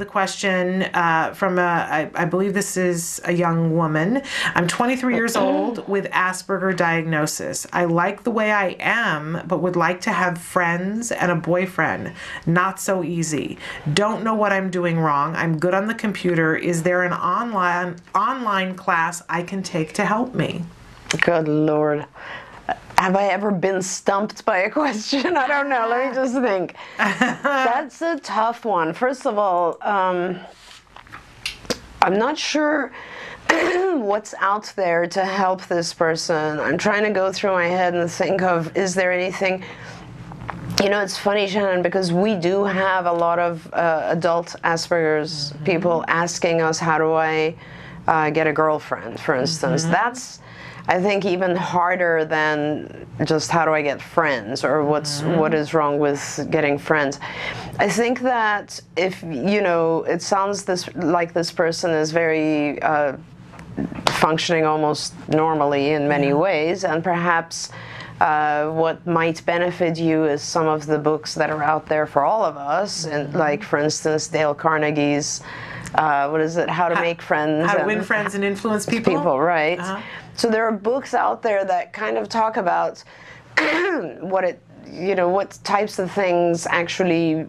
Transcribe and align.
with 0.00 0.08
a 0.08 0.10
question 0.10 0.84
uh, 0.94 1.34
from 1.34 1.58
a, 1.58 1.62
I, 1.62 2.10
I 2.14 2.24
believe 2.24 2.54
this 2.54 2.78
is 2.78 3.20
a 3.24 3.32
young 3.32 3.76
woman. 3.76 4.22
I'm 4.54 4.66
23 4.66 5.14
years 5.14 5.36
old 5.36 5.86
with 5.88 6.06
Asperger 6.06 6.74
diagnosis. 6.74 7.66
I 7.70 7.84
like 7.84 8.24
the 8.24 8.30
way 8.30 8.50
I 8.50 8.76
am, 8.80 9.42
but 9.46 9.60
would 9.60 9.76
like 9.76 10.00
to 10.02 10.10
have 10.10 10.38
friends 10.38 11.12
and 11.12 11.30
a 11.30 11.34
boyfriend. 11.34 12.14
Not 12.46 12.80
so 12.80 13.04
easy. 13.04 13.58
Don't 13.92 14.24
know 14.24 14.34
what 14.34 14.54
I'm 14.54 14.70
doing 14.70 14.98
wrong. 14.98 15.36
I'm 15.36 15.58
good 15.58 15.74
on 15.74 15.86
the 15.86 15.94
computer. 15.94 16.56
Is 16.56 16.82
there 16.82 17.02
an 17.02 17.12
online 17.12 17.96
online 18.14 18.76
class 18.76 19.22
I 19.28 19.42
can 19.42 19.62
take 19.62 19.92
to 19.94 20.06
help 20.06 20.34
me? 20.34 20.62
Good 21.20 21.46
Lord. 21.46 22.06
Have 23.00 23.16
I 23.16 23.28
ever 23.28 23.50
been 23.50 23.80
stumped 23.80 24.44
by 24.44 24.58
a 24.58 24.70
question? 24.80 25.34
I 25.34 25.46
don't 25.46 25.70
know. 25.70 25.88
Let 25.88 26.10
me 26.10 26.14
just 26.14 26.34
think. 26.34 26.74
That's 26.98 28.02
a 28.02 28.20
tough 28.20 28.66
one. 28.66 28.92
First 28.92 29.26
of 29.26 29.38
all, 29.38 29.78
um, 29.80 30.38
I'm 32.02 32.18
not 32.18 32.36
sure 32.36 32.92
what's 33.48 34.34
out 34.38 34.70
there 34.76 35.06
to 35.06 35.24
help 35.24 35.64
this 35.66 35.94
person. 35.94 36.60
I'm 36.60 36.76
trying 36.76 37.04
to 37.04 37.10
go 37.10 37.32
through 37.32 37.52
my 37.52 37.68
head 37.68 37.94
and 37.94 38.10
think 38.10 38.42
of 38.42 38.76
is 38.76 38.94
there 38.94 39.12
anything. 39.12 39.64
You 40.82 40.90
know, 40.90 41.00
it's 41.00 41.16
funny, 41.16 41.46
Shannon, 41.46 41.80
because 41.80 42.12
we 42.12 42.34
do 42.34 42.64
have 42.64 43.06
a 43.06 43.12
lot 43.12 43.38
of 43.38 43.72
uh, 43.72 44.08
adult 44.10 44.56
Asperger's 44.62 45.54
mm-hmm. 45.54 45.64
people 45.64 46.04
asking 46.06 46.60
us, 46.60 46.78
how 46.78 46.98
do 46.98 47.14
I 47.14 47.56
uh, 48.06 48.28
get 48.28 48.46
a 48.46 48.52
girlfriend, 48.52 49.18
for 49.18 49.34
instance. 49.34 49.84
Mm-hmm. 49.84 49.92
That's 49.92 50.40
I 50.88 51.00
think 51.00 51.24
even 51.24 51.54
harder 51.54 52.24
than 52.24 53.06
just 53.24 53.50
how 53.50 53.64
do 53.64 53.72
I 53.72 53.82
get 53.82 54.00
friends 54.00 54.64
or 54.64 54.84
what's 54.84 55.20
mm-hmm. 55.20 55.38
what 55.38 55.54
is 55.54 55.74
wrong 55.74 55.98
with 55.98 56.46
getting 56.50 56.78
friends. 56.78 57.20
I 57.78 57.88
think 57.88 58.20
that 58.20 58.80
if 58.96 59.22
you 59.22 59.62
know, 59.62 60.04
it 60.04 60.22
sounds 60.22 60.64
this 60.64 60.92
like 60.94 61.32
this 61.32 61.52
person 61.52 61.90
is 61.90 62.10
very 62.10 62.80
uh, 62.82 63.16
functioning 64.06 64.64
almost 64.64 65.14
normally 65.28 65.90
in 65.90 66.08
many 66.08 66.28
yeah. 66.28 66.34
ways, 66.34 66.84
and 66.84 67.02
perhaps. 67.02 67.70
Uh, 68.20 68.70
what 68.72 69.06
might 69.06 69.42
benefit 69.46 69.98
you 69.98 70.24
is 70.24 70.42
some 70.42 70.66
of 70.66 70.84
the 70.84 70.98
books 70.98 71.34
that 71.34 71.48
are 71.48 71.62
out 71.62 71.86
there 71.86 72.06
for 72.06 72.22
all 72.22 72.44
of 72.44 72.54
us, 72.54 73.06
mm-hmm. 73.06 73.16
and 73.16 73.34
like, 73.34 73.62
for 73.62 73.78
instance, 73.78 74.28
Dale 74.28 74.54
Carnegie's 74.54 75.40
uh, 75.94 76.28
what 76.28 76.40
is 76.40 76.56
it? 76.56 76.68
How 76.68 76.88
to 76.88 76.94
how, 76.94 77.00
make 77.00 77.20
friends. 77.22 77.66
How 77.66 77.78
to 77.78 77.84
win 77.84 78.02
friends 78.02 78.34
and 78.34 78.44
influence 78.44 78.86
people. 78.86 79.14
People, 79.14 79.40
right? 79.40 79.78
Uh-huh. 79.78 80.02
So 80.34 80.48
there 80.48 80.64
are 80.64 80.72
books 80.72 81.14
out 81.14 81.42
there 81.42 81.64
that 81.64 81.92
kind 81.92 82.16
of 82.16 82.28
talk 82.28 82.56
about 82.56 83.02
what 84.20 84.44
it, 84.44 84.62
you 84.86 85.14
know, 85.14 85.28
what 85.28 85.58
types 85.64 85.98
of 85.98 86.10
things 86.10 86.66
actually 86.66 87.46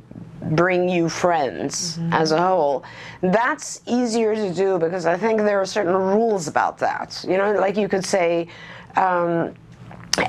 bring 0.51 0.89
you 0.89 1.07
friends 1.07 1.97
mm-hmm. 1.97 2.13
as 2.13 2.31
a 2.31 2.41
whole. 2.41 2.83
That's 3.21 3.81
easier 3.85 4.35
to 4.35 4.53
do 4.53 4.79
because 4.79 5.05
I 5.05 5.17
think 5.17 5.39
there 5.39 5.61
are 5.61 5.65
certain 5.65 5.95
rules 5.95 6.47
about 6.47 6.77
that. 6.79 7.23
You 7.27 7.37
know, 7.37 7.53
like 7.53 7.77
you 7.77 7.87
could 7.87 8.05
say. 8.05 8.47
Um, 8.95 9.53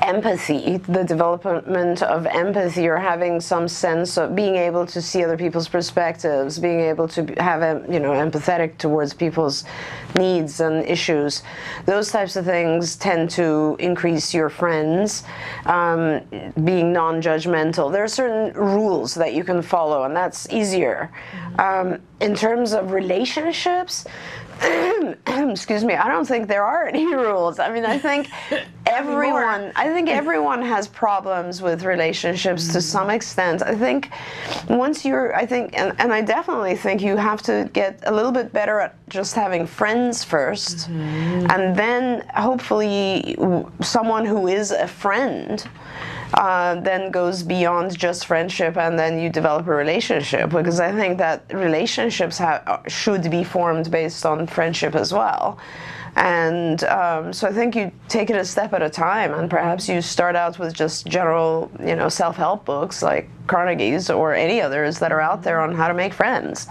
empathy, 0.01 0.77
the 0.77 1.03
development 1.03 2.01
of 2.01 2.25
empathy, 2.25 2.87
or 2.87 2.97
having 2.97 3.41
some 3.41 3.67
sense 3.67 4.17
of 4.17 4.35
being 4.35 4.55
able 4.55 4.85
to 4.85 5.01
see 5.01 5.23
other 5.23 5.37
people's 5.37 5.67
perspectives, 5.67 6.57
being 6.57 6.79
able 6.79 7.07
to 7.07 7.25
have, 7.37 7.61
a, 7.61 7.85
you 7.91 7.99
know, 7.99 8.11
empathetic 8.11 8.77
towards 8.77 9.13
people's 9.13 9.65
needs 10.17 10.61
and 10.61 10.85
issues. 10.85 11.43
Those 11.85 12.11
types 12.11 12.35
of 12.35 12.45
things 12.45 12.95
tend 12.95 13.29
to 13.31 13.75
increase 13.79 14.33
your 14.33 14.49
friends. 14.49 15.23
Um, 15.65 16.21
being 16.63 16.93
non-judgmental, 16.93 17.91
there 17.91 18.03
are 18.03 18.07
certain 18.07 18.53
rules 18.53 19.13
that 19.15 19.33
you 19.33 19.43
can 19.43 19.61
follow, 19.61 20.03
and 20.03 20.15
that's 20.15 20.49
easier. 20.49 21.11
Um, 21.59 21.99
in 22.21 22.35
terms 22.35 22.73
of 22.73 22.91
relationships, 22.91 24.05
excuse 25.51 25.83
me, 25.83 25.95
I 25.95 26.07
don't 26.07 26.25
think 26.25 26.47
there 26.47 26.63
are 26.63 26.87
any 26.87 27.05
rules. 27.15 27.59
I 27.59 27.71
mean, 27.71 27.85
I 27.85 27.97
think 27.97 28.29
everyone, 28.85 29.71
I 29.75 29.89
think 29.89 30.09
everyone 30.09 30.61
has 30.61 30.87
problems 30.87 31.61
with 31.61 31.83
relationships 31.83 32.71
to 32.73 32.81
some 32.81 33.09
extent. 33.09 33.61
I 33.61 33.75
think 33.75 34.09
once 34.69 35.03
you're, 35.05 35.35
I 35.35 35.45
think, 35.45 35.77
and, 35.77 35.93
and 35.99 36.13
I 36.13 36.21
definitely 36.21 36.75
think 36.75 37.01
you 37.01 37.17
have 37.17 37.41
to 37.43 37.69
get 37.73 37.99
a 38.03 38.11
little 38.11 38.31
bit 38.31 38.53
better 38.53 38.79
at 38.79 38.95
just 39.09 39.35
having 39.35 39.67
friends 39.67 40.23
1st 40.25 40.87
mm-hmm. 40.87 41.51
and 41.51 41.75
then 41.75 42.25
hopefully 42.35 43.35
someone 43.81 44.25
who 44.25 44.47
is 44.47 44.71
a 44.71 44.87
friend 44.87 45.67
uh, 46.33 46.75
then 46.81 47.11
goes 47.11 47.43
beyond 47.43 47.97
just 47.97 48.25
friendship 48.25 48.77
and 48.77 48.97
then 48.97 49.19
you 49.19 49.29
develop 49.29 49.67
a 49.67 49.71
relationship 49.71 50.49
because 50.49 50.79
I 50.79 50.91
think 50.91 51.17
that 51.19 51.43
relationships 51.53 52.41
should 52.87 53.29
be 53.29 53.43
formed 53.43 53.91
based 53.91 54.25
on 54.25 54.47
friendship 54.47 54.95
as 54.95 55.13
well. 55.13 55.59
And 56.15 56.83
um, 56.83 57.33
so 57.33 57.47
I 57.47 57.51
think 57.51 57.75
you 57.75 57.91
take 58.07 58.29
it 58.29 58.35
a 58.35 58.45
step 58.45 58.73
at 58.73 58.83
a 58.83 58.89
time, 58.89 59.33
and 59.33 59.49
perhaps 59.49 59.89
you 59.89 60.01
start 60.01 60.35
out 60.35 60.59
with 60.59 60.73
just 60.73 61.07
general, 61.07 61.71
you 61.79 61.95
know, 61.95 62.07
self-help 62.07 62.65
books 62.65 63.01
like 63.01 63.29
Carnegie's 63.47 64.11
or 64.11 64.35
any 64.35 64.61
others 64.61 64.99
that 64.99 65.11
are 65.11 65.19
out 65.19 65.41
there 65.41 65.59
on 65.59 65.73
how 65.73 65.87
to 65.87 65.93
make 65.93 66.13
friends, 66.13 66.67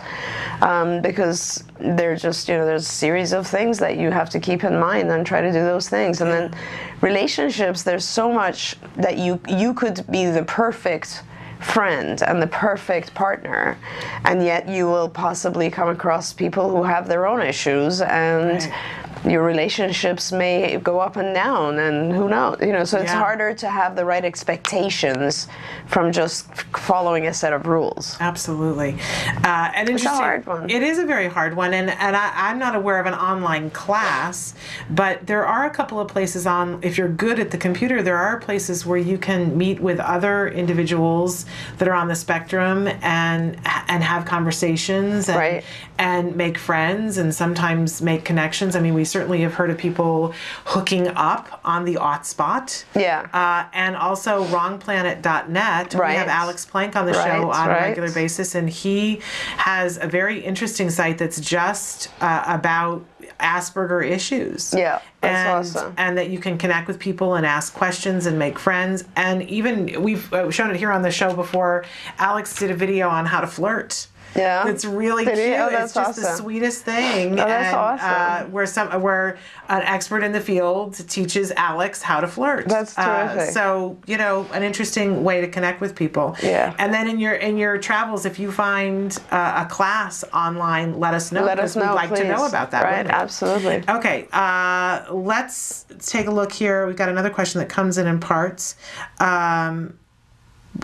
um, 0.61 1.03
because 1.03 1.65
they're 1.81 2.15
just, 2.15 2.49
you 2.49 2.57
know, 2.57 2.65
there's 2.65 2.87
a 2.87 2.93
series 2.93 3.33
of 3.33 3.47
things 3.47 3.79
that 3.79 3.97
you 3.97 4.13
have 4.13 4.31
to 4.31 4.39
keep 4.39 4.63
in 4.63 4.79
mind 4.79 5.11
and 5.11 5.27
try 5.27 5.41
to 5.41 5.53
do 5.53 5.61
those 5.61 5.89
things. 5.89 6.21
And 6.21 6.31
then 6.31 6.55
relationships, 7.01 7.83
there's 7.83 8.05
so 8.05 8.33
much 8.33 8.77
that 8.97 9.19
you 9.19 9.41
you 9.49 9.75
could 9.75 10.07
be 10.09 10.27
the 10.27 10.45
perfect 10.45 11.25
friend 11.61 12.23
and 12.23 12.43
the 12.43 12.47
perfect 12.49 13.15
partner 13.15 13.79
and 14.25 14.43
yet 14.43 14.69
you 14.69 14.87
will 14.87 15.09
possibly 15.09 15.71
come 15.71 15.89
across 15.89 16.33
people 16.33 16.69
who 16.69 16.83
have 16.83 17.07
their 17.07 17.25
own 17.25 17.41
issues 17.41 18.01
and 18.01 18.65
right 18.65 19.12
your 19.25 19.44
relationships 19.44 20.33
may 20.33 20.77
go 20.78 20.99
up 20.99 21.16
and 21.16 21.34
down 21.34 21.78
and 21.78 22.12
who 22.12 22.28
knows 22.28 22.56
you 22.60 22.72
know 22.72 22.84
so 22.84 22.99
it's 22.99 23.12
yeah. 23.12 23.19
harder 23.19 23.55
to 23.55 23.69
have 23.69 23.94
the 23.94 24.05
right 24.05 24.25
expectations 24.25 25.47
from 25.87 26.10
just 26.10 26.53
following 26.77 27.27
a 27.27 27.34
set 27.34 27.53
of 27.53 27.66
rules 27.66 28.16
absolutely 28.21 28.97
uh, 29.44 29.71
and 29.75 29.88
it's 29.88 30.05
a 30.05 30.09
hard 30.09 30.44
one 30.44 30.69
it 30.69 30.82
is 30.82 30.99
a 30.99 31.06
very 31.06 31.28
hard 31.28 31.55
one 31.55 31.72
and, 31.72 31.91
and 31.91 32.16
I, 32.16 32.32
i'm 32.34 32.59
not 32.59 32.75
aware 32.75 32.99
of 32.99 33.06
an 33.06 33.15
online 33.15 33.71
class 33.71 34.55
but 34.91 35.25
there 35.27 35.47
are 35.47 35.66
a 35.66 35.71
couple 35.71 36.00
of 36.00 36.09
places 36.09 36.47
on 36.47 36.81
if 36.82 36.99
you're 36.99 37.09
good 37.09 37.38
at 37.38 37.53
the 37.53 37.59
computer 37.59 38.03
there 38.03 38.19
are 38.19 38.41
places 38.41 38.84
where 38.84 38.99
you 38.99 39.19
can 39.19 39.56
meet 39.56 39.78
with 39.78 40.00
other 40.00 40.49
individuals 40.49 41.47
that 41.78 41.87
are 41.87 41.94
on 41.94 42.09
the 42.09 42.16
spectrum 42.16 42.88
and 43.03 43.56
and 43.88 44.03
have 44.03 44.25
conversations 44.25 45.28
and, 45.28 45.38
right. 45.38 45.65
and 45.99 46.34
make 46.34 46.59
friends 46.59 47.19
and 47.19 47.32
sometimes 47.32 48.03
make 48.03 48.25
connections 48.25 48.75
i 48.75 48.81
mean 48.81 48.94
we 48.94 49.05
certainly 49.12 49.43
have 49.43 49.55
heard 49.55 49.71
of 49.71 49.78
people 49.78 50.34
hooking 50.65 51.09
up 51.09 51.61
on 51.65 51.84
the 51.84 51.99
odd 51.99 52.25
Spot. 52.25 52.84
Yeah. 52.97 53.28
Uh, 53.33 53.69
and 53.73 53.97
also 53.97 54.45
wrongplanet.net. 54.47 55.95
Right. 55.95 56.11
We 56.11 56.17
have 56.17 56.28
Alex 56.28 56.65
Plank 56.65 56.97
on 56.97 57.06
the 57.06 57.12
right, 57.12 57.27
show 57.27 57.50
on 57.50 57.69
right. 57.69 57.78
a 57.78 57.89
regular 57.89 58.11
basis, 58.12 58.55
and 58.55 58.69
he 58.71 59.21
has 59.59 59.99
a 59.99 60.06
very 60.06 60.41
interesting 60.41 60.89
site 60.89 61.19
that's 61.19 61.41
just 61.41 62.09
uh, 62.21 62.45
about 62.47 63.05
Asperger 63.41 64.09
issues. 64.09 64.73
Yeah, 64.73 65.00
that's 65.21 65.37
and, 65.37 65.49
awesome. 65.49 65.94
And 65.97 66.19
that 66.19 66.31
you 66.31 66.39
can 66.39 66.56
connect 66.59 66.89
with 66.89 66.99
people 66.99 67.34
and 67.34 67.44
ask 67.44 67.75
questions 67.75 68.27
and 68.27 68.39
make 68.39 68.59
friends. 68.59 69.05
And 69.17 69.43
even 69.50 70.03
we've 70.03 70.33
uh, 70.33 70.50
shown 70.50 70.71
it 70.71 70.77
here 70.77 70.93
on 70.93 71.03
the 71.03 71.11
show 71.11 71.34
before. 71.34 71.84
Alex 72.19 72.56
did 72.56 72.71
a 72.71 72.75
video 72.75 73.09
on 73.09 73.27
how 73.27 73.41
to 73.41 73.47
flirt. 73.47 74.06
Yeah, 74.34 74.69
it's 74.69 74.84
really 74.84 75.25
cute. 75.25 75.38
Oh, 75.38 75.69
it's 75.69 75.94
just 75.94 75.97
awesome. 75.97 76.22
the 76.22 76.37
sweetest 76.37 76.84
thing. 76.84 77.32
Oh, 77.32 77.37
that's 77.37 77.69
and, 77.69 77.76
awesome. 77.76 78.47
Uh, 78.47 78.50
where 78.50 78.67
some 78.67 79.02
where 79.02 79.38
an 79.69 79.82
expert 79.82 80.23
in 80.23 80.32
the 80.32 80.40
field 80.40 80.94
teaches 81.08 81.52
Alex 81.52 82.02
how 82.02 82.20
to 82.20 82.29
flirt. 82.29 82.69
That's 82.69 82.96
uh, 82.96 83.26
terrific. 83.26 83.49
Uh, 83.49 83.52
so 83.52 83.99
you 84.06 84.17
know, 84.17 84.46
an 84.52 84.62
interesting 84.62 85.25
way 85.25 85.40
to 85.40 85.49
connect 85.49 85.81
with 85.81 85.94
people. 85.94 86.37
Yeah. 86.43 86.75
And 86.79 86.93
then 86.93 87.08
in 87.08 87.19
your 87.19 87.34
in 87.34 87.56
your 87.56 87.79
travels, 87.79 88.26
if 88.26 88.38
you 88.38 88.50
find 88.52 89.17
uh, 89.31 89.64
a 89.67 89.70
class 89.70 90.25
online, 90.32 90.99
let 90.99 91.14
us 91.14 91.32
know. 91.32 91.44
Let 91.44 91.58
us 91.58 91.76
know. 91.76 91.88
We'd 91.88 91.94
like 91.94 92.08
please. 92.11 92.20
to 92.20 92.28
know 92.28 92.46
about 92.46 92.70
that. 92.70 92.85
Right. 92.85 93.06
Absolutely. 93.06 93.85
Okay. 93.88 94.28
Uh, 94.32 95.05
let's 95.12 95.87
take 95.99 96.26
a 96.26 96.31
look 96.31 96.52
here. 96.52 96.87
We've 96.87 96.96
got 96.96 97.08
another 97.08 97.31
question 97.31 97.58
that 97.61 97.69
comes 97.69 97.99
in 97.99 98.06
in 98.06 98.20
parts. 98.20 98.76
Um, 99.20 99.99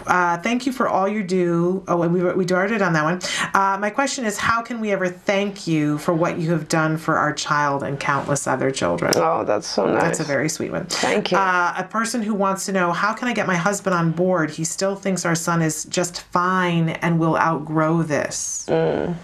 uh, 0.06 0.38
thank 0.38 0.66
you 0.66 0.72
for 0.72 0.88
all 0.88 1.08
you 1.08 1.22
do. 1.22 1.82
Oh, 1.88 2.06
we, 2.06 2.22
we 2.32 2.44
started 2.44 2.82
on 2.82 2.92
that 2.92 3.04
one. 3.04 3.20
Uh, 3.54 3.78
my 3.80 3.90
question 3.90 4.24
is 4.24 4.38
how 4.38 4.62
can 4.62 4.80
we 4.80 4.92
ever 4.92 5.08
thank 5.08 5.66
you 5.66 5.98
for 5.98 6.12
what 6.12 6.38
you 6.38 6.50
have 6.52 6.68
done 6.68 6.96
for 6.96 7.16
our 7.16 7.32
child 7.32 7.82
and 7.82 7.98
countless 7.98 8.46
other 8.46 8.70
children? 8.70 9.12
Oh, 9.16 9.44
that's 9.44 9.66
so 9.66 9.86
nice. 9.86 10.02
That's 10.02 10.20
a 10.20 10.24
very 10.24 10.48
sweet 10.48 10.72
one. 10.72 10.86
Thank 10.86 11.32
you. 11.32 11.38
Uh, 11.38 11.74
a 11.76 11.84
person 11.84 12.22
who 12.22 12.34
wants 12.34 12.66
to 12.66 12.72
know 12.72 12.92
how 12.92 13.14
can 13.14 13.28
I 13.28 13.32
get 13.32 13.46
my 13.46 13.56
husband 13.56 13.94
on 13.94 14.12
board? 14.12 14.50
He 14.50 14.64
still 14.64 14.94
thinks 14.94 15.24
our 15.24 15.34
son 15.34 15.62
is 15.62 15.84
just 15.84 16.20
fine 16.22 16.90
and 16.90 17.18
will 17.18 17.36
outgrow 17.36 18.02
this. 18.02 18.66
Mm. 18.68 19.16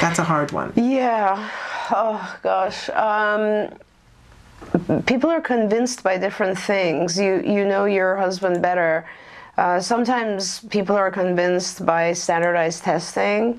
That's 0.00 0.18
a 0.18 0.24
hard 0.24 0.52
one. 0.52 0.72
Yeah. 0.76 1.50
Oh, 1.90 2.38
gosh. 2.42 2.88
Um, 2.90 3.70
people 5.06 5.30
are 5.30 5.40
convinced 5.40 6.02
by 6.02 6.18
different 6.18 6.58
things. 6.58 7.18
You, 7.18 7.42
you 7.44 7.64
know 7.64 7.84
your 7.84 8.16
husband 8.16 8.62
better 8.62 9.06
Uh, 9.58 9.80
sometimes 9.80 10.60
people 10.70 10.94
are 10.94 11.10
convinced 11.10 11.84
by 11.84 12.12
standardized 12.12 12.84
testing, 12.84 13.58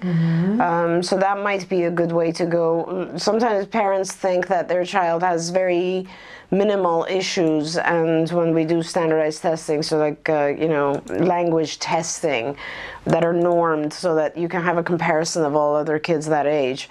um, 0.61 1.03
so 1.03 1.17
that 1.17 1.43
might 1.43 1.67
be 1.67 1.83
a 1.83 1.91
good 1.91 2.13
way 2.13 2.31
to 2.31 2.45
go. 2.45 3.11
Sometimes 3.17 3.67
parents 3.67 4.13
think 4.13 4.47
that 4.47 4.69
their 4.69 4.85
child 4.85 5.21
has 5.21 5.49
very 5.49 6.07
minimal 6.51 7.05
issues, 7.09 7.75
and 7.75 8.29
when 8.29 8.53
we 8.53 8.63
do 8.63 8.81
standardized 8.81 9.41
testing, 9.41 9.83
so 9.83 9.97
like 9.97 10.29
uh, 10.29 10.53
you 10.57 10.69
know 10.69 11.01
language 11.09 11.79
testing, 11.79 12.55
that 13.03 13.25
are 13.25 13.33
normed, 13.33 13.91
so 13.91 14.15
that 14.15 14.37
you 14.37 14.47
can 14.47 14.61
have 14.63 14.77
a 14.77 14.83
comparison 14.83 15.43
of 15.43 15.53
all 15.53 15.75
other 15.75 15.99
kids 15.99 16.27
that 16.27 16.45
age 16.45 16.89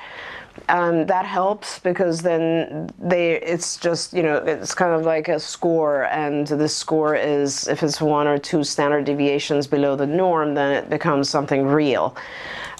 um, 0.68 1.06
that 1.06 1.26
helps 1.26 1.78
because 1.78 2.22
then 2.22 2.90
they 2.98 3.34
it's 3.34 3.76
just 3.76 4.12
you 4.12 4.22
know 4.22 4.36
it's 4.36 4.74
kind 4.74 4.92
of 4.92 5.02
like 5.02 5.28
a 5.28 5.38
score 5.40 6.04
and 6.04 6.46
the 6.46 6.68
score 6.68 7.14
is 7.14 7.68
if 7.68 7.82
it's 7.82 8.00
one 8.00 8.26
or 8.26 8.38
two 8.38 8.64
standard 8.64 9.04
deviations 9.04 9.66
below 9.66 9.96
the 9.96 10.06
norm 10.06 10.54
then 10.54 10.72
it 10.72 10.90
becomes 10.90 11.28
something 11.28 11.66
real. 11.66 12.16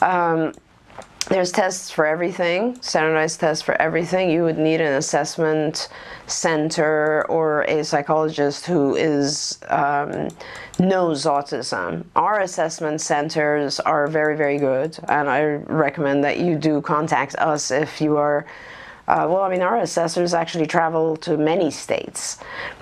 Um, 0.03 0.53
there's 1.27 1.53
tests 1.53 1.91
for 1.91 2.07
everything, 2.07 2.81
standardized 2.81 3.41
tests 3.41 3.63
for 3.63 3.81
everything. 3.81 4.31
You 4.31 4.45
would 4.45 4.59
need 4.59 4.81
an 4.81 4.95
assessment 4.95 5.89
center 6.27 7.27
or 7.29 7.63
a 7.63 7.85
psychologist 7.85 8.65
who 8.67 8.97
is 8.97 9.59
um, 9.69 10.29
knows 10.79 11.25
autism. 11.25 12.05
Our 12.17 12.41
assessment 12.41 13.01
centers 13.01 13.79
are 13.81 14.07
very, 14.07 14.37
very 14.37 14.59
good, 14.59 14.99
and 15.09 15.29
I 15.29 15.43
recommend 15.43 16.25
that 16.25 16.39
you 16.39 16.57
do 16.57 16.81
contact 16.81 17.35
us 17.37 17.71
if 17.71 18.01
you 18.01 18.17
are 18.17 18.47
uh, 19.09 19.27
well, 19.27 19.41
I 19.41 19.49
mean, 19.49 19.63
our 19.63 19.79
assessors 19.79 20.35
actually 20.35 20.67
travel 20.67 21.17
to 21.17 21.39
many 21.39 21.71
states. 21.71 22.37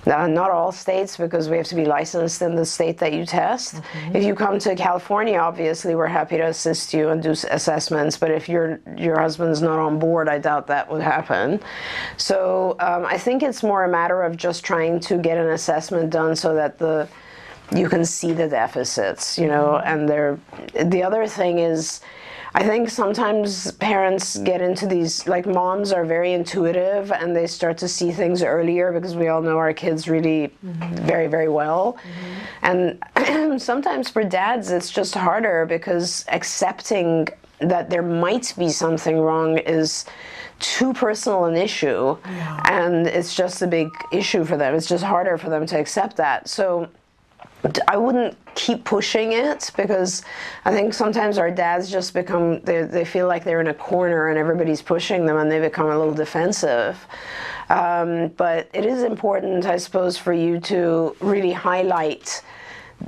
Uh, 0.07 0.27
not 0.27 0.51
all 0.51 0.73
states, 0.73 1.17
because 1.17 1.49
we 1.49 1.57
have 1.57 1.67
to 1.67 1.77
be 1.77 1.85
licensed 1.85 2.43
in 2.43 2.57
the 2.57 2.65
state 2.65 2.99
that 2.99 3.13
you 3.13 3.25
test. 3.25 3.81
If 4.13 4.25
you 4.25 4.35
come 4.35 4.59
to 4.59 4.75
California, 4.75 5.39
obviously, 5.39 5.95
we're 5.95 6.09
happy 6.09 6.37
to 6.39 6.47
assist 6.47 6.93
you 6.93 7.11
and 7.11 7.23
do 7.23 7.31
assessments. 7.31 8.19
But 8.19 8.33
if 8.33 8.49
your 8.49 8.81
your 8.97 9.21
husband's 9.21 9.63
not 9.63 9.79
on 9.79 10.01
board, 10.01 10.29
I 10.29 10.39
doubt 10.39 10.67
that 10.67 10.91
would 10.91 11.03
happen. 11.03 11.61
So 12.17 12.75
um, 12.81 13.07
I 13.07 13.19
think 13.19 13.45
it's 13.45 13.63
more 13.63 13.85
a 13.85 13.89
matter 13.89 14.23
of 14.23 14.37
just 14.37 14.65
trying 14.65 14.99
to 15.01 15.19
get 15.19 15.39
an 15.39 15.51
assessment 15.51 16.11
done 16.11 16.35
so 16.35 16.55
that 16.55 16.79
the 16.79 17.09
you 17.75 17.89
can 17.89 18.05
see 18.05 18.33
the 18.33 18.49
deficits, 18.49 19.39
you 19.39 19.47
know, 19.47 19.77
and 19.79 20.09
they're 20.09 20.39
the 20.85 21.05
other 21.05 21.29
thing 21.29 21.61
is 21.61 22.01
I 22.57 22.63
think 22.63 22.89
sometimes 22.89 23.71
parents 23.73 24.39
get 24.39 24.63
into 24.63 24.87
these 24.87 25.29
like 25.29 25.45
moms 25.45 25.93
are 25.93 26.07
very 26.07 26.33
intuitive 26.33 27.13
and 27.13 27.37
they 27.37 27.47
start 27.47 27.77
to 27.79 27.87
see 27.87 28.11
things 28.11 28.43
earlier 28.43 28.93
because 28.93 29.15
we 29.15 29.29
all 29.29 29.43
know 29.43 29.59
our 29.59 29.75
kids 29.75 30.09
really 30.09 30.51
mm-hmm. 30.65 30.95
very 31.05 31.27
very 31.27 31.51
well. 31.51 31.99
Mm-hmm. 32.63 32.99
And 33.19 33.61
sometimes 33.63 34.09
for 34.09 34.25
dads 34.25 34.71
it's 34.71 34.91
just 34.91 35.15
harder 35.15 35.67
because 35.67 36.25
accepting 36.29 37.29
that 37.59 37.91
there 37.91 38.03
might 38.03 38.55
be 38.57 38.71
something 38.71 39.21
wrong 39.21 39.59
is 39.59 40.07
too 40.59 40.95
personal 40.95 41.45
an 41.45 41.57
issue 41.57 42.17
and 42.25 43.07
it's 43.07 43.35
just 43.35 43.61
a 43.61 43.67
big 43.67 43.91
issue 44.13 44.47
for 44.47 44.57
them. 44.57 44.75
It's 44.75 44.89
just 44.89 45.05
harder 45.05 45.37
for 45.37 45.51
them 45.51 45.67
to 45.67 45.79
accept 45.79 46.17
that. 46.17 46.49
So 46.49 46.89
I 47.89 47.97
wouldn't 47.97 48.37
keep 48.55 48.85
pushing 48.85 49.33
it 49.33 49.71
because 49.77 50.23
I 50.65 50.73
think 50.73 50.95
sometimes 50.95 51.39
our 51.39 51.51
dads 51.51 51.91
just 51.91 52.15
become 52.15 52.61
they, 52.61 52.83
they 52.83 53.05
feel 53.05 53.29
like 53.29 53.45
they're 53.45 53.61
in 53.61 53.69
a 53.69 53.75
corner 53.75 54.29
and 54.29 54.39
everybody's 54.39 54.83
pushing 54.83 55.27
them 55.27 55.37
and 55.37 55.51
they 55.51 55.61
become 55.61 55.87
a 55.87 55.99
little 55.99 56.15
defensive. 56.15 57.07
Um, 57.69 58.29
but 58.37 58.69
it 58.73 58.87
is 58.87 59.03
important, 59.03 59.67
I 59.67 59.77
suppose, 59.77 60.17
for 60.17 60.33
you 60.33 60.61
to 60.61 61.17
really 61.21 61.53
highlight 61.53 62.43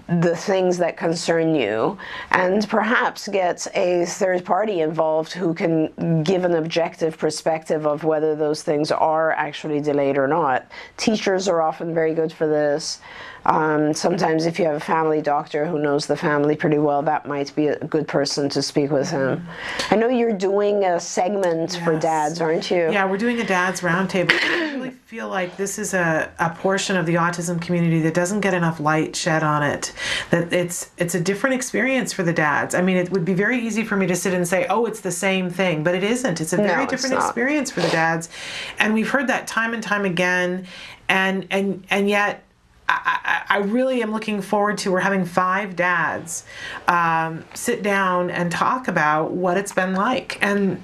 the 0.06 0.36
things 0.36 0.76
that 0.78 0.96
concern 0.96 1.54
you 1.54 1.96
and 2.30 2.68
perhaps 2.68 3.26
get 3.28 3.66
a 3.74 4.04
third 4.04 4.44
party 4.44 4.80
involved 4.80 5.32
who 5.32 5.54
can 5.54 6.22
give 6.22 6.44
an 6.44 6.54
objective 6.54 7.16
perspective 7.16 7.86
of 7.86 8.04
whether 8.04 8.36
those 8.36 8.62
things 8.62 8.90
are 8.90 9.32
actually 9.32 9.80
delayed 9.80 10.18
or 10.18 10.28
not. 10.28 10.70
Teachers 10.98 11.48
are 11.48 11.62
often 11.62 11.94
very 11.94 12.12
good 12.12 12.32
for 12.32 12.46
this. 12.46 13.00
Um, 13.48 13.94
sometimes, 13.94 14.44
if 14.44 14.58
you 14.58 14.66
have 14.66 14.74
a 14.74 14.80
family 14.80 15.22
doctor 15.22 15.66
who 15.66 15.78
knows 15.78 16.06
the 16.06 16.16
family 16.16 16.54
pretty 16.54 16.76
well, 16.76 17.00
that 17.02 17.26
might 17.26 17.54
be 17.56 17.68
a 17.68 17.78
good 17.78 18.06
person 18.06 18.50
to 18.50 18.60
speak 18.60 18.90
with 18.90 19.10
him. 19.10 19.46
I 19.90 19.96
know 19.96 20.08
you're 20.08 20.36
doing 20.36 20.84
a 20.84 21.00
segment 21.00 21.80
for 21.82 21.98
dads, 21.98 22.42
aren't 22.42 22.70
you? 22.70 22.92
Yeah, 22.92 23.06
we're 23.06 23.16
doing 23.16 23.40
a 23.40 23.46
dad's 23.46 23.80
roundtable. 23.80 24.32
I 24.32 24.74
really 24.74 24.90
feel 25.06 25.30
like 25.30 25.56
this 25.56 25.78
is 25.78 25.94
a, 25.94 26.30
a 26.38 26.50
portion 26.50 26.98
of 26.98 27.06
the 27.06 27.14
autism 27.14 27.60
community 27.60 28.02
that 28.02 28.12
doesn't 28.12 28.40
get 28.40 28.52
enough 28.52 28.80
light 28.80 29.16
shed 29.16 29.42
on 29.42 29.62
it. 29.62 29.94
That 30.28 30.52
it's 30.52 30.90
it's 30.98 31.14
a 31.14 31.20
different 31.20 31.56
experience 31.56 32.12
for 32.12 32.24
the 32.24 32.34
dads. 32.34 32.74
I 32.74 32.82
mean, 32.82 32.98
it 32.98 33.10
would 33.12 33.24
be 33.24 33.34
very 33.34 33.58
easy 33.58 33.82
for 33.82 33.96
me 33.96 34.06
to 34.08 34.14
sit 34.14 34.34
and 34.34 34.46
say, 34.46 34.66
"Oh, 34.68 34.84
it's 34.84 35.00
the 35.00 35.10
same 35.12 35.48
thing," 35.48 35.82
but 35.82 35.94
it 35.94 36.04
isn't. 36.04 36.42
It's 36.42 36.52
a 36.52 36.58
very 36.58 36.84
it's 36.84 36.90
different 36.90 37.14
experience 37.14 37.70
for 37.70 37.80
the 37.80 37.88
dads, 37.88 38.28
and 38.78 38.92
we've 38.92 39.08
heard 39.08 39.26
that 39.28 39.46
time 39.46 39.72
and 39.72 39.82
time 39.82 40.04
again. 40.04 40.66
And 41.08 41.46
and 41.50 41.86
and 41.88 42.10
yet. 42.10 42.44
I, 42.88 43.44
I 43.48 43.58
really 43.58 44.02
am 44.02 44.12
looking 44.12 44.40
forward 44.40 44.78
to 44.78 44.92
we're 44.92 45.00
having 45.00 45.24
five 45.24 45.76
dads 45.76 46.44
um, 46.86 47.44
sit 47.54 47.82
down 47.82 48.30
and 48.30 48.50
talk 48.50 48.88
about 48.88 49.32
what 49.32 49.56
it's 49.56 49.72
been 49.72 49.94
like. 49.94 50.38
And 50.42 50.82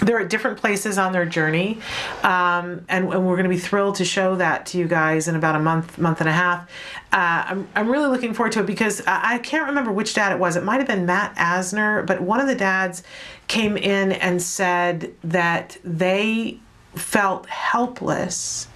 they're 0.00 0.20
at 0.20 0.28
different 0.28 0.58
places 0.58 0.98
on 0.98 1.12
their 1.12 1.24
journey 1.24 1.78
um, 2.22 2.84
and, 2.88 3.12
and 3.12 3.26
we're 3.26 3.36
going 3.36 3.44
to 3.44 3.48
be 3.48 3.58
thrilled 3.58 3.94
to 3.96 4.04
show 4.04 4.36
that 4.36 4.66
to 4.66 4.78
you 4.78 4.86
guys 4.86 5.26
in 5.26 5.36
about 5.36 5.56
a 5.56 5.58
month 5.58 5.96
month 5.98 6.20
and 6.20 6.28
a 6.28 6.32
half. 6.32 6.68
Uh, 7.12 7.44
I'm, 7.46 7.68
I'm 7.74 7.88
really 7.88 8.08
looking 8.08 8.34
forward 8.34 8.52
to 8.52 8.60
it 8.60 8.66
because 8.66 9.00
I, 9.06 9.34
I 9.34 9.38
can't 9.38 9.66
remember 9.68 9.90
which 9.92 10.12
dad 10.12 10.32
it 10.32 10.38
was. 10.38 10.56
It 10.56 10.64
might 10.64 10.78
have 10.78 10.86
been 10.86 11.06
matt 11.06 11.34
asner 11.36 12.04
but 12.04 12.20
one 12.20 12.40
of 12.40 12.46
the 12.46 12.54
dads 12.54 13.02
came 13.48 13.76
in 13.76 14.12
and 14.12 14.42
said 14.42 15.14
that 15.24 15.78
they 15.82 16.58
felt 16.94 17.46
helpless 17.46 18.68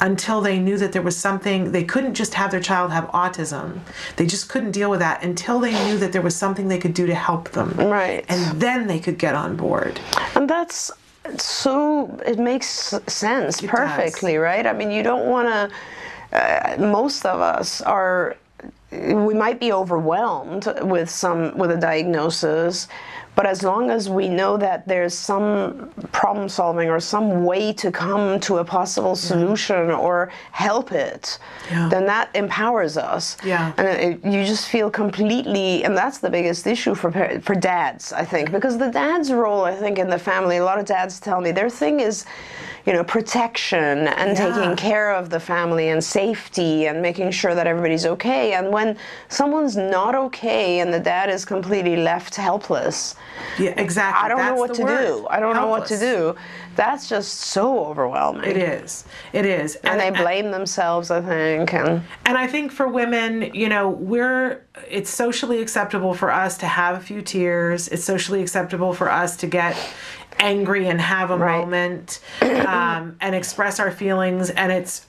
until 0.00 0.40
they 0.40 0.58
knew 0.58 0.76
that 0.78 0.92
there 0.92 1.02
was 1.02 1.16
something 1.16 1.72
they 1.72 1.84
couldn't 1.84 2.14
just 2.14 2.34
have 2.34 2.50
their 2.50 2.60
child 2.60 2.90
have 2.90 3.04
autism 3.08 3.78
they 4.16 4.26
just 4.26 4.48
couldn't 4.48 4.70
deal 4.72 4.90
with 4.90 5.00
that 5.00 5.22
until 5.22 5.60
they 5.60 5.72
knew 5.84 5.98
that 5.98 6.12
there 6.12 6.22
was 6.22 6.34
something 6.36 6.68
they 6.68 6.78
could 6.78 6.94
do 6.94 7.06
to 7.06 7.14
help 7.14 7.50
them 7.50 7.70
Right. 7.76 8.24
and 8.28 8.60
then 8.60 8.86
they 8.86 8.98
could 8.98 9.18
get 9.18 9.34
on 9.34 9.56
board 9.56 10.00
And 10.34 10.48
that's 10.48 10.90
so, 11.36 12.18
it 12.26 12.38
makes 12.38 12.94
sense 13.06 13.60
perfectly, 13.60 14.36
right? 14.38 14.66
I 14.66 14.72
mean, 14.72 14.90
you 14.90 15.02
don't 15.02 15.26
want 15.26 15.48
to, 15.48 16.36
uh, 16.36 16.76
most 16.78 17.24
of 17.26 17.40
us 17.40 17.82
are, 17.82 18.36
we 18.90 19.34
might 19.34 19.60
be 19.60 19.70
overwhelmed 19.70 20.66
with 20.80 21.08
some, 21.10 21.56
with 21.56 21.70
a 21.70 21.76
diagnosis. 21.76 22.88
But 23.40 23.46
as 23.48 23.62
long 23.62 23.90
as 23.90 24.10
we 24.10 24.28
know 24.28 24.58
that 24.58 24.86
there's 24.86 25.14
some 25.14 25.88
problem 26.12 26.46
solving 26.50 26.90
or 26.90 27.00
some 27.00 27.46
way 27.46 27.72
to 27.72 27.90
come 27.90 28.38
to 28.40 28.58
a 28.58 28.64
possible 28.66 29.16
solution 29.16 29.90
or 29.90 30.30
help 30.52 30.92
it, 30.92 31.38
Yeah. 31.70 31.88
then 31.88 32.04
that 32.04 32.28
empowers 32.34 32.98
us. 32.98 33.38
Yeah. 33.42 33.72
And 33.78 33.88
it, 33.88 34.22
you 34.32 34.44
just 34.44 34.68
feel 34.68 34.90
completely, 34.90 35.84
and 35.84 35.96
that's 35.96 36.18
the 36.18 36.28
biggest 36.28 36.66
issue 36.66 36.94
for 36.94 37.10
for 37.40 37.54
dads, 37.54 38.12
I 38.12 38.26
think, 38.26 38.52
because 38.52 38.76
the 38.76 38.90
dad's 38.90 39.32
role, 39.32 39.64
I 39.64 39.74
think, 39.74 39.98
in 39.98 40.10
the 40.10 40.18
family. 40.30 40.58
A 40.58 40.64
lot 40.70 40.78
of 40.78 40.84
dads 40.84 41.18
tell 41.18 41.40
me 41.40 41.50
their 41.50 41.70
thing 41.70 42.00
is, 42.00 42.26
you 42.86 42.92
know, 42.92 43.04
protection 43.04 43.88
and 44.20 44.30
Yeah. 44.36 44.44
taking 44.46 44.76
care 44.76 45.10
of 45.20 45.24
the 45.34 45.40
family 45.52 45.86
and 45.92 46.00
safety 46.04 46.74
and 46.88 47.00
making 47.08 47.30
sure 47.40 47.54
that 47.58 47.66
everybody's 47.66 48.04
okay. 48.14 48.44
And 48.58 48.66
when 48.76 48.88
someone's 49.28 49.76
not 49.96 50.14
okay 50.26 50.80
and 50.80 50.92
the 50.92 51.00
dad 51.14 51.26
is 51.36 51.42
completely 51.46 51.96
left 52.10 52.34
helpless, 52.36 53.14
yeah 53.58 53.74
exactly 53.80 54.24
I 54.24 54.28
don't 54.28 54.44
know 54.44 54.54
what 54.54 54.74
to 54.74 54.82
word. 54.82 55.06
do. 55.06 55.26
I 55.28 55.40
don't 55.40 55.54
know 55.56 55.66
what 55.66 55.86
to 55.86 55.98
do. 55.98 56.34
That's 56.76 57.08
just 57.08 57.34
so 57.34 57.84
overwhelming. 57.84 58.44
it 58.48 58.56
is 58.56 59.04
it 59.32 59.44
is 59.44 59.76
And 59.76 60.00
they 60.00 60.10
blame 60.10 60.50
themselves, 60.50 61.10
I 61.10 61.20
think, 61.20 61.74
and 61.74 62.02
and 62.26 62.38
I 62.38 62.46
think 62.46 62.72
for 62.72 62.88
women, 62.88 63.54
you 63.54 63.68
know, 63.68 63.88
we're 63.90 64.64
it's 64.88 65.10
socially 65.10 65.60
acceptable 65.60 66.14
for 66.14 66.32
us 66.32 66.56
to 66.58 66.66
have 66.66 66.96
a 66.96 67.00
few 67.00 67.22
tears. 67.22 67.88
It's 67.88 68.04
socially 68.04 68.40
acceptable 68.40 68.92
for 68.94 69.10
us 69.10 69.36
to 69.38 69.46
get 69.46 69.76
angry 70.40 70.88
and 70.88 71.00
have 71.00 71.30
a 71.30 71.36
Right. 71.36 71.58
moment 71.60 72.20
um, 72.42 73.16
and 73.20 73.34
express 73.34 73.78
our 73.78 73.90
feelings. 73.90 74.50
And 74.50 74.72
it's 74.72 75.06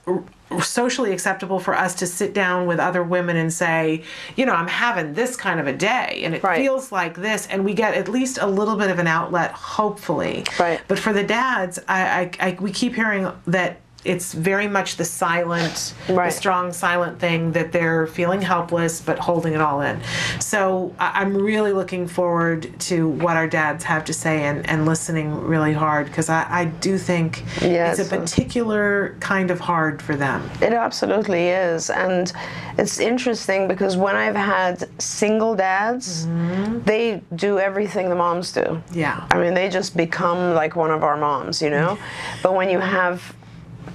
socially 0.62 1.14
acceptable 1.14 1.60
for 1.60 1.74
us 1.74 1.96
to 1.96 2.06
sit 2.06 2.34
down 2.34 2.68
with 2.68 2.78
other 2.80 3.02
women 3.02 3.38
and 3.38 3.52
say, 3.52 4.04
you 4.36 4.46
know, 4.46 4.52
I'm 4.54 4.68
having 4.68 5.14
this 5.14 5.36
kind 5.38 5.60
of 5.62 5.68
a 5.68 5.74
day 5.74 6.22
and 6.24 6.36
it 6.36 6.44
Right. 6.44 6.58
feels 6.62 6.92
like 6.92 7.16
this. 7.16 7.48
And 7.50 7.64
we 7.64 7.74
get 7.74 7.94
at 7.96 8.10
least 8.10 8.38
a 8.40 8.48
little 8.48 8.76
bit 8.76 8.90
of 8.92 9.00
an 9.00 9.08
outlet, 9.08 9.52
hopefully. 9.52 10.44
Right. 10.60 10.82
But 10.88 11.00
for 11.00 11.14
the 11.14 11.24
dads, 11.24 11.80
I, 11.88 12.32
I, 12.42 12.48
I 12.50 12.58
we 12.60 12.72
keep 12.72 12.96
hearing 12.96 13.32
that 13.48 13.80
it's 14.04 14.34
very 14.34 14.68
much 14.68 14.96
the 14.96 15.06
silent, 15.06 15.94
the 16.08 16.30
strong 16.32 16.74
silent 16.74 17.20
thing 17.20 17.52
that 17.52 17.72
they're 17.72 18.08
feeling 18.08 18.42
helpless 18.42 19.00
but 19.02 19.20
holding 19.20 19.54
it 19.54 19.62
all 19.62 19.82
in. 19.82 20.02
So 20.40 20.96
I'm 21.00 21.36
really 21.36 21.72
looking 21.72 22.08
forward 22.08 22.80
to 22.82 23.10
what 23.10 23.38
our 23.38 23.48
dads 23.48 23.84
have 23.84 24.04
to 24.06 24.14
say 24.14 24.44
and, 24.44 24.68
and 24.68 24.86
listening 24.86 25.36
really 25.42 25.74
hard 25.74 26.08
because 26.08 26.30
I, 26.30 26.48
I 26.50 26.66
do 26.66 26.98
think 26.98 27.44
Yeah, 27.62 27.92
it's 27.92 28.00
it's 28.00 28.12
a- 28.12 28.18
particular 28.18 29.16
kind 29.20 29.52
of 29.52 29.60
hard 29.60 30.02
for 30.02 30.16
them. 30.16 30.50
It 30.62 30.74
absolutely 30.74 31.50
is. 31.50 31.90
And 31.90 32.32
it's 32.78 33.00
interesting 33.00 33.68
because 33.68 33.98
when 33.98 34.16
I've 34.16 34.36
had 34.36 34.90
single 35.02 35.56
dads, 35.56 36.26
mm-hmm. 36.26 36.80
they 36.86 37.22
do 37.36 37.60
everything 37.60 38.10
the 38.10 38.16
moms 38.16 38.52
do. 38.52 38.82
Yeah. 38.92 39.28
I 39.30 39.40
mean, 39.40 39.54
they 39.54 39.70
just 39.70 39.96
become 39.96 40.56
like 40.56 40.76
one 40.76 40.90
of 40.92 41.04
our 41.04 41.18
moms, 41.18 41.62
you 41.62 41.70
know? 41.70 41.98
But 42.44 42.56
when 42.56 42.70
you 42.70 42.80
have 42.80 43.36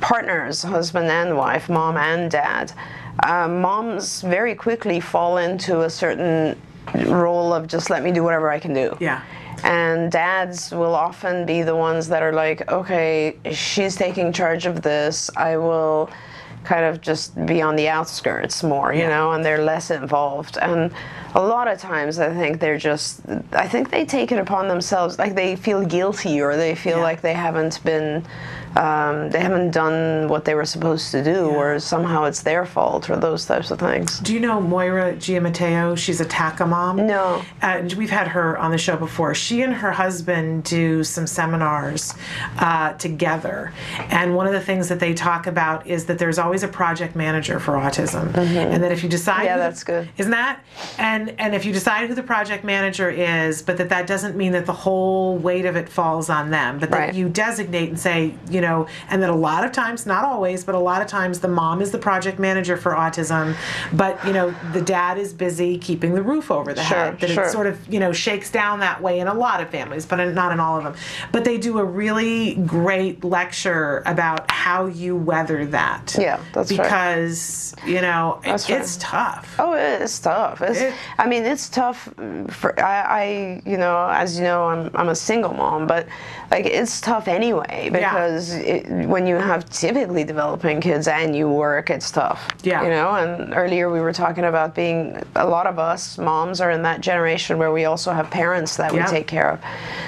partners, 0.00 0.62
husband 0.62 1.08
and 1.08 1.36
wife, 1.36 1.68
mom 1.68 1.96
and 1.96 2.30
dad, 2.30 2.72
uh, 3.24 3.48
moms 3.48 4.22
very 4.22 4.54
quickly 4.54 5.00
fall 5.00 5.38
into 5.38 5.82
a 5.82 5.90
certain 5.90 6.60
role 7.06 7.52
of 7.52 7.66
just 7.66 7.90
let 7.90 8.02
me 8.02 8.12
do 8.12 8.22
whatever 8.22 8.50
I 8.50 8.58
can 8.58 8.72
do. 8.74 8.96
Yeah. 9.00 9.22
And 9.64 10.12
dads 10.12 10.70
will 10.70 10.94
often 10.94 11.46
be 11.46 11.62
the 11.62 11.74
ones 11.74 12.08
that 12.08 12.22
are 12.22 12.32
like, 12.32 12.70
okay, 12.70 13.36
she's 13.52 13.96
taking 13.96 14.32
charge 14.32 14.66
of 14.66 14.82
this. 14.82 15.30
I 15.36 15.56
will 15.56 16.10
kind 16.62 16.84
of 16.84 17.00
just 17.00 17.34
be 17.46 17.62
on 17.62 17.74
the 17.76 17.88
outskirts 17.88 18.62
more, 18.62 18.92
you 18.92 19.00
Yeah. 19.02 19.08
know, 19.08 19.32
and 19.32 19.44
they're 19.44 19.62
less 19.64 19.90
involved. 19.90 20.58
And 20.60 20.90
a 21.34 21.40
lot 21.40 21.68
of 21.68 21.78
times 21.78 22.18
I 22.18 22.34
think 22.34 22.60
they're 22.60 22.76
just, 22.78 23.20
I 23.52 23.66
think 23.68 23.90
they 23.90 24.04
take 24.04 24.30
it 24.32 24.38
upon 24.38 24.68
themselves, 24.68 25.18
like 25.18 25.34
they 25.36 25.56
feel 25.56 25.84
guilty 25.84 26.40
or 26.42 26.56
they 26.56 26.74
feel 26.74 26.98
Yeah. 26.98 27.04
like 27.04 27.20
they 27.22 27.34
haven't 27.34 27.82
been, 27.84 28.24
um, 28.74 29.30
they 29.30 29.40
haven't 29.40 29.70
done 29.70 30.28
what 30.28 30.44
they 30.44 30.54
were 30.54 30.64
supposed 30.64 31.10
to 31.12 31.22
do 31.22 31.46
or 31.46 31.78
somehow 31.78 32.24
it's 32.24 32.42
their 32.42 32.66
fault 32.66 33.08
or 33.08 33.16
those 33.16 33.46
types 33.46 33.70
of 33.70 33.78
things. 33.78 34.18
Do 34.20 34.34
you 34.34 34.40
know 34.40 34.60
Moira 34.60 35.14
Giammatteo? 35.14 35.96
She's 35.96 36.20
a 36.20 36.24
TACA 36.24 36.66
mom. 36.68 37.06
No. 37.06 37.42
And 37.62 37.92
we've 37.94 38.10
had 38.10 38.28
her 38.28 38.58
on 38.58 38.70
the 38.70 38.78
show 38.78 38.96
before. 38.96 39.34
She 39.34 39.62
and 39.62 39.72
her 39.72 39.92
husband 39.92 40.64
do 40.64 41.04
some 41.04 41.26
seminars 41.26 42.14
uh, 42.58 42.92
together. 42.94 43.72
And 44.10 44.34
one 44.34 44.46
of 44.46 44.52
the 44.52 44.60
things 44.60 44.88
that 44.88 45.00
they 45.00 45.14
talk 45.14 45.46
about 45.46 45.86
is 45.86 46.06
that 46.06 46.18
there's 46.18 46.38
always 46.38 46.62
a 46.62 46.68
project 46.68 47.14
manager 47.16 47.58
for 47.60 47.72
autism. 47.74 48.34
And 48.36 48.82
that 48.82 48.92
if 48.92 49.02
you 49.02 49.08
decide. 49.08 49.36
Mm-hmm. 49.36 49.44
Yeah, 49.46 49.56
the- 49.56 49.62
that's 49.62 49.84
good. 49.84 50.08
Isn't 50.18 50.32
that? 50.32 50.60
And 50.98 51.34
and 51.38 51.54
if 51.54 51.64
you 51.64 51.72
decide 51.72 52.08
who 52.08 52.14
the 52.14 52.22
project 52.22 52.64
manager 52.64 53.08
is, 53.10 53.62
but 53.62 53.76
that 53.78 53.88
that 53.90 54.06
doesn't 54.06 54.36
mean 54.36 54.52
that 54.52 54.66
the 54.66 54.72
whole 54.72 55.36
weight 55.38 55.64
of 55.66 55.76
it 55.76 55.88
falls 55.88 56.28
on 56.30 56.50
them, 56.50 56.78
but 56.78 56.90
that 56.90 56.96
Right. 56.98 57.14
you 57.14 57.28
designate 57.28 57.88
and 57.90 57.98
say, 58.00 58.34
you 58.50 58.60
know, 58.60 58.65
and 59.10 59.22
that 59.22 59.30
a 59.30 59.34
lot 59.34 59.64
of 59.64 59.72
times, 59.72 60.06
not 60.06 60.24
always, 60.24 60.64
but 60.64 60.74
a 60.74 60.78
lot 60.78 61.00
of 61.02 61.08
times 61.08 61.40
the 61.40 61.48
mom 61.48 61.80
is 61.80 61.90
the 61.90 61.98
project 61.98 62.38
manager 62.38 62.76
for 62.76 62.92
autism, 62.92 63.54
but 63.92 64.22
you 64.26 64.32
know, 64.32 64.54
the 64.72 64.82
dad 64.82 65.18
is 65.18 65.32
busy 65.32 65.78
keeping 65.78 66.14
the 66.14 66.22
roof 66.22 66.50
over 66.50 66.72
the 66.74 66.82
Sure, 66.82 66.96
head. 66.96 67.20
That 67.20 67.30
sure. 67.30 67.44
it 67.44 67.50
sort 67.50 67.66
of, 67.66 67.76
you 67.92 68.00
know, 68.00 68.12
shakes 68.12 68.50
down 68.50 68.80
that 68.80 69.00
way 69.02 69.20
in 69.20 69.28
a 69.28 69.34
lot 69.34 69.60
of 69.62 69.70
families, 69.70 70.04
but 70.06 70.16
not 70.34 70.52
in 70.52 70.60
all 70.60 70.76
of 70.78 70.84
them. 70.84 70.94
But 71.32 71.44
they 71.44 71.58
do 71.58 71.78
a 71.78 71.84
really 71.84 72.54
great 72.66 73.24
lecture 73.24 74.02
about 74.06 74.50
how 74.50 74.86
you 74.86 75.16
weather 75.16 75.64
that. 75.66 76.16
Yeah, 76.18 76.40
that's 76.52 76.70
right. 76.72 76.82
because, 76.82 77.74
you 77.86 78.00
know, 78.00 78.40
it- 78.44 78.50
right. 78.50 78.70
it's 78.70 78.96
tough. 78.98 79.54
Oh, 79.58 79.72
it's 79.74 80.18
tough. 80.18 80.60
It's, 80.62 80.80
It- 80.80 80.94
I 81.18 81.26
mean, 81.26 81.44
it's 81.44 81.68
tough 81.68 82.08
for 82.50 82.78
I, 82.82 83.00
I, 83.22 83.62
you 83.64 83.76
know, 83.78 84.08
as 84.08 84.36
you 84.38 84.44
know, 84.44 84.64
I'm 84.66 84.90
I'm 84.94 85.08
a 85.08 85.14
single 85.14 85.52
mom, 85.54 85.86
but 85.86 86.06
like 86.50 86.66
it's 86.66 87.00
tough 87.00 87.28
anyway 87.28 87.88
because 87.92 88.45
it, 88.52 88.86
when 89.08 89.26
you 89.26 89.36
have 89.36 89.68
typically 89.70 90.24
developing 90.24 90.80
kids 90.80 91.08
and 91.08 91.34
you 91.36 91.48
work, 91.48 91.90
it's 91.90 92.10
tough. 92.10 92.48
Yeah. 92.62 92.82
You 92.82 92.90
know, 92.90 93.10
and 93.14 93.54
earlier 93.54 93.90
we 93.90 94.00
were 94.00 94.12
talking 94.12 94.44
about 94.44 94.74
being 94.74 95.22
a 95.34 95.46
lot 95.46 95.66
of 95.66 95.78
us 95.78 96.18
moms 96.18 96.60
are 96.60 96.70
in 96.70 96.82
that 96.82 97.00
generation 97.00 97.58
where 97.58 97.72
we 97.72 97.84
also 97.84 98.12
have 98.12 98.30
parents 98.30 98.76
that 98.76 98.92
Yeah. 98.94 99.04
we 99.04 99.10
take 99.10 99.26
care 99.26 99.50
of. 99.52 99.60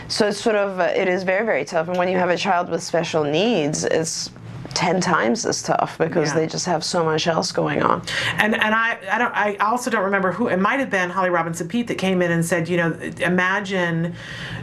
So 0.08 0.28
it's 0.28 0.40
sort 0.40 0.56
of 0.56 0.80
uh, 0.80 0.84
it 0.94 1.08
is 1.08 1.22
very 1.22 1.44
very 1.44 1.64
tough, 1.64 1.88
and 1.88 1.96
when 1.98 2.08
you 2.08 2.18
have 2.18 2.30
a 2.30 2.36
child 2.36 2.68
with 2.68 2.82
special 2.82 3.24
needs, 3.24 3.84
it's 3.84 4.30
10 4.74 5.00
times 5.00 5.46
as 5.46 5.62
tough 5.62 5.96
because 5.98 6.28
Yeah. 6.28 6.34
they 6.40 6.46
just 6.46 6.66
have 6.66 6.84
so 6.84 7.02
much 7.02 7.26
else 7.26 7.52
going 7.52 7.82
on. 7.82 8.02
And 8.36 8.54
and 8.54 8.74
I 8.74 8.98
I 9.10 9.18
don't 9.18 9.34
I 9.34 9.56
also 9.56 9.90
don't 9.90 10.04
remember 10.04 10.30
who 10.30 10.48
it 10.48 10.58
might 10.58 10.78
have 10.78 10.90
been 10.90 11.10
Holly 11.10 11.30
Robinson 11.30 11.66
Peete 11.68 11.88
that 11.88 11.96
came 11.98 12.20
in 12.22 12.30
and 12.30 12.44
said 12.44 12.68
you 12.68 12.76
know 12.76 12.90
imagine 13.20 14.14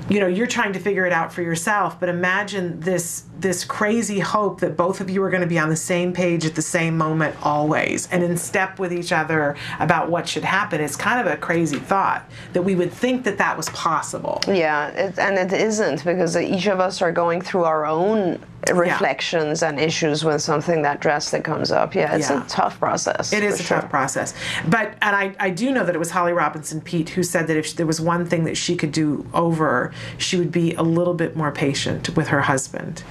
you 0.09 0.19
know 0.19 0.27
you're 0.27 0.47
trying 0.47 0.73
to 0.73 0.79
figure 0.79 1.05
it 1.05 1.11
out 1.13 1.33
for 1.33 1.41
yourself 1.41 1.99
but 1.99 2.09
imagine 2.09 2.79
this 2.79 3.23
this 3.39 3.63
crazy 3.65 4.19
hope 4.19 4.59
that 4.59 4.77
both 4.77 5.01
of 5.01 5.09
you 5.09 5.21
are 5.23 5.29
going 5.29 5.41
to 5.41 5.47
be 5.47 5.57
on 5.59 5.69
the 5.69 5.75
same 5.75 6.13
page 6.13 6.45
at 6.45 6.55
the 6.55 6.61
same 6.61 6.97
moment 6.97 7.35
always 7.43 8.07
and 8.11 8.23
in 8.23 8.37
step 8.37 8.77
with 8.79 8.93
each 8.93 9.11
other 9.11 9.55
about 9.79 10.09
what 10.09 10.27
should 10.27 10.43
happen 10.43 10.79
it's 10.79 10.95
kind 10.95 11.19
of 11.25 11.31
a 11.31 11.37
crazy 11.37 11.77
thought 11.79 12.29
that 12.53 12.61
we 12.61 12.75
would 12.75 12.91
think 12.91 13.23
that 13.23 13.37
that 13.37 13.57
was 13.57 13.67
possible 13.69 14.39
Yeah, 14.47 14.89
it, 14.89 15.17
and 15.19 15.37
it 15.37 15.51
isn't 15.59 16.03
because 16.05 16.37
each 16.37 16.67
of 16.67 16.79
us 16.79 17.01
are 17.01 17.11
going 17.11 17.41
through 17.41 17.63
our 17.63 17.85
own 17.85 18.39
reflections 18.73 19.61
and 19.61 19.79
issues 19.79 20.23
when 20.23 20.39
something 20.39 20.81
that 20.81 20.99
drastic 20.99 21.43
comes 21.43 21.71
up. 21.71 21.93
Yeah, 21.93 22.15
it's 22.15 22.29
Yeah. 22.29 22.43
a 22.43 22.47
tough 22.47 22.79
process. 22.79 23.31
It 23.31 23.43
is 23.43 23.59
a 23.59 23.63
sure. 23.63 23.81
tough 23.81 23.89
process. 23.91 24.33
But, 24.67 24.95
and 25.01 25.15
I, 25.15 25.35
I 25.39 25.49
do 25.51 25.71
know 25.71 25.85
that 25.85 25.93
it 25.93 25.99
was 25.99 26.09
Holly 26.11 26.33
Robinson 26.33 26.81
Peete 26.81 27.09
who 27.09 27.21
said 27.23 27.45
that 27.47 27.57
if 27.57 27.75
there 27.75 27.85
was 27.85 28.01
one 28.01 28.25
thing 28.25 28.43
that 28.45 28.57
she 28.57 28.75
could 28.75 28.91
do 28.91 29.25
over, 29.33 29.91
she 30.17 30.37
would 30.37 30.51
be 30.51 30.73
a 30.75 30.83
little 30.83 31.13
bit 31.13 31.35
more 31.35 31.51
patient 31.51 32.15
with 32.15 32.27
her 32.27 32.41
husband. 32.41 33.03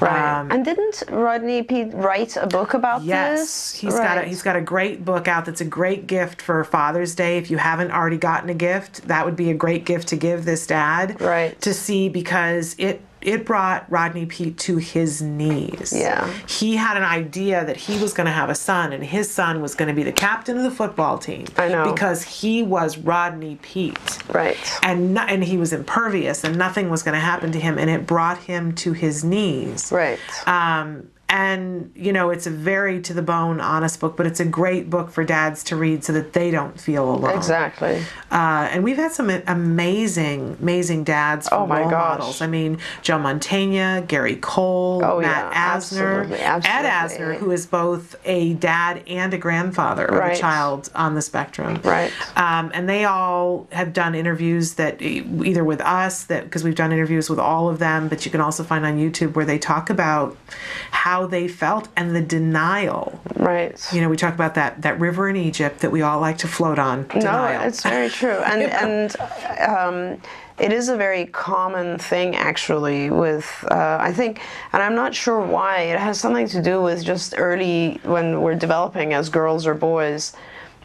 Right. 0.00 0.40
Um, 0.40 0.50
and 0.50 0.64
didn't 0.64 1.02
Rodney 1.10 1.62
Peete 1.62 1.92
write 1.92 2.36
a 2.36 2.46
book 2.46 2.74
about 2.74 3.00
this? 3.00 3.08
Yes, 3.08 3.40
this? 3.40 3.80
he's 3.80 3.94
got 3.94 4.18
a, 4.18 4.22
he's 4.22 4.42
got 4.42 4.56
a 4.56 4.60
great 4.60 5.04
book 5.04 5.28
out. 5.28 5.44
That's 5.44 5.60
a 5.60 5.66
great 5.66 6.06
gift 6.06 6.42
for 6.42 6.64
Father's 6.64 7.14
Day. 7.14 7.38
If 7.38 7.50
you 7.50 7.58
haven't 7.58 7.90
already 7.90 8.18
gotten 8.18 8.48
a 8.50 8.54
gift, 8.54 9.06
that 9.08 9.24
would 9.24 9.36
be 9.36 9.50
a 9.50 9.54
great 9.54 9.84
gift 9.84 10.08
to 10.08 10.16
give 10.16 10.44
this 10.44 10.66
dad. 10.66 11.20
Right. 11.20 11.60
To 11.60 11.74
see 11.74 12.08
because 12.08 12.74
it 12.78 13.00
it 13.22 13.44
brought 13.46 13.90
Rodney 13.90 14.26
Peete 14.26 14.58
to 14.58 14.76
his 14.78 15.22
knees. 15.22 15.92
Yeah. 15.96 16.30
He 16.48 16.76
had 16.76 16.96
an 16.96 17.02
idea 17.04 17.64
that 17.64 17.76
he 17.76 17.98
was 17.98 18.12
going 18.12 18.26
to 18.26 18.32
have 18.32 18.50
a 18.50 18.54
son, 18.54 18.92
and 18.92 19.04
his 19.04 19.30
son 19.30 19.60
was 19.62 19.74
going 19.74 19.88
to 19.88 19.94
be 19.94 20.02
the 20.02 20.12
captain 20.12 20.56
of 20.56 20.62
the 20.64 20.70
football 20.70 21.18
team. 21.18 21.46
I 21.56 21.68
know. 21.68 21.90
because 21.92 22.22
he 22.22 22.62
was 22.62 22.98
Rodney 22.98 23.58
Peete 23.62 24.18
Right. 24.32 24.56
and 24.82 25.14
no, 25.14 25.22
and 25.22 25.42
he 25.44 25.56
was 25.56 25.72
impervious 25.72 26.44
and 26.44 26.56
nothing 26.58 26.90
was 26.90 27.02
going 27.02 27.14
to 27.14 27.20
happen 27.20 27.52
to 27.52 27.60
him 27.60 27.78
and 27.78 27.88
it 27.90 28.06
brought 28.06 28.38
him 28.38 28.74
to 28.76 28.92
his 28.92 29.24
knees 29.24 29.90
Right. 29.92 30.18
um, 30.48 31.08
and 31.32 31.90
you 31.96 32.12
know 32.12 32.28
it's 32.30 32.46
a 32.46 32.50
very 32.50 33.00
to 33.00 33.14
the 33.14 33.22
bone 33.22 33.58
honest 33.58 33.98
book 33.98 34.16
but 34.18 34.26
it's 34.26 34.38
a 34.38 34.44
great 34.44 34.90
book 34.90 35.10
for 35.10 35.24
dads 35.24 35.64
to 35.64 35.74
read 35.74 36.04
so 36.04 36.12
that 36.12 36.34
they 36.34 36.50
don't 36.50 36.78
feel 36.78 37.10
alone. 37.10 37.34
Exactly. 37.34 38.02
uh, 38.30 38.68
and 38.70 38.84
we've 38.84 38.98
had 38.98 39.12
some 39.12 39.30
amazing 39.46 40.56
amazing 40.60 41.04
dads 41.04 41.48
Oh 41.50 41.66
my 41.66 41.80
role 41.80 41.90
gosh. 41.90 42.18
models. 42.18 42.40
I 42.42 42.46
mean 42.46 42.78
Joe 43.00 43.18
Mantegna 43.18 44.06
gary 44.06 44.36
cole 44.36 45.00
Oh, 45.02 45.20
matt 45.20 45.52
yeah, 45.52 45.78
asner 45.78 46.22
absolutely, 46.24 46.38
ed 46.38 46.84
asner 46.84 47.36
who 47.38 47.50
is 47.50 47.66
both 47.66 48.14
a 48.26 48.52
dad 48.54 49.02
and 49.06 49.32
a 49.32 49.38
grandfather 49.38 50.04
of 50.04 50.32
a 50.32 50.36
child 50.36 50.90
on 50.94 51.14
the 51.14 51.22
spectrum. 51.22 51.80
Right. 51.82 52.12
um, 52.36 52.70
and 52.74 52.88
they 52.88 53.04
all 53.06 53.66
have 53.72 53.92
done 53.94 54.14
interviews 54.14 54.74
that 54.74 55.00
either 55.00 55.64
with 55.64 55.80
us 55.80 56.24
that 56.24 56.44
because 56.44 56.62
we've 56.62 56.74
done 56.74 56.92
interviews 56.92 57.30
with 57.30 57.38
all 57.38 57.70
of 57.70 57.78
them 57.78 58.08
but 58.08 58.24
you 58.26 58.30
can 58.30 58.40
also 58.42 58.62
find 58.62 58.84
on 58.84 58.98
youtube 58.98 59.34
where 59.34 59.46
they 59.46 59.58
talk 59.58 59.88
about 59.88 60.36
how 60.90 61.21
they 61.26 61.48
felt 61.48 61.88
and 61.96 62.14
the 62.14 62.20
denial 62.22 63.20
Right. 63.36 63.78
you 63.92 64.00
know 64.00 64.08
we 64.08 64.16
talk 64.16 64.34
about 64.34 64.54
that 64.54 64.82
that 64.82 64.98
river 65.00 65.28
in 65.28 65.36
egypt 65.36 65.80
that 65.80 65.90
we 65.90 66.02
all 66.02 66.20
like 66.20 66.38
to 66.38 66.48
float 66.48 66.78
on 66.78 67.06
denial. 67.08 67.60
No, 67.60 67.66
it's 67.66 67.82
very 67.82 68.08
true, 68.08 68.30
and 68.52 68.62
and 68.62 69.16
um, 69.60 70.22
it 70.58 70.72
is 70.72 70.88
a 70.88 70.96
very 70.96 71.26
common 71.26 71.98
thing 71.98 72.36
actually. 72.36 73.10
With 73.10 73.48
uh, 73.70 73.98
I 74.00 74.12
think, 74.12 74.40
and 74.72 74.82
I'm 74.82 74.94
not 74.94 75.14
sure 75.14 75.40
why. 75.40 75.80
It 75.80 75.98
has 75.98 76.20
something 76.20 76.46
to 76.48 76.62
do 76.62 76.82
with 76.82 77.02
just 77.04 77.34
early 77.36 78.00
when 78.04 78.42
we're 78.42 78.54
developing 78.54 79.12
as 79.14 79.28
girls 79.28 79.66
or 79.66 79.74
boys. 79.74 80.34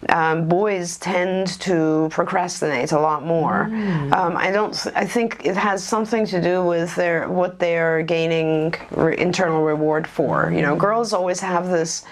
Um, 0.10 0.48
boys 0.48 0.98
tend 0.98 1.48
to 1.62 2.08
procrastinate 2.12 2.92
a 2.92 3.00
lot 3.00 3.26
more. 3.26 3.64
Um, 3.64 4.38
I 4.38 4.52
don't. 4.52 4.76
I 4.96 5.06
think 5.06 5.44
it 5.44 5.58
has 5.58 5.84
something 5.84 6.26
to 6.28 6.42
do 6.42 6.64
with 6.64 6.96
their 6.96 7.28
what 7.30 7.58
they're 7.60 8.04
gaining 8.04 8.76
re- 8.92 9.18
internal 9.18 9.64
reward 9.64 10.08
for. 10.08 10.52
You 10.54 10.62
know, 10.62 10.76
girls 10.76 11.14
always 11.14 11.40
have 11.40 11.68
this 11.70 12.06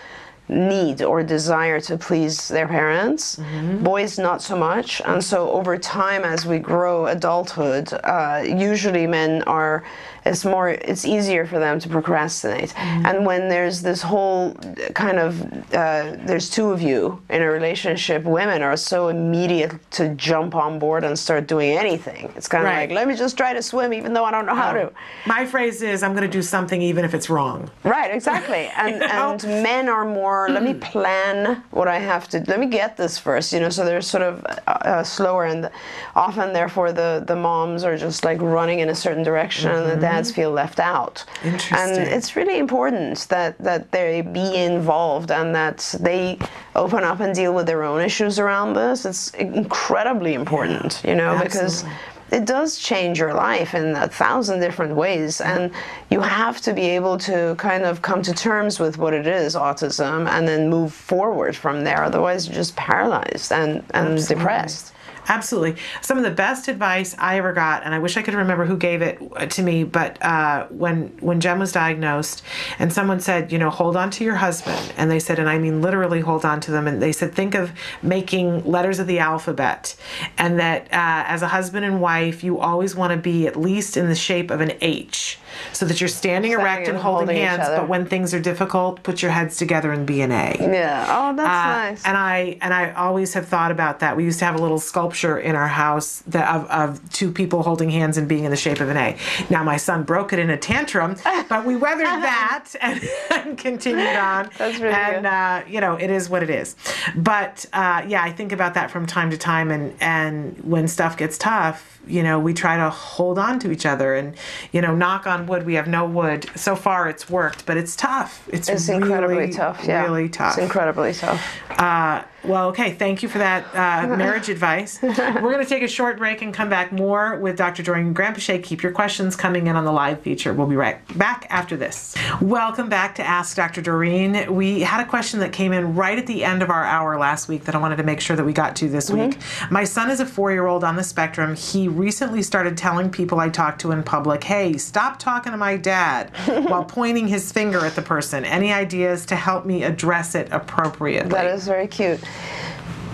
need 0.48 1.02
or 1.02 1.24
desire 1.24 1.80
to 1.82 1.98
please 1.98 2.48
their 2.48 2.68
parents. 2.68 3.40
Boys, 3.84 4.20
not 4.20 4.42
so 4.42 4.56
much. 4.58 5.02
And 5.06 5.24
so, 5.24 5.50
over 5.52 5.78
time, 5.78 6.24
as 6.24 6.46
we 6.46 6.60
grow 6.60 7.06
adulthood, 7.08 7.94
uh, 8.04 8.44
usually 8.46 9.06
men 9.08 9.44
are. 9.44 9.84
It's 10.26 10.44
more. 10.44 10.70
It's 10.70 11.06
easier 11.06 11.46
for 11.46 11.60
them 11.60 11.80
to 11.80 11.88
procrastinate. 11.90 12.74
And 12.80 13.26
when 13.26 13.48
there's 13.48 13.82
this 13.82 14.02
whole 14.02 14.54
kind 14.96 15.20
of 15.20 15.42
uh, 15.74 16.16
there's 16.26 16.50
two 16.50 16.72
of 16.72 16.82
you 16.82 17.22
in 17.30 17.42
a 17.44 17.50
relationship, 17.50 18.24
women 18.24 18.62
are 18.64 18.76
so 18.76 19.10
immediate 19.10 19.74
to 19.92 20.10
jump 20.16 20.56
on 20.56 20.80
board 20.80 21.04
and 21.04 21.18
start 21.18 21.48
doing 21.48 21.78
anything. 21.78 22.32
It's 22.36 22.48
kind 22.48 22.64
of 22.64 22.70
Right. 22.72 22.90
like 22.90 22.96
let 22.96 23.08
me 23.08 23.16
just 23.16 23.38
try 23.38 23.54
to 23.54 23.62
swim, 23.62 23.94
even 23.94 24.14
though 24.14 24.26
I 24.26 24.32
don't 24.32 24.48
know 24.48 24.56
how 24.56 24.74
to. 24.74 24.92
My 25.28 25.46
phrase 25.46 25.82
is, 25.84 26.02
I'm 26.02 26.14
going 26.16 26.30
to 26.30 26.38
do 26.38 26.42
something 26.42 26.82
even 26.82 27.06
if 27.06 27.14
it's 27.14 27.30
wrong. 27.30 27.70
Right, 27.84 28.12
exactly. 28.14 28.70
And 28.78 29.00
know? 29.00 29.32
and 29.32 29.44
men 29.64 29.90
are 29.90 30.06
more. 30.06 30.50
Let 30.50 30.64
me 30.64 30.74
plan 30.74 31.64
what 31.72 31.88
I 31.88 32.00
have 32.00 32.28
to. 32.30 32.44
Let 32.48 32.60
me 32.60 32.66
get 32.68 32.98
this 32.98 33.18
first. 33.20 33.54
You 33.54 33.60
know, 33.60 33.70
so 33.70 33.86
they're 33.86 34.02
sort 34.02 34.24
of 34.24 34.44
uh, 34.46 34.72
uh, 34.72 35.04
slower, 35.04 35.46
and 35.46 35.70
often, 36.16 36.52
therefore, 36.54 36.92
the 36.92 37.24
the 37.26 37.36
moms 37.36 37.84
are 37.84 37.98
just 37.98 38.24
like 38.26 38.42
running 38.42 38.80
in 38.80 38.90
a 38.90 38.96
certain 38.96 39.24
direction, 39.24 39.72
and 39.72 39.86
the 39.92 39.96
dads 40.16 40.32
feel 40.32 40.52
left 40.52 40.80
out. 40.80 41.26
And 41.44 41.98
it's 41.98 42.36
really 42.36 42.58
important 42.58 43.28
that 43.30 43.58
that 43.60 43.92
they 43.92 44.22
be 44.22 44.56
involved 44.56 45.32
and 45.32 45.54
that 45.56 45.96
they 46.00 46.40
open 46.76 47.04
up 47.04 47.20
and 47.20 47.34
deal 47.34 47.54
with 47.54 47.66
their 47.66 47.84
own 47.84 48.02
issues 48.02 48.40
around 48.40 48.74
this. 48.74 49.06
It's 49.06 49.30
incredibly 49.32 50.34
important. 50.34 51.02
You 51.06 51.16
know, 51.16 51.40
because 51.44 51.84
it 52.32 52.46
does 52.46 52.80
change 52.80 53.20
your 53.20 53.34
life 53.34 53.76
in 53.76 53.96
a 53.96 54.08
thousand 54.08 54.60
different 54.60 54.96
ways 54.96 55.42
and 55.42 55.72
you 56.10 56.20
have 56.20 56.60
to 56.62 56.74
be 56.74 56.82
able 56.82 57.18
to 57.20 57.56
kind 57.58 57.84
of 57.84 58.02
come 58.02 58.22
to 58.24 58.34
terms 58.34 58.80
with 58.80 58.98
what 58.98 59.14
it 59.14 59.28
is 59.28 59.56
autism 59.56 60.28
and 60.28 60.48
then 60.48 60.70
move 60.70 60.92
forward 60.92 61.56
from 61.56 61.84
there 61.84 62.04
otherwise 62.04 62.48
you're 62.48 62.56
just 62.56 62.76
paralyzed 62.76 63.52
and, 63.52 63.84
and 63.94 64.28
depressed 64.28 64.92
Absolutely. 65.28 65.76
Some 66.02 66.18
of 66.18 66.24
the 66.24 66.32
best 66.32 66.68
advice 66.68 67.16
I 67.18 67.38
ever 67.38 67.52
got, 67.54 67.84
and 67.84 67.96
I 67.96 68.00
wish 68.00 68.18
I 68.18 68.22
could 68.22 68.36
remember 68.36 68.66
who 68.66 68.78
gave 68.78 69.02
it 69.02 69.20
to 69.52 69.64
me, 69.64 69.84
but 69.84 70.22
uh, 70.24 70.68
when 70.68 71.08
when 71.20 71.40
Jem 71.40 71.60
was 71.60 71.72
diagnosed, 71.72 72.44
and 72.78 72.94
someone 72.94 73.20
said, 73.20 73.52
you 73.52 73.58
know, 73.58 73.70
hold 73.70 73.96
on 73.98 74.12
to 74.12 74.24
your 74.24 74.36
husband, 74.36 74.94
and 74.98 75.10
they 75.10 75.20
said, 75.20 75.40
and 75.40 75.50
I 75.50 75.58
mean 75.58 75.82
literally 75.82 76.22
hold 76.22 76.46
on 76.46 76.60
to 76.62 76.72
them, 76.72 76.88
and 76.88 77.02
they 77.02 77.12
said, 77.12 77.34
think 77.34 77.56
of 77.56 77.72
making 78.02 78.64
letters 78.66 79.00
of 79.00 79.08
the 79.08 79.20
alphabet, 79.20 79.96
and 80.38 80.60
that 80.60 80.84
uh, 80.86 81.26
as 81.28 81.42
a 81.42 81.48
husband 81.48 81.86
and 81.86 82.02
wife, 82.02 82.44
you 82.44 82.60
always 82.60 82.96
want 82.96 83.12
to 83.12 83.18
be 83.18 83.48
at 83.48 83.56
least 83.56 83.98
in 83.98 84.08
the 84.08 84.16
shape 84.16 84.52
of 84.52 84.62
an 84.62 84.74
H, 84.82 85.40
so 85.74 85.86
that 85.86 86.00
you're 86.02 86.08
standing 86.08 86.52
erect 86.52 86.88
and 86.88 86.98
holding, 86.98 87.28
holding 87.28 87.38
hands, 87.38 87.68
but 87.68 87.88
when 87.88 88.06
things 88.06 88.34
are 88.34 88.40
difficult, 88.40 89.04
put 89.04 89.22
your 89.22 89.32
heads 89.32 89.58
together 89.58 89.92
and 89.92 90.06
be 90.06 90.22
an 90.22 90.32
A. 90.32 90.56
yeah 90.60 91.06
oh 91.10 91.36
that's 91.36 91.48
Uh, 91.48 91.90
nice 91.90 92.06
And 92.06 92.18
I 92.18 92.58
and 92.62 92.74
I 92.74 92.92
always 92.94 93.34
have 93.34 93.48
thought 93.48 93.72
about 93.72 94.00
that. 94.00 94.16
We 94.18 94.24
used 94.24 94.40
to 94.40 94.46
have 94.46 94.56
a 94.56 94.62
little 94.62 94.80
sculpture 94.80 95.38
in 95.38 95.56
our 95.56 95.68
house 95.68 96.24
that 96.28 96.48
of, 96.54 96.66
of 96.70 97.10
two 97.12 97.32
people 97.32 97.64
holding 97.64 97.90
hands 97.90 98.18
and 98.18 98.28
being 98.28 98.44
in 98.46 98.52
the 98.52 98.58
shape 98.58 98.80
of 98.80 98.90
an 98.90 98.98
A. 98.98 99.18
Now 99.50 99.64
my 99.64 99.78
son 99.78 100.04
broke 100.04 100.34
it 100.34 100.40
in 100.40 100.50
a 100.50 100.58
tantrum, 100.58 101.16
but 101.50 101.66
we 101.66 101.76
weathered 101.76 102.06
that 102.06 102.66
and, 102.82 103.02
and 103.32 103.58
continued 103.58 104.16
on. 104.16 104.50
That's 104.58 104.80
really 104.80 104.94
and 104.94 105.24
good. 105.24 105.26
uh, 105.30 105.62
you 105.68 105.82
know 105.82 105.96
it 105.96 106.10
is 106.10 106.30
what 106.30 106.44
it 106.44 106.50
is. 106.50 106.76
But 107.16 107.66
uh, 107.74 108.04
yeah, 108.08 108.24
I 108.24 108.32
think 108.32 108.52
about 108.52 108.74
that 108.76 108.92
from 108.92 109.06
time 109.06 109.30
to 109.32 109.38
time, 109.38 109.72
and 109.72 109.94
and 110.02 110.58
when 110.64 110.88
stuff 110.88 111.18
gets 111.18 111.38
tough, 111.38 111.95
you 112.08 112.24
know, 112.24 112.40
we 112.40 112.54
try 112.54 112.78
to 112.78 112.90
hold 112.90 113.38
on 113.40 113.60
to 113.60 113.72
each 113.72 113.86
other, 113.86 114.16
and 114.16 114.36
you 114.72 114.82
know, 114.82 114.96
knock 114.96 115.28
on 115.28 115.48
wood. 115.48 115.66
We 115.66 115.76
have 115.76 115.88
no 115.88 116.06
wood 116.06 116.50
so 116.56 116.76
far. 116.76 117.10
It's 117.10 117.30
worked, 117.30 117.66
but 117.66 117.78
it's 117.78 117.96
tough. 117.96 118.48
It's, 118.52 118.70
it's 118.70 118.90
incredibly 118.90 119.52
tough 119.52 119.84
yeah 119.86 120.04
Really 120.04 120.30
tough. 120.30 120.54
it's 120.58 120.64
incredibly 120.64 121.14
tough 121.14 121.42
Uh, 121.72 122.24
well, 122.44 122.68
okay. 122.70 122.92
Thank 122.92 123.24
you 123.24 123.30
for 123.30 123.40
that 123.40 123.66
uh, 123.74 124.08
marriage 124.18 124.50
advice. 124.50 125.00
We're 125.02 125.42
going 125.42 125.64
to 125.64 125.66
take 125.66 125.82
a 125.82 125.88
short 125.88 126.20
break 126.20 126.44
and 126.44 126.54
come 126.54 126.70
back 126.70 126.92
more 126.92 127.40
with 127.40 127.58
Dr. 127.58 127.82
Doreen 127.82 128.14
Granpeesheh. 128.14 128.62
Keep 128.64 128.84
your 128.84 128.92
questions 128.92 129.36
coming 129.36 129.66
in 129.66 129.76
on 129.76 129.84
the 129.84 129.92
live 129.92 130.22
feature. 130.22 130.54
We'll 130.54 130.68
be 130.68 130.76
right 130.76 131.00
back 131.18 131.48
after 131.50 131.76
this. 131.76 132.14
Welcome 132.42 132.88
back 132.88 133.16
to 133.16 133.24
Ask 133.24 133.56
Dr. 133.58 133.82
Doreen. 133.82 134.54
We 134.54 134.82
had 134.82 135.02
a 135.02 135.06
question 135.10 135.40
that 135.40 135.54
came 135.54 135.74
in 135.74 135.96
right 135.96 136.20
at 136.20 136.28
the 136.28 136.44
end 136.44 136.62
of 136.62 136.70
our 136.70 136.84
hour 136.84 137.18
last 137.18 137.48
week 137.48 137.64
that 137.66 137.74
I 137.74 137.80
wanted 137.80 137.96
to 137.98 138.04
make 138.04 138.20
sure 138.22 138.36
that 138.36 138.44
we 138.46 138.54
got 138.54 138.76
to 138.78 138.90
this 138.90 139.10
week. 139.10 139.40
My 139.72 139.84
son 139.84 140.12
is 140.12 140.20
a 140.20 140.26
four 140.26 140.52
year 140.52 140.68
old 140.68 140.84
on 140.84 140.96
the 140.98 141.04
spectrum. 141.04 141.56
He 141.56 141.88
recently 141.96 142.42
started 142.42 142.78
telling 142.78 143.10
people 143.10 143.40
I 143.40 143.50
talk 143.50 143.80
to 143.80 143.92
in 143.92 144.04
public, 144.04 144.44
hey, 144.44 144.78
stop 144.78 145.18
talking 145.20 145.52
to 145.52 145.58
my 145.58 145.78
dad 145.78 146.30
while 146.68 146.84
pointing 146.84 147.28
his 147.28 147.52
finger 147.52 147.86
at 147.86 147.96
the 147.96 148.02
person. 148.02 148.46
Any 148.46 148.72
ideas 148.72 149.26
to 149.28 149.36
help 149.36 149.66
me 149.66 149.84
address 149.84 150.36
it 150.36 150.50
appropriately? 150.52 151.30
That 151.30 151.48
is 151.48 151.68
very 151.68 151.88
cute. 151.88 152.24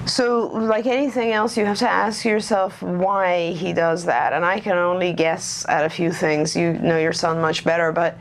So, 0.08 0.48
like 0.48 0.88
anything 0.88 1.32
else, 1.32 1.56
you 1.56 1.66
have 1.66 1.78
to 1.78 1.90
ask 1.90 2.26
yourself 2.26 2.82
why 2.82 3.52
he 3.52 3.72
does 3.72 4.06
that. 4.06 4.34
And 4.34 4.44
I 4.44 4.60
can 4.60 4.78
only 4.78 5.14
guess 5.14 5.66
at 5.70 5.86
a 5.86 5.90
few 5.90 6.12
things. 6.12 6.56
You 6.56 6.74
know 6.74 6.98
your 6.98 7.14
son 7.14 7.40
much 7.40 7.64
better, 7.64 7.92
but 7.92 8.18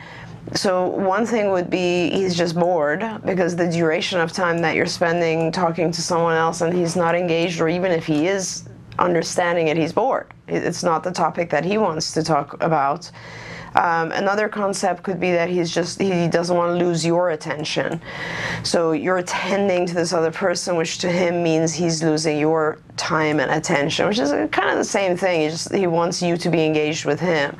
so 0.54 0.88
one 0.88 1.26
thing 1.26 1.50
would 1.50 1.70
be 1.70 2.10
he's 2.10 2.36
just 2.36 2.54
bored 2.54 3.04
because 3.24 3.56
the 3.56 3.70
duration 3.70 4.20
of 4.20 4.32
time 4.32 4.58
that 4.58 4.74
you're 4.74 4.86
spending 4.86 5.52
talking 5.52 5.90
to 5.92 6.02
someone 6.02 6.36
else 6.36 6.60
and 6.60 6.72
he's 6.72 6.96
not 6.96 7.14
engaged, 7.14 7.60
or 7.60 7.68
even 7.68 7.92
if 7.92 8.04
he 8.04 8.26
is 8.26 8.64
understanding 9.00 9.68
it, 9.68 9.76
he's 9.76 9.92
bored. 9.92 10.26
It's 10.46 10.82
not 10.82 11.02
the 11.02 11.10
topic 11.10 11.50
that 11.50 11.64
he 11.64 11.78
wants 11.78 12.12
to 12.12 12.22
talk 12.22 12.62
about. 12.62 13.10
Um, 13.74 14.10
another 14.12 14.48
concept 14.48 15.04
could 15.04 15.20
be 15.20 15.30
that 15.30 15.48
he's 15.48 15.72
just 15.72 16.00
he 16.00 16.26
doesn't 16.26 16.56
want 16.56 16.76
to 16.76 16.84
lose 16.84 17.06
your 17.06 17.30
attention. 17.30 18.00
So 18.64 18.92
you're 18.92 19.18
attending 19.18 19.86
to 19.86 19.94
this 19.94 20.12
other 20.12 20.32
person, 20.32 20.76
which 20.76 20.98
to 20.98 21.08
him 21.08 21.42
means 21.42 21.72
he's 21.72 22.02
losing 22.02 22.38
your 22.38 22.78
time 22.96 23.38
and 23.38 23.50
attention, 23.50 24.08
which 24.08 24.18
is 24.18 24.30
kind 24.50 24.70
of 24.70 24.76
the 24.76 24.84
same 24.84 25.16
thing. 25.16 25.42
He 25.42 25.48
just 25.48 25.72
he 25.72 25.86
wants 25.86 26.20
you 26.20 26.36
to 26.36 26.50
be 26.50 26.64
engaged 26.64 27.04
with 27.04 27.20
him. 27.20 27.56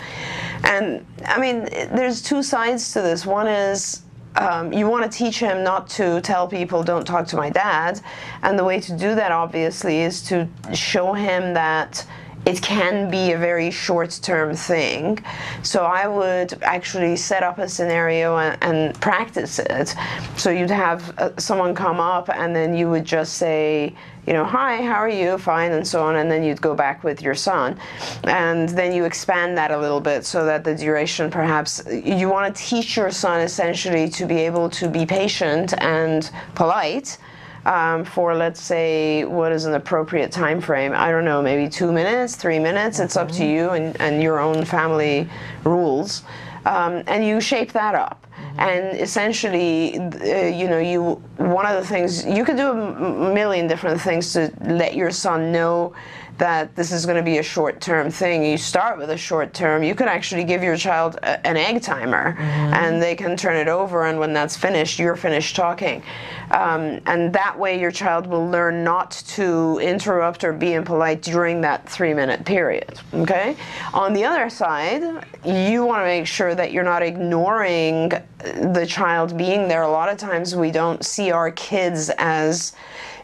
And 0.65 1.07
I 1.27 1.41
mean, 1.41 1.65
there's 1.95 2.23
two 2.23 2.43
sides 2.43 2.93
to 2.93 3.03
this. 3.03 3.25
One 3.25 3.47
is 3.47 4.03
um, 4.37 4.73
you 4.73 4.89
want 4.89 5.11
to 5.11 5.19
teach 5.19 5.39
him 5.39 5.65
not 5.65 5.89
to 5.91 6.21
tell 6.21 6.47
people, 6.47 6.83
don't 6.83 7.07
talk 7.07 7.27
to 7.29 7.37
my 7.37 7.51
dad. 7.51 8.01
And 8.43 8.59
the 8.59 8.65
way 8.65 8.81
to 8.81 8.97
do 8.97 9.15
that, 9.15 9.33
obviously, 9.33 10.01
is 10.01 10.23
to 10.25 10.49
show 10.73 11.13
him 11.13 11.55
that 11.55 12.07
it 12.47 12.63
can 12.63 13.11
be 13.11 13.33
a 13.33 13.39
very 13.39 13.71
short 13.71 14.19
term 14.23 14.55
thing. 14.55 15.23
So 15.63 15.85
I 15.85 16.07
would 16.07 16.63
actually 16.63 17.17
set 17.17 17.43
up 17.43 17.59
a 17.59 17.69
scenario 17.69 18.39
and, 18.39 18.57
and 18.63 19.01
practice 19.01 19.59
it. 19.59 19.95
So 20.37 20.51
you'd 20.51 20.71
have 20.71 21.19
uh, 21.19 21.37
someone 21.37 21.75
come 21.75 22.01
up 22.01 22.31
and 22.31 22.57
then 22.57 22.75
you 22.75 22.89
would 22.89 23.05
just 23.05 23.35
say, 23.35 23.95
you 24.27 24.33
know, 24.33 24.45
hi, 24.45 24.83
how 24.83 24.95
are 24.95 25.09
you? 25.09 25.39
Fine, 25.39 25.73
and 25.73 25.87
so 25.87 26.03
on. 26.03 26.17
And 26.17 26.31
then 26.31 26.43
you'd 26.43 26.61
go 26.61 26.75
back 26.75 27.03
with 27.03 27.23
your 27.23 27.35
son. 27.35 27.79
And 28.25 28.69
then 28.69 28.93
you 28.93 29.05
expand 29.05 29.57
that 29.59 29.71
a 29.71 29.79
little 29.79 30.01
bit 30.01 30.25
so 30.25 30.45
that 30.45 30.65
the 30.65 30.75
duration 30.75 31.31
perhaps 31.31 31.83
you 31.91 32.29
want 32.29 32.55
to 32.55 32.63
teach 32.63 32.97
your 32.97 33.11
son 33.11 33.41
essentially 33.41 34.09
to 34.11 34.27
be 34.27 34.37
able 34.37 34.69
to 34.71 34.89
be 34.89 35.07
patient 35.07 35.75
and 35.83 36.31
polite 36.55 37.19
um, 37.67 38.05
for 38.05 38.35
let's 38.35 38.61
say 38.61 39.25
what 39.25 39.53
is 39.53 39.65
an 39.65 39.75
appropriate 39.75 40.33
time 40.33 40.61
frame 40.61 40.93
i 40.95 41.11
don't 41.11 41.25
know 41.25 41.43
maybe 41.43 41.69
two 41.69 41.93
minutes 41.93 42.37
three 42.37 42.59
minutes 42.59 42.99
it's 42.99 43.17
up 43.17 43.31
to 43.31 43.45
you 43.45 43.71
and, 43.71 44.01
and 44.01 44.23
your 44.23 44.41
own 44.41 44.65
family 44.65 45.29
rules 45.65 46.23
um, 46.67 47.03
and 47.07 47.25
you 47.25 47.41
shape 47.41 47.73
that 47.73 47.95
up 47.95 48.20
and 48.59 48.99
essentially 49.01 49.99
uh, 49.99 50.47
you 50.47 50.69
know 50.69 50.79
you 50.79 51.15
one 51.37 51.67
of 51.67 51.81
the 51.81 51.87
things 51.87 52.25
you 52.27 52.45
could 52.45 52.57
do 52.57 52.71
a 52.71 53.33
million 53.35 53.67
different 53.67 54.01
things 54.01 54.33
to 54.33 54.53
let 54.63 54.95
your 54.95 55.11
son 55.11 55.53
know 55.53 55.95
that 56.41 56.75
this 56.75 56.91
is 56.91 57.05
going 57.05 57.19
to 57.19 57.23
be 57.23 57.37
a 57.37 57.43
short 57.43 57.83
term 57.83 58.11
thing. 58.11 58.43
You 58.43 58.57
start 58.57 58.99
with 58.99 59.11
a 59.11 59.17
short 59.17 59.53
term. 59.53 59.83
You 59.83 59.95
could 59.95 60.09
actually 60.09 60.43
give 60.43 60.63
your 60.63 60.77
child 60.77 61.17
a, 61.23 61.47
an 61.47 61.59
egg 61.59 61.83
timer 61.83 62.35
and 62.39 63.01
they 63.01 63.15
can 63.15 63.37
turn 63.37 63.57
it 63.57 63.69
over, 63.69 64.07
and 64.07 64.19
when 64.19 64.33
that's 64.33 64.57
finished, 64.57 64.99
you're 64.99 65.17
finished 65.17 65.55
talking. 65.55 66.03
Um, 66.51 67.01
and 67.07 67.33
that 67.33 67.59
way, 67.59 67.81
your 67.81 67.91
child 67.91 68.27
will 68.27 68.49
learn 68.49 68.83
not 68.83 69.11
to 69.29 69.79
interrupt 69.79 70.43
or 70.43 70.53
be 70.53 70.75
impolite 70.75 71.23
during 71.23 71.61
that 71.61 71.89
three 71.89 72.13
minute 72.13 72.45
period. 72.45 72.99
Okay? 73.15 73.57
On 73.95 74.13
the 74.13 74.25
other 74.25 74.51
side, 74.51 75.03
you 75.45 75.85
want 75.85 76.01
to 76.01 76.05
make 76.05 76.27
sure 76.27 76.55
that 76.55 76.73
you're 76.73 76.85
not 76.85 77.03
ignoring 77.03 78.11
the 78.39 78.87
child 78.89 79.37
being 79.37 79.69
there. 79.69 79.83
A 79.83 79.91
lot 79.91 80.09
of 80.09 80.19
times, 80.19 80.57
we 80.57 80.71
don't 80.71 81.05
see 81.05 81.31
our 81.31 81.51
kids 81.53 82.11
as 82.19 82.73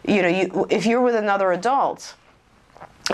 you 0.06 0.22
know, 0.22 0.28
you, 0.28 0.66
if 0.70 0.86
you're 0.86 1.00
with 1.00 1.16
another 1.16 1.52
adult, 1.52 2.14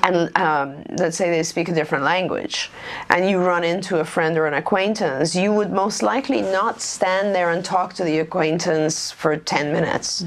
and 0.02 0.36
um, 0.38 0.82
let's 0.98 1.16
say 1.16 1.30
they 1.30 1.42
speak 1.42 1.68
a 1.68 1.74
different 1.74 2.04
language, 2.04 2.70
and 3.10 3.28
you 3.28 3.38
run 3.38 3.62
into 3.64 3.98
a 4.00 4.04
friend 4.04 4.38
or 4.38 4.46
an 4.46 4.54
acquaintance, 4.54 5.34
you 5.36 5.52
would 5.52 5.70
most 5.70 6.02
likely 6.02 6.40
not 6.40 6.80
stand 6.80 7.34
there 7.34 7.50
and 7.50 7.64
talk 7.64 7.92
to 7.94 8.04
the 8.04 8.20
acquaintance 8.20 9.10
for 9.10 9.36
10 9.36 9.72
minutes. 9.72 10.24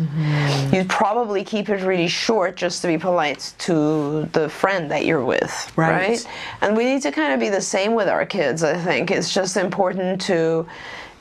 You'd 0.71 0.89
probably 0.89 1.43
keep 1.43 1.69
it 1.69 1.82
really 1.84 2.08
short 2.08 2.56
just 2.56 2.82
to 2.84 2.88
be 2.88 2.97
polite 2.97 3.54
to 3.60 4.25
the 4.34 4.49
friend 4.49 4.89
that 4.91 5.06
you're 5.06 5.25
with, 5.25 5.71
Right. 5.75 6.10
right? 6.10 6.28
And 6.62 6.78
we 6.78 6.86
need 6.86 7.01
to 7.01 7.12
kind 7.12 7.34
of 7.34 7.39
be 7.39 7.49
the 7.49 7.62
same 7.62 7.95
with 7.95 8.08
our 8.08 8.25
kids, 8.25 8.63
I 8.63 8.78
think. 8.78 9.10
It's 9.10 9.34
just 9.34 9.58
important 9.58 10.21
to 10.21 10.67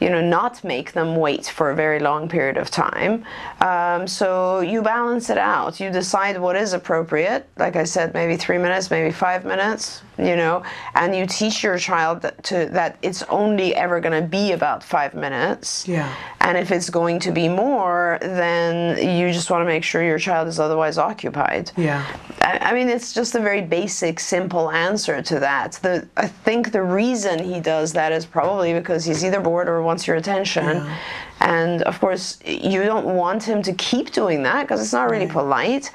you 0.05 0.11
know, 0.11 0.21
not 0.21 0.63
make 0.63 0.93
them 0.93 1.17
wait 1.17 1.47
for 1.47 1.71
a 1.71 1.75
very 1.75 1.99
long 1.99 2.29
period 2.29 2.59
of 2.59 2.71
time. 2.71 3.25
Um, 3.61 4.07
so 4.07 4.61
you 4.61 4.83
balance 4.83 5.31
it 5.31 5.39
out. 5.39 5.81
You 5.81 5.91
decide 5.91 6.39
what 6.39 6.57
is 6.57 6.75
appropriate. 6.75 7.49
Like 7.57 7.77
I 7.77 7.85
said, 7.85 8.13
maybe 8.13 8.37
three 8.37 8.59
minutes, 8.59 8.91
maybe 8.91 9.11
five 9.11 9.47
minutes, 9.47 10.03
you 10.19 10.37
know, 10.37 10.63
and 10.95 11.17
you 11.17 11.25
teach 11.27 11.63
your 11.63 11.79
child 11.79 12.21
that, 12.21 12.43
to, 12.45 12.67
that 12.73 12.99
it's 13.01 13.23
only 13.25 13.75
ever 13.75 13.99
going 13.99 14.23
to 14.23 14.29
be 14.29 14.53
about 14.53 14.83
five 14.83 15.15
minutes. 15.15 15.89
Yeah. 15.89 16.15
And 16.41 16.59
if 16.59 16.71
it's 16.71 16.91
going 16.91 17.19
to 17.21 17.33
be 17.33 17.49
more, 17.49 18.19
then 18.21 18.99
you 19.17 19.33
just 19.33 19.51
want 19.51 19.63
to 19.63 19.67
make 19.67 19.85
sure 19.85 20.05
your 20.05 20.19
child 20.19 20.49
is 20.49 20.61
otherwise 20.61 20.99
occupied. 20.99 21.73
Yeah. 21.77 22.05
I, 22.43 22.59
I 22.59 22.75
mean, 22.75 22.91
it's 22.91 23.15
just 23.15 23.35
a 23.35 23.41
very 23.41 23.63
basic, 23.63 24.21
simple 24.21 24.71
answer 24.71 25.23
to 25.23 25.41
that. 25.41 25.79
The 25.81 26.07
I 26.17 26.27
think 26.27 26.73
the 26.73 26.83
reason 26.83 27.43
he 27.43 27.61
does 27.61 27.95
that 27.95 28.13
is 28.13 28.27
probably 28.27 28.75
because 28.75 29.05
he's 29.05 29.25
either 29.25 29.41
bored 29.41 29.69
or 29.69 29.83
wants 29.83 29.94
your 30.07 30.17
attention. 30.17 30.65
Yeah. 30.65 30.99
And 31.41 31.83
of 31.83 32.01
course, 32.01 32.39
you 32.45 32.83
don't 32.83 33.07
want 33.07 33.43
him 33.43 33.63
to 33.63 33.73
keep 33.75 34.13
doing 34.13 34.43
that 34.45 34.63
because 34.63 34.81
it's 34.81 34.93
not 34.93 35.11
really 35.11 35.27
polite. 35.27 35.91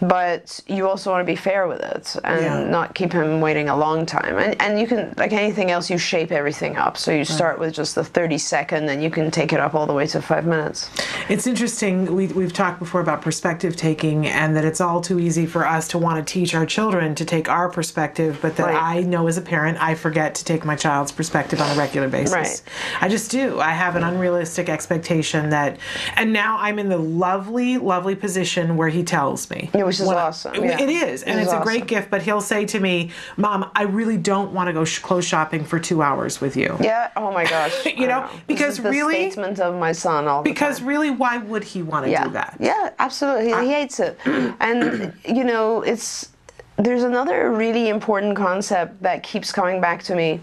But 0.00 0.60
you 0.66 0.88
also 0.88 1.10
want 1.10 1.22
to 1.26 1.30
be 1.32 1.36
fair 1.36 1.66
with 1.66 1.80
it 1.80 2.16
and 2.24 2.40
Yeah. 2.44 2.64
not 2.64 2.94
keep 2.94 3.12
him 3.12 3.40
waiting 3.40 3.68
a 3.68 3.76
long 3.76 4.06
time. 4.06 4.38
And, 4.38 4.60
and 4.62 4.78
you 4.80 4.86
can, 4.86 5.12
like 5.16 5.32
anything 5.32 5.70
else, 5.70 5.90
you 5.90 5.98
shape 5.98 6.30
everything 6.30 6.76
up. 6.76 6.96
So 6.96 7.10
you 7.10 7.24
start 7.24 7.58
with 7.58 7.74
just 7.74 7.94
the 7.94 8.04
30 8.04 8.38
second 8.38 8.88
and 8.88 9.02
you 9.02 9.10
can 9.10 9.30
take 9.30 9.52
it 9.52 9.58
up 9.60 9.74
all 9.74 9.86
the 9.86 9.92
way 9.92 10.06
to 10.08 10.22
five 10.22 10.46
minutes. 10.46 10.88
It's 11.28 11.46
interesting. 11.46 12.14
We, 12.14 12.28
we've 12.28 12.52
talked 12.52 12.78
before 12.78 13.00
about 13.00 13.22
perspective 13.22 13.74
taking, 13.76 14.26
and 14.26 14.56
that 14.56 14.64
it's 14.64 14.80
all 14.80 15.00
too 15.00 15.18
easy 15.18 15.46
for 15.46 15.66
us 15.66 15.88
to 15.88 15.98
want 15.98 16.24
to 16.24 16.32
teach 16.32 16.54
our 16.54 16.64
children 16.66 17.14
to 17.16 17.24
take 17.24 17.48
our 17.48 17.68
perspective, 17.68 18.38
but 18.40 18.56
that 18.56 18.66
Right. 18.68 18.98
I 18.98 19.00
know 19.02 19.26
as 19.26 19.36
a 19.38 19.42
parent, 19.42 19.78
I 19.82 19.94
forget 19.94 20.34
to 20.36 20.44
take 20.44 20.64
my 20.64 20.76
child's 20.76 21.10
perspective 21.12 21.60
on 21.60 21.70
a 21.70 21.78
regular 21.78 22.08
basis. 22.08 22.32
Right. 22.32 22.62
I 23.00 23.08
just 23.08 23.30
do. 23.30 23.58
I 23.60 23.70
have 23.72 23.96
an 23.96 24.04
unrealistic 24.04 24.68
expectation 24.68 25.50
that, 25.50 25.78
and 26.16 26.32
now 26.32 26.58
I'm 26.60 26.78
in 26.78 26.88
the 26.88 26.98
lovely, 26.98 27.78
lovely 27.78 28.14
position 28.14 28.76
where 28.76 28.88
he 28.88 29.02
tells 29.02 29.48
me. 29.50 29.70
Which 29.88 30.00
is 30.00 30.06
When 30.06 30.16
awesome. 30.16 30.54
Yeah. 30.64 30.80
It 30.80 30.90
is, 30.90 31.22
and 31.24 31.40
It 31.40 31.42
it's 31.44 31.52
a 31.52 31.60
great 31.60 31.86
gift. 31.86 32.10
But 32.10 32.22
he'll 32.22 32.40
say 32.40 32.64
to 32.66 32.78
me, 32.78 33.10
"Mom, 33.36 33.70
I 33.74 33.82
really 33.84 34.16
don't 34.16 34.52
want 34.52 34.68
to 34.68 34.72
go 34.72 34.84
sh- 34.84 34.98
clothes 35.00 35.24
shopping 35.26 35.64
for 35.64 35.78
two 35.78 36.02
hours 36.02 36.40
with 36.40 36.56
you." 36.56 36.76
Yeah. 36.80 37.10
Oh 37.16 37.32
my 37.32 37.44
gosh. 37.44 37.74
You 37.98 38.06
know, 38.06 38.28
This 38.30 38.40
because 38.46 38.80
really- 38.80 39.30
statement 39.30 39.58
of 39.60 39.74
my 39.74 39.92
son 39.92 40.28
all 40.28 40.42
the 40.42 40.50
Because 40.50 40.78
time. 40.78 40.86
really, 40.88 41.10
why 41.10 41.38
would 41.38 41.64
he 41.64 41.82
want 41.82 42.04
to 42.04 42.10
yeah, 42.10 42.24
do 42.24 42.30
that? 42.34 42.56
yeah, 42.60 42.90
absolutely. 42.98 43.48
He, 43.52 43.60
he 43.66 43.72
hates 43.72 43.98
it, 43.98 44.16
and 44.60 45.12
you 45.26 45.42
know, 45.44 45.82
it's 45.82 46.28
there's 46.78 47.02
another 47.02 47.50
really 47.50 47.88
important 47.88 48.36
concept 48.36 49.02
that 49.02 49.22
keeps 49.22 49.50
coming 49.50 49.80
back 49.80 50.02
to 50.04 50.14
me, 50.14 50.40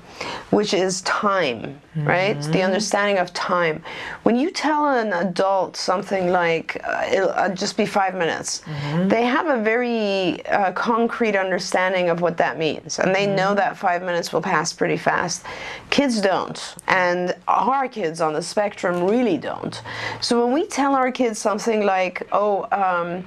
which 0.52 0.74
is 0.74 1.02
time. 1.02 1.82
Right, 1.98 2.38
the 2.52 2.62
understanding 2.62 3.20
of 3.20 3.32
time. 3.32 3.82
When 4.24 4.36
you 4.36 4.52
tell 4.52 4.90
an 4.90 5.14
adult 5.14 5.78
something 5.78 6.30
like 6.30 6.78
uh, 6.84 7.06
it'll 7.10 7.30
uh, 7.30 7.48
just 7.56 7.78
be 7.78 7.86
five 7.86 8.16
minutes, 8.16 8.64
they 9.08 9.24
have 9.24 9.48
a 9.48 9.64
very 9.64 10.46
uh, 10.48 10.74
concrete 10.74 11.38
understanding 11.38 12.10
of 12.10 12.20
what 12.20 12.36
that 12.36 12.58
means, 12.58 13.00
and 13.00 13.16
they 13.16 13.26
know 13.26 13.56
that 13.56 13.78
five 13.78 14.04
minutes 14.04 14.34
will 14.34 14.42
pass 14.42 14.74
pretty 14.74 14.98
fast. 14.98 15.46
Kids 15.90 16.20
don't, 16.20 16.76
and 16.90 17.34
our 17.48 17.88
kids 17.88 18.20
on 18.20 18.34
the 18.34 18.42
spectrum 18.42 19.06
really 19.06 19.38
don't. 19.38 19.82
So 20.20 20.44
when 20.44 20.54
we 20.54 20.68
tell 20.68 20.96
our 20.96 21.14
kids 21.14 21.40
something 21.40 21.86
like, 21.86 22.28
"Oh," 22.34 22.68
um, 22.74 23.24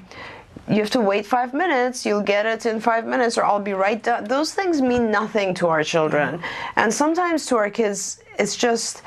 you 0.68 0.76
have 0.76 0.90
to 0.90 1.00
wait 1.00 1.24
five 1.26 1.54
minutes, 1.54 2.04
you'll 2.04 2.22
get 2.22 2.46
it 2.46 2.66
in 2.66 2.80
five 2.80 3.06
minutes, 3.06 3.38
or 3.38 3.44
I'll 3.44 3.60
be 3.60 3.72
right 3.72 4.02
done. 4.02 4.24
Those 4.24 4.52
things 4.52 4.82
mean 4.82 5.10
nothing 5.10 5.54
to 5.54 5.68
our 5.68 5.82
children. 5.82 6.40
And 6.76 6.92
sometimes 6.92 7.46
to 7.46 7.56
our 7.56 7.70
kids, 7.70 8.20
it's 8.38 8.54
just, 8.54 9.02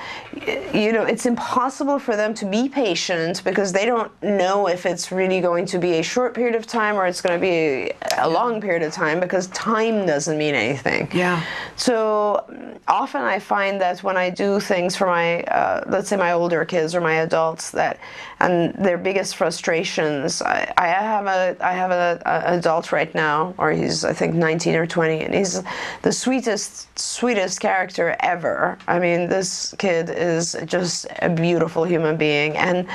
you 0.74 0.92
know, 0.92 1.04
it's 1.04 1.26
impossible 1.26 2.00
for 2.00 2.18
them 2.18 2.34
to 2.34 2.46
be 2.46 2.68
patient 2.68 3.44
because 3.46 3.72
they 3.72 3.86
don't 3.86 4.12
know 4.22 4.68
if 4.68 4.86
it's 4.86 5.10
really 5.12 5.40
going 5.40 5.66
to 5.68 5.80
be 5.80 6.00
a 6.00 6.04
short 6.04 6.34
period 6.34 6.54
of 6.54 6.68
time 6.68 6.96
or 6.96 7.06
it's 7.06 7.22
going 7.22 7.40
to 7.40 7.42
be 7.42 7.94
a 8.18 8.30
long 8.30 8.60
period 8.60 8.84
of 8.84 8.92
time 8.92 9.22
because 9.22 9.48
time 9.48 10.06
doesn't 10.06 10.38
mean 10.38 10.54
anything. 10.54 11.10
Yeah. 11.14 11.44
So 11.78 12.46
often 12.90 13.22
I 13.22 13.40
find 13.40 13.80
that 13.80 14.04
when 14.04 14.18
I 14.18 14.30
do 14.30 14.60
things 14.60 14.98
for 14.98 15.08
my, 15.08 15.44
uh, 15.44 15.86
let's 15.88 16.10
say 16.10 16.18
my 16.18 16.34
older 16.34 16.66
kids 16.66 16.94
or 16.94 17.00
my 17.00 17.14
adults, 17.14 17.72
that 17.72 18.00
and 18.42 18.74
their 18.74 18.98
biggest 18.98 19.36
frustrations, 19.36 20.42
I, 20.42 20.74
I 20.78 20.88
have 20.88 21.28
a 21.28 21.56
I 21.62 21.74
have 21.74 21.92
a, 21.92 22.22
a 22.26 22.58
adult 22.58 22.92
right 22.92 23.14
now, 23.14 23.54
or 23.58 23.72
he's 23.72 24.04
I 24.04 24.14
think 24.14 24.34
19 24.34 24.76
or 24.76 24.88
20, 24.88 25.22
and 25.22 25.34
he's 25.34 25.62
the 26.02 26.12
sweetest 26.12 26.88
sweetest 26.98 27.60
character 27.60 28.16
ever. 28.20 28.78
I 28.88 29.00
mean, 29.00 29.30
this 29.30 29.76
kid 29.78 30.10
is 30.10 30.58
just 30.66 31.08
a 31.20 31.30
beautiful 31.30 31.84
human 31.84 32.18
being, 32.18 32.58
and 32.58 32.88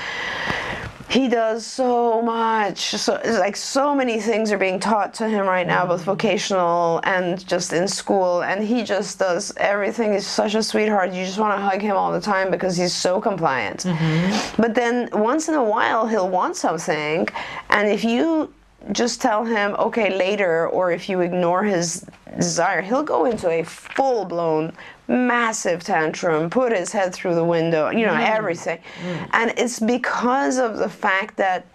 he 1.09 1.29
does 1.29 1.65
so 1.65 2.21
much. 2.21 2.79
So 2.79 3.15
it's 3.23 3.39
like 3.39 3.57
so 3.57 3.95
many 3.95 4.21
things 4.21 4.51
are 4.51 4.59
being 4.59 4.81
taught 4.81 5.15
to 5.15 5.29
him 5.29 5.47
right 5.47 5.67
now, 5.67 5.87
both 5.87 6.03
vocational 6.03 7.01
and 7.05 7.47
just 7.47 7.73
in 7.73 7.87
school. 7.87 8.43
And 8.43 8.63
he 8.63 8.83
just 8.83 9.19
does 9.19 9.53
everything. 9.57 10.13
He's 10.13 10.27
such 10.27 10.55
a 10.55 10.63
sweetheart. 10.63 11.13
You 11.13 11.25
just 11.25 11.39
want 11.39 11.57
to 11.57 11.63
hug 11.63 11.81
him 11.81 11.97
all 11.97 12.13
the 12.13 12.21
time 12.21 12.51
because 12.51 12.77
he's 12.77 12.93
so 12.93 13.21
compliant. 13.21 13.85
Mm-hmm. 13.85 14.61
But 14.61 14.75
then 14.75 15.09
once 15.13 15.49
in 15.49 15.55
a 15.55 15.65
while 15.65 16.07
he'll 16.07 16.29
want 16.29 16.57
something, 16.57 17.29
and 17.71 17.89
if 17.89 18.03
you 18.05 18.53
just 18.93 19.21
tell 19.21 19.45
him 19.45 19.75
okay 19.79 20.17
later, 20.17 20.69
or 20.69 20.91
if 20.93 21.09
you 21.09 21.21
ignore 21.21 21.65
his 21.65 22.07
desire, 22.37 22.83
he'll 22.83 23.03
go 23.03 23.25
into 23.25 23.49
a 23.51 23.63
full 23.63 24.25
blown 24.25 24.73
massive 25.09 25.83
tantrum, 25.83 26.51
put 26.51 26.73
his 26.73 26.93
head 26.93 27.15
through 27.15 27.35
the 27.35 27.45
window, 27.45 27.91
you 27.91 28.07
know, 28.07 28.15
mm. 28.15 28.29
everything. 28.29 28.79
Mm. 29.03 29.29
And 29.33 29.55
it's 29.57 29.81
because 29.81 30.59
of 30.59 30.79
the 30.79 30.89
fact 30.89 31.37
that 31.37 31.67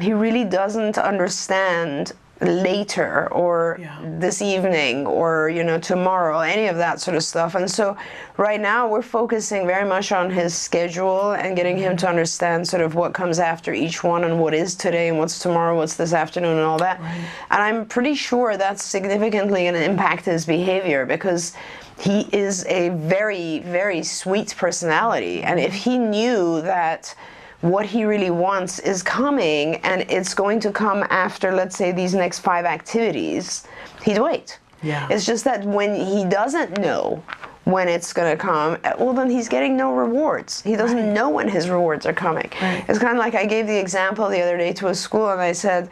he 0.00 0.12
really 0.12 0.44
doesn't 0.44 0.98
understand 0.98 2.12
later 2.40 3.28
or 3.30 3.78
Yeah. 3.80 3.96
this 4.02 4.42
evening 4.42 5.06
or 5.06 5.48
you 5.48 5.62
know 5.62 5.78
tomorrow 5.78 6.40
any 6.40 6.66
of 6.66 6.76
that 6.76 7.00
sort 7.00 7.16
of 7.16 7.22
stuff. 7.22 7.54
And 7.54 7.70
so 7.70 7.96
right 8.36 8.60
now 8.60 8.88
we're 8.88 9.02
focusing 9.02 9.66
very 9.66 9.86
much 9.88 10.10
on 10.10 10.30
his 10.30 10.54
schedule 10.54 11.32
and 11.32 11.54
getting 11.56 11.76
him 11.76 11.96
to 11.96 12.06
mm-hmm. 12.06 12.10
understand 12.10 12.66
sort 12.66 12.82
of 12.82 12.94
what 12.94 13.14
comes 13.14 13.38
after 13.38 13.72
each 13.72 14.02
one 14.02 14.24
and 14.24 14.40
what 14.40 14.52
is 14.52 14.74
today 14.74 15.08
and 15.08 15.18
what's 15.18 15.38
tomorrow 15.38 15.76
what's 15.76 15.94
this 15.94 16.12
afternoon 16.12 16.56
and 16.56 16.66
all 16.66 16.78
that. 16.78 17.00
And 17.50 17.62
i'm 17.62 17.86
pretty 17.86 18.14
sure 18.14 18.56
that's 18.56 18.82
significantly 18.82 19.62
going 19.62 19.74
to 19.74 19.84
impact 19.84 20.24
his 20.24 20.44
behavior 20.44 21.06
because 21.06 21.52
he 21.98 22.28
is 22.32 22.66
a 22.66 22.88
very 22.88 23.60
very 23.60 24.02
sweet 24.02 24.54
personality. 24.56 25.42
And 25.42 25.60
if 25.60 25.72
mm-hmm. 25.72 25.90
he 25.90 25.98
knew 25.98 26.62
that 26.62 27.14
what 27.64 27.86
he 27.86 28.04
really 28.04 28.30
wants 28.30 28.78
is 28.80 29.02
coming 29.02 29.76
and 29.76 30.02
it's 30.10 30.34
going 30.34 30.60
to 30.60 30.70
come 30.70 31.02
after 31.08 31.50
let's 31.50 31.74
say 31.76 31.92
these 31.92 32.14
next 32.14 32.40
five 32.40 32.66
activities. 32.66 33.66
He'd 34.04 34.18
wait 34.18 34.58
Yeah. 34.82 35.08
it's 35.10 35.24
just 35.24 35.44
that 35.44 35.64
when 35.64 35.94
he 35.94 36.26
doesn't 36.26 36.78
know 36.78 37.22
when 37.64 37.88
it's 37.88 38.12
going 38.12 38.30
to 38.36 38.40
come 38.50 38.76
uh, 38.84 38.92
well 38.98 39.14
then 39.14 39.30
he's 39.30 39.48
getting 39.48 39.78
no 39.78 39.94
rewards. 39.94 40.60
He 40.60 40.76
doesn't 40.76 41.14
know 41.14 41.30
when 41.30 41.48
his 41.48 41.70
rewards 41.70 42.04
are 42.04 42.12
coming. 42.12 42.50
Right. 42.60 42.84
it's 42.86 42.98
kind 42.98 43.14
of 43.16 43.18
like 43.18 43.34
i 43.34 43.46
gave 43.46 43.66
the 43.66 43.78
example 43.78 44.28
the 44.28 44.42
other 44.42 44.58
day 44.58 44.74
to 44.74 44.88
a 44.88 44.94
school 44.94 45.30
and 45.30 45.40
i 45.40 45.52
said 45.52 45.88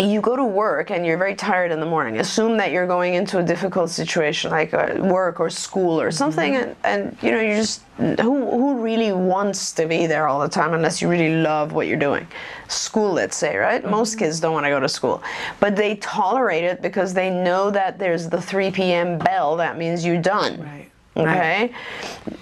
you 0.00 0.20
go 0.20 0.36
to 0.36 0.44
work 0.44 0.90
and 0.90 1.04
you're 1.04 1.18
very 1.18 1.34
tired 1.34 1.70
in 1.70 1.80
the 1.80 1.86
morning. 1.86 2.18
Assume 2.18 2.56
that 2.56 2.72
you're 2.72 2.86
going 2.86 3.14
into 3.14 3.38
a 3.38 3.42
difficult 3.42 3.90
situation 3.90 4.50
like 4.50 4.72
uh, 4.72 4.96
work 5.00 5.38
or 5.38 5.50
school 5.50 6.00
or 6.00 6.10
something, 6.10 6.56
and, 6.56 6.76
and 6.84 7.16
you 7.22 7.30
know 7.30 7.40
you 7.40 7.54
just 7.54 7.82
who 7.98 8.14
who 8.50 8.80
really 8.80 9.12
wants 9.12 9.72
to 9.72 9.86
be 9.86 10.06
there 10.06 10.28
all 10.28 10.40
the 10.40 10.48
time 10.48 10.74
unless 10.74 11.02
you 11.02 11.08
really 11.08 11.42
love 11.42 11.72
what 11.72 11.86
you're 11.86 11.98
doing. 11.98 12.26
School, 12.68 13.12
let's 13.12 13.36
say, 13.36 13.56
right? 13.56 13.84
Most 13.88 14.18
kids 14.18 14.40
don't 14.40 14.54
want 14.54 14.64
to 14.64 14.70
go 14.70 14.80
to 14.80 14.88
school, 14.88 15.22
but 15.60 15.76
they 15.76 15.96
tolerate 15.96 16.64
it 16.64 16.80
because 16.80 17.12
they 17.12 17.30
know 17.30 17.70
that 17.70 17.98
there's 17.98 18.28
the 18.28 18.40
3 18.40 18.70
p.m. 18.70 19.18
bell. 19.18 19.56
That 19.56 19.76
means 19.78 20.04
you're 20.04 20.22
done. 20.22 20.62
Right. 20.62 20.88
Okay. 21.14 21.72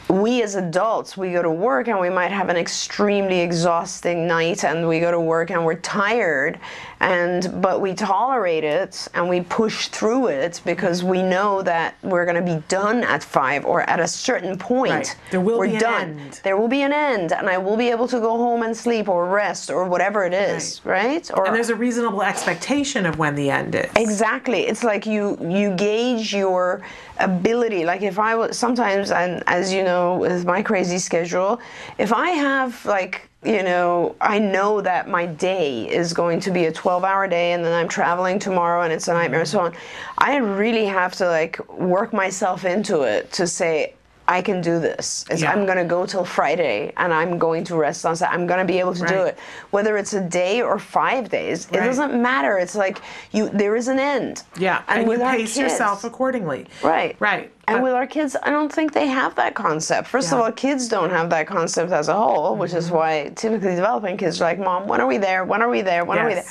We 0.09 0.43
as 0.43 0.55
adults, 0.55 1.17
we 1.17 1.33
go 1.33 1.43
to 1.43 1.51
work 1.51 1.89
and 1.89 1.99
we 1.99 2.09
might 2.09 2.31
have 2.31 2.49
an 2.49 2.57
extremely 2.57 3.41
exhausting 3.41 4.29
night 4.29 4.65
and 4.65 4.89
we 4.89 5.01
go 5.01 5.11
to 5.11 5.19
work 5.19 5.51
and 5.51 5.65
we're 5.65 5.81
tired 5.81 6.61
and 7.01 7.63
but 7.63 7.81
we 7.81 7.95
tolerate 7.95 8.63
it 8.63 9.09
and 9.15 9.29
we 9.29 9.41
push 9.41 9.89
through 9.89 10.29
it 10.29 10.61
because 10.65 11.03
we 11.03 11.23
know 11.23 11.63
that 11.63 11.95
we're 12.03 12.27
going 12.27 12.45
to 12.45 12.55
be 12.55 12.63
done 12.69 13.03
at 13.05 13.23
5 13.25 13.65
or 13.65 13.83
at 13.89 14.01
a 14.01 14.07
certain 14.07 14.59
point. 14.59 14.93
Right. 14.93 15.17
There 15.31 15.41
will 15.41 15.59
we're 15.59 15.69
be 15.69 15.75
an 15.75 15.81
done. 15.81 16.19
end. 16.21 16.41
There 16.45 16.57
will 16.59 16.69
be 16.69 16.83
an 16.83 16.93
end 16.93 17.33
and 17.33 17.49
I 17.49 17.57
will 17.57 17.77
be 17.77 17.89
able 17.89 18.07
to 18.09 18.21
go 18.21 18.37
home 18.37 18.63
and 18.63 18.77
sleep 18.77 19.09
or 19.09 19.27
rest 19.27 19.71
or 19.71 19.85
whatever 19.87 20.25
it 20.25 20.35
is, 20.35 20.83
right? 20.85 21.29
Or 21.33 21.47
And 21.47 21.57
there's 21.57 21.71
a 21.71 21.75
reasonable 21.75 22.23
expectation 22.23 23.07
of 23.07 23.19
when 23.19 23.35
the 23.35 23.51
end 23.51 23.75
is. 23.75 23.91
Exactly. 23.97 24.67
It's 24.67 24.85
like 24.85 25.07
you 25.07 25.39
you 25.41 25.75
gauge 25.77 26.35
your 26.35 26.83
ability. 27.19 27.85
Like 27.87 28.03
if 28.03 28.19
I 28.19 28.35
was 28.35 28.59
sometimes, 28.59 29.11
and 29.11 29.43
as 29.47 29.73
you 29.73 29.85
know, 29.85 30.19
with 30.19 30.45
my 30.45 30.63
crazy 30.63 30.99
schedule, 30.99 31.61
if 31.97 32.13
I 32.13 32.31
have 32.31 32.85
like 32.85 33.30
you 33.43 33.63
know, 33.63 34.17
I 34.21 34.39
know 34.39 34.83
that 34.83 35.09
my 35.09 35.25
day 35.25 35.89
is 35.89 36.13
going 36.13 36.41
to 36.41 36.51
be 36.51 36.67
a 36.67 36.73
12 36.73 37.05
hour 37.05 37.27
day 37.27 37.53
and 37.53 37.65
then 37.65 37.73
I'm 37.73 37.89
traveling 37.89 38.39
tomorrow 38.39 38.83
and 38.83 38.93
it's 38.93 39.09
a 39.09 39.15
nightmare 39.15 39.41
and 39.41 39.49
so 39.49 39.61
on. 39.61 39.75
I 40.19 40.37
really 40.37 40.85
have 40.85 41.15
to 41.17 41.27
like 41.27 41.59
work 41.71 42.13
myself 42.13 42.65
into 42.67 43.03
it 43.03 43.33
to 43.33 43.47
say, 43.47 43.95
I 44.29 44.43
can 44.43 44.61
do 44.61 44.79
this. 44.79 45.25
Yeah. 45.35 45.51
I'm 45.51 45.67
going 45.67 45.79
to 45.79 45.85
go 45.85 46.07
till 46.07 46.25
Friday 46.25 46.93
and 46.97 47.13
I'm 47.13 47.37
going 47.37 47.65
to 47.65 47.75
rest 47.75 48.07
on 48.07 48.15
Saturday. 48.15 48.41
I'm 48.41 48.47
going 48.47 48.61
to 48.61 48.73
be 48.73 48.79
able 48.79 48.95
to 48.95 49.05
do 49.07 49.23
it. 49.23 49.37
Whether 49.71 49.97
it's 49.97 50.13
a 50.13 50.21
day 50.21 50.63
or 50.63 50.79
five 50.79 51.29
days, 51.31 51.67
it 51.67 51.73
doesn't 51.73 52.21
matter. 52.23 52.57
It's 52.57 52.77
like 52.77 53.03
you 53.33 53.49
there 53.49 53.75
is 53.75 53.89
an 53.89 53.99
end. 53.99 54.45
Yeah, 54.57 54.85
and, 54.87 55.11
you 55.11 55.19
pace 55.19 55.55
kids- 55.55 55.59
yourself 55.59 56.05
accordingly. 56.05 56.69
Right. 56.81 57.17
Right. 57.19 57.53
And 57.71 57.79
Uh, 57.81 57.83
with 57.85 57.93
our 57.93 58.07
kids, 58.07 58.37
I 58.43 58.51
don't 58.51 58.73
think 58.73 58.93
they 58.93 59.07
have 59.07 59.35
that 59.37 59.55
concept. 59.55 60.09
First 60.09 60.33
of 60.33 60.41
all, 60.41 60.51
kids 60.53 60.89
don't 60.89 61.11
have 61.11 61.31
that 61.31 61.47
concept 61.47 61.93
as 61.93 62.09
a 62.09 62.15
whole, 62.15 62.57
which 62.57 62.71
Mm-hmm. 62.73 62.79
is 62.79 62.91
why 62.91 63.33
typically 63.37 63.75
developing 63.77 64.17
kids 64.17 64.41
are 64.41 64.45
like, 64.45 64.59
Mom, 64.59 64.87
when 64.89 65.01
are 65.01 65.07
we 65.07 65.19
there? 65.19 65.45
When 65.45 65.63
are 65.63 65.71
we 65.71 65.81
there? 65.83 66.05
When 66.05 66.19
are 66.19 66.27
we 66.27 66.35
there? 66.35 66.45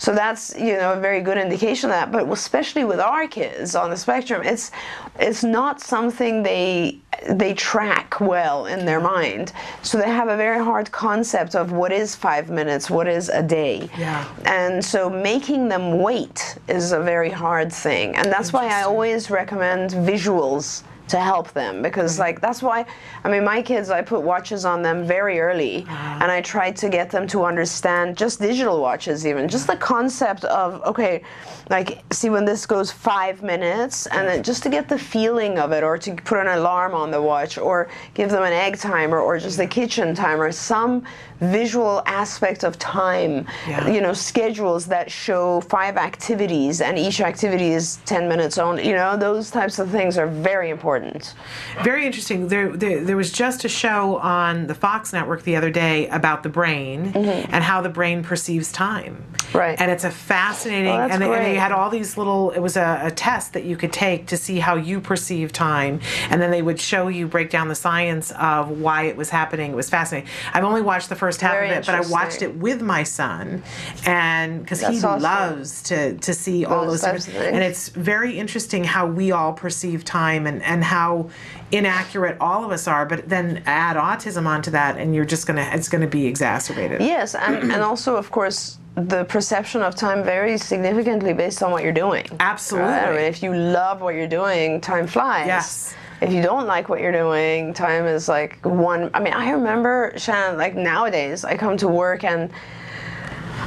So 0.00 0.14
that's 0.14 0.56
you 0.56 0.78
know 0.78 0.94
a 0.94 0.98
very 0.98 1.20
good 1.20 1.36
indication 1.36 1.90
of 1.90 1.94
that. 1.94 2.10
But 2.10 2.26
especially 2.32 2.84
with 2.84 3.00
our 3.00 3.28
kids 3.28 3.74
on 3.74 3.90
the 3.90 3.98
spectrum, 3.98 4.40
it's 4.42 4.70
it's 5.18 5.44
not 5.44 5.82
something 5.82 6.42
they 6.42 6.98
they 7.28 7.52
track 7.52 8.18
well 8.18 8.64
in 8.64 8.86
their 8.86 9.00
mind. 9.00 9.52
So 9.82 9.98
they 9.98 10.06
have 10.06 10.28
a 10.28 10.38
very 10.38 10.64
hard 10.64 10.90
concept 10.90 11.54
of 11.54 11.72
what 11.72 11.92
is 11.92 12.16
five 12.16 12.48
minutes, 12.48 12.88
what 12.88 13.08
is 13.08 13.28
a 13.28 13.42
day. 13.42 13.90
Yeah. 13.98 14.26
And 14.46 14.82
so 14.82 15.10
making 15.10 15.68
them 15.68 15.98
wait 15.98 16.56
is 16.66 16.92
a 16.92 17.00
very 17.00 17.28
hard 17.28 17.70
thing. 17.70 18.16
And 18.16 18.32
that's 18.32 18.54
why 18.54 18.68
I 18.68 18.84
always 18.84 19.30
recommend 19.30 19.90
visuals 19.90 20.82
to 21.10 21.18
help 21.18 21.52
them 21.52 21.82
because 21.82 22.12
mm-hmm. 22.12 22.22
like 22.22 22.40
that's 22.40 22.62
why 22.62 22.86
I 23.24 23.30
mean 23.30 23.44
my 23.44 23.60
kids 23.60 23.90
I 23.90 24.00
put 24.00 24.22
watches 24.22 24.64
on 24.64 24.82
them 24.82 25.04
very 25.04 25.40
early 25.40 25.84
ah. 25.88 26.18
and 26.22 26.30
I 26.30 26.40
tried 26.40 26.76
to 26.76 26.88
get 26.88 27.10
them 27.10 27.26
to 27.28 27.44
understand 27.44 28.16
just 28.16 28.40
digital 28.40 28.80
watches 28.80 29.26
even 29.26 29.48
just 29.48 29.66
the 29.66 29.76
concept 29.76 30.44
of 30.44 30.82
okay 30.82 31.22
like 31.68 32.02
see 32.12 32.30
when 32.30 32.44
this 32.44 32.64
goes 32.64 32.90
5 32.90 33.42
minutes 33.42 34.06
and 34.06 34.26
then 34.26 34.42
just 34.42 34.62
to 34.62 34.70
get 34.70 34.88
the 34.88 34.98
feeling 34.98 35.58
of 35.58 35.72
it 35.72 35.82
or 35.82 35.98
to 35.98 36.14
put 36.14 36.38
an 36.38 36.46
alarm 36.46 36.94
on 36.94 37.10
the 37.10 37.20
watch 37.20 37.58
or 37.58 37.88
give 38.14 38.30
them 38.30 38.42
an 38.42 38.52
egg 38.52 38.78
timer 38.78 39.18
or 39.18 39.38
just 39.38 39.58
a 39.58 39.66
kitchen 39.66 40.14
timer 40.14 40.52
some 40.52 41.04
visual 41.40 42.02
aspect 42.06 42.64
of 42.64 42.78
time 42.78 43.46
Yeah. 43.68 43.88
you 43.88 44.00
know 44.00 44.12
schedules 44.12 44.86
that 44.86 45.10
show 45.10 45.60
five 45.62 45.96
activities 45.96 46.80
and 46.80 46.98
each 46.98 47.20
activity 47.20 47.70
is 47.72 47.96
10 48.06 48.28
minutes 48.28 48.58
on, 48.58 48.78
you 48.84 48.92
know 48.92 49.16
those 49.16 49.50
types 49.50 49.78
of 49.78 49.90
things 49.90 50.18
are 50.18 50.26
very 50.26 50.70
important 50.70 51.34
Very 51.82 52.04
interesting. 52.06 52.48
There, 52.48 52.76
there, 52.76 53.02
there 53.04 53.16
was 53.16 53.32
just 53.32 53.64
a 53.64 53.68
show 53.68 54.16
on 54.18 54.66
the 54.66 54.74
Fox 54.74 55.12
network 55.12 55.42
the 55.44 55.56
other 55.56 55.70
day 55.70 56.08
about 56.08 56.42
the 56.42 56.48
brain 56.48 57.12
and 57.14 57.64
how 57.64 57.80
the 57.80 57.88
brain 57.88 58.22
perceives 58.22 58.70
time. 58.72 59.24
Mm-hmm. 59.32 59.58
Right. 59.58 59.80
And 59.80 59.90
it's 59.90 60.04
a 60.04 60.10
fascinating, 60.10 60.88
Oh, 60.92 61.08
and, 61.10 61.20
they, 61.22 61.26
and 61.32 61.44
they 61.44 61.54
had 61.56 61.72
all 61.72 61.90
these 61.90 62.16
little, 62.16 62.50
it 62.52 62.60
was 62.60 62.76
a, 62.76 63.00
a 63.04 63.10
test 63.10 63.52
that 63.54 63.64
you 63.64 63.76
could 63.76 63.92
take 63.92 64.26
to 64.28 64.36
see 64.36 64.58
how 64.58 64.76
you 64.76 65.00
perceive 65.00 65.52
time. 65.52 66.00
And 66.30 66.40
then 66.40 66.50
they 66.50 66.62
would 66.62 66.80
show 66.80 67.08
you, 67.08 67.26
break 67.26 67.50
down 67.50 67.68
the 67.68 67.74
science 67.74 68.30
of 68.32 68.70
why 68.70 69.04
it 69.04 69.16
was 69.16 69.30
happening. 69.30 69.72
It 69.72 69.76
was 69.76 69.88
fascinating. 69.90 70.28
I've 70.52 70.64
only 70.64 70.82
watched 70.82 71.08
the 71.08 71.16
first 71.16 71.29
half 71.38 71.52
Very 71.52 71.70
of 71.70 71.78
it, 71.78 71.86
but 71.86 71.94
I 71.94 72.00
watched 72.08 72.42
it 72.42 72.56
with 72.56 72.80
my 72.80 73.02
son. 73.02 73.62
And 74.06 74.62
because 74.62 74.80
he 74.80 74.86
awesome. 74.86 75.20
loves 75.20 75.82
to, 75.84 76.14
to 76.16 76.32
see 76.32 76.64
all 76.64 76.86
Those 76.86 77.02
different, 77.02 77.54
and 77.54 77.62
it's 77.62 77.90
very 77.90 78.38
interesting 78.38 78.84
how 78.84 79.06
we 79.06 79.32
all 79.32 79.52
perceive 79.52 80.04
time 80.04 80.46
and, 80.46 80.62
and 80.62 80.82
how 80.82 81.30
inaccurate 81.70 82.36
all 82.40 82.64
of 82.64 82.72
us 82.72 82.88
are 82.88 83.06
but 83.06 83.28
then 83.28 83.62
add 83.66 83.96
autism 83.96 84.46
onto 84.46 84.70
that 84.72 84.96
and 84.96 85.14
you're 85.14 85.24
just 85.24 85.46
gonna 85.46 85.68
it's 85.72 85.88
gonna 85.88 86.06
be 86.06 86.26
exacerbated 86.26 87.00
yes 87.00 87.34
and, 87.34 87.56
and 87.72 87.82
also 87.82 88.16
of 88.16 88.30
course 88.30 88.78
the 88.96 89.24
perception 89.26 89.80
of 89.80 89.94
time 89.94 90.24
varies 90.24 90.64
significantly 90.64 91.32
based 91.32 91.62
on 91.62 91.70
what 91.70 91.84
you're 91.84 91.92
doing 91.92 92.26
Absolutely. 92.40 92.90
Right? 92.90 93.08
I 93.08 93.10
mean, 93.12 93.20
if 93.20 93.42
you 93.42 93.54
love 93.54 94.00
what 94.00 94.14
you're 94.16 94.26
doing 94.26 94.80
time 94.80 95.06
flies 95.06 95.46
Yes. 95.46 95.94
If 96.20 96.32
you 96.32 96.42
don't 96.42 96.66
like 96.66 96.88
what 96.88 97.00
you're 97.00 97.12
doing 97.12 97.72
time 97.72 98.04
is 98.04 98.28
like 98.28 98.64
one 98.64 99.10
i 99.14 99.20
mean 99.20 99.32
i 99.32 99.50
remember 99.50 100.12
shannon 100.16 100.58
like 100.58 100.74
nowadays 100.74 101.44
i 101.44 101.56
come 101.56 101.76
to 101.76 101.88
work 101.88 102.24
and 102.24 102.50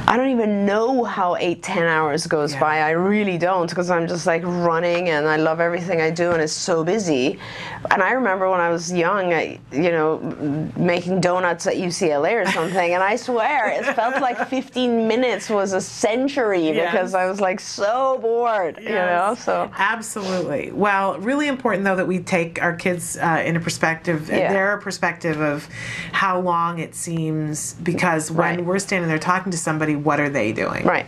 I 0.06 0.16
don't 0.16 0.28
even 0.30 0.66
know 0.66 1.04
how 1.04 1.36
eight, 1.36 1.62
ten 1.62 1.84
hours 1.86 2.26
goes 2.26 2.52
Yeah. 2.52 2.60
by. 2.60 2.78
I 2.80 2.90
really 2.90 3.38
don't 3.38 3.68
because 3.68 3.90
I'm 3.90 4.06
just 4.06 4.26
like 4.26 4.42
running 4.44 5.08
and 5.10 5.26
I 5.26 5.36
love 5.36 5.60
everything 5.60 6.00
I 6.00 6.10
do 6.10 6.32
and 6.32 6.42
it's 6.42 6.52
so 6.52 6.84
busy. 6.84 7.38
And 7.90 8.02
I 8.02 8.12
remember 8.12 8.50
when 8.50 8.60
I 8.60 8.70
was 8.70 8.92
young, 8.92 9.32
I, 9.32 9.58
you 9.72 9.90
know, 9.90 10.18
making 10.76 11.20
donuts 11.20 11.66
at 11.66 11.76
UCLA 11.76 12.32
or 12.44 12.50
something, 12.50 12.94
and 12.94 13.02
I 13.02 13.16
swear 13.16 13.68
it 13.68 13.84
felt 13.94 14.20
like 14.20 14.48
15 14.48 15.06
minutes 15.08 15.48
was 15.50 15.72
a 15.72 15.80
century 15.80 16.68
Yes. 16.70 16.92
because 16.92 17.14
I 17.14 17.26
was 17.26 17.40
like 17.40 17.60
so 17.60 18.18
bored, 18.20 18.78
you 18.82 18.88
know. 18.90 19.34
So 19.38 19.70
absolutely 19.76 20.70
well 20.72 21.18
really 21.18 21.48
important 21.48 21.84
though 21.84 21.96
that 21.96 22.06
we 22.06 22.18
take 22.20 22.60
our 22.62 22.74
kids 22.74 23.16
uh, 23.18 23.42
in 23.44 23.56
a 23.56 23.60
perspective 23.60 24.28
Yeah. 24.28 24.52
their 24.52 24.76
perspective 24.78 25.40
of 25.40 25.68
how 26.12 26.40
long 26.40 26.78
it 26.78 26.94
seems 26.94 27.74
because 27.74 28.30
when 28.30 28.56
Right. 28.56 28.64
we're 28.64 28.78
standing 28.78 29.08
there 29.08 29.18
talking 29.18 29.50
to 29.52 29.58
somebody 29.58 29.83
what 29.94 30.18
are 30.20 30.28
they 30.30 30.52
doing 30.52 30.84
Right. 30.84 31.06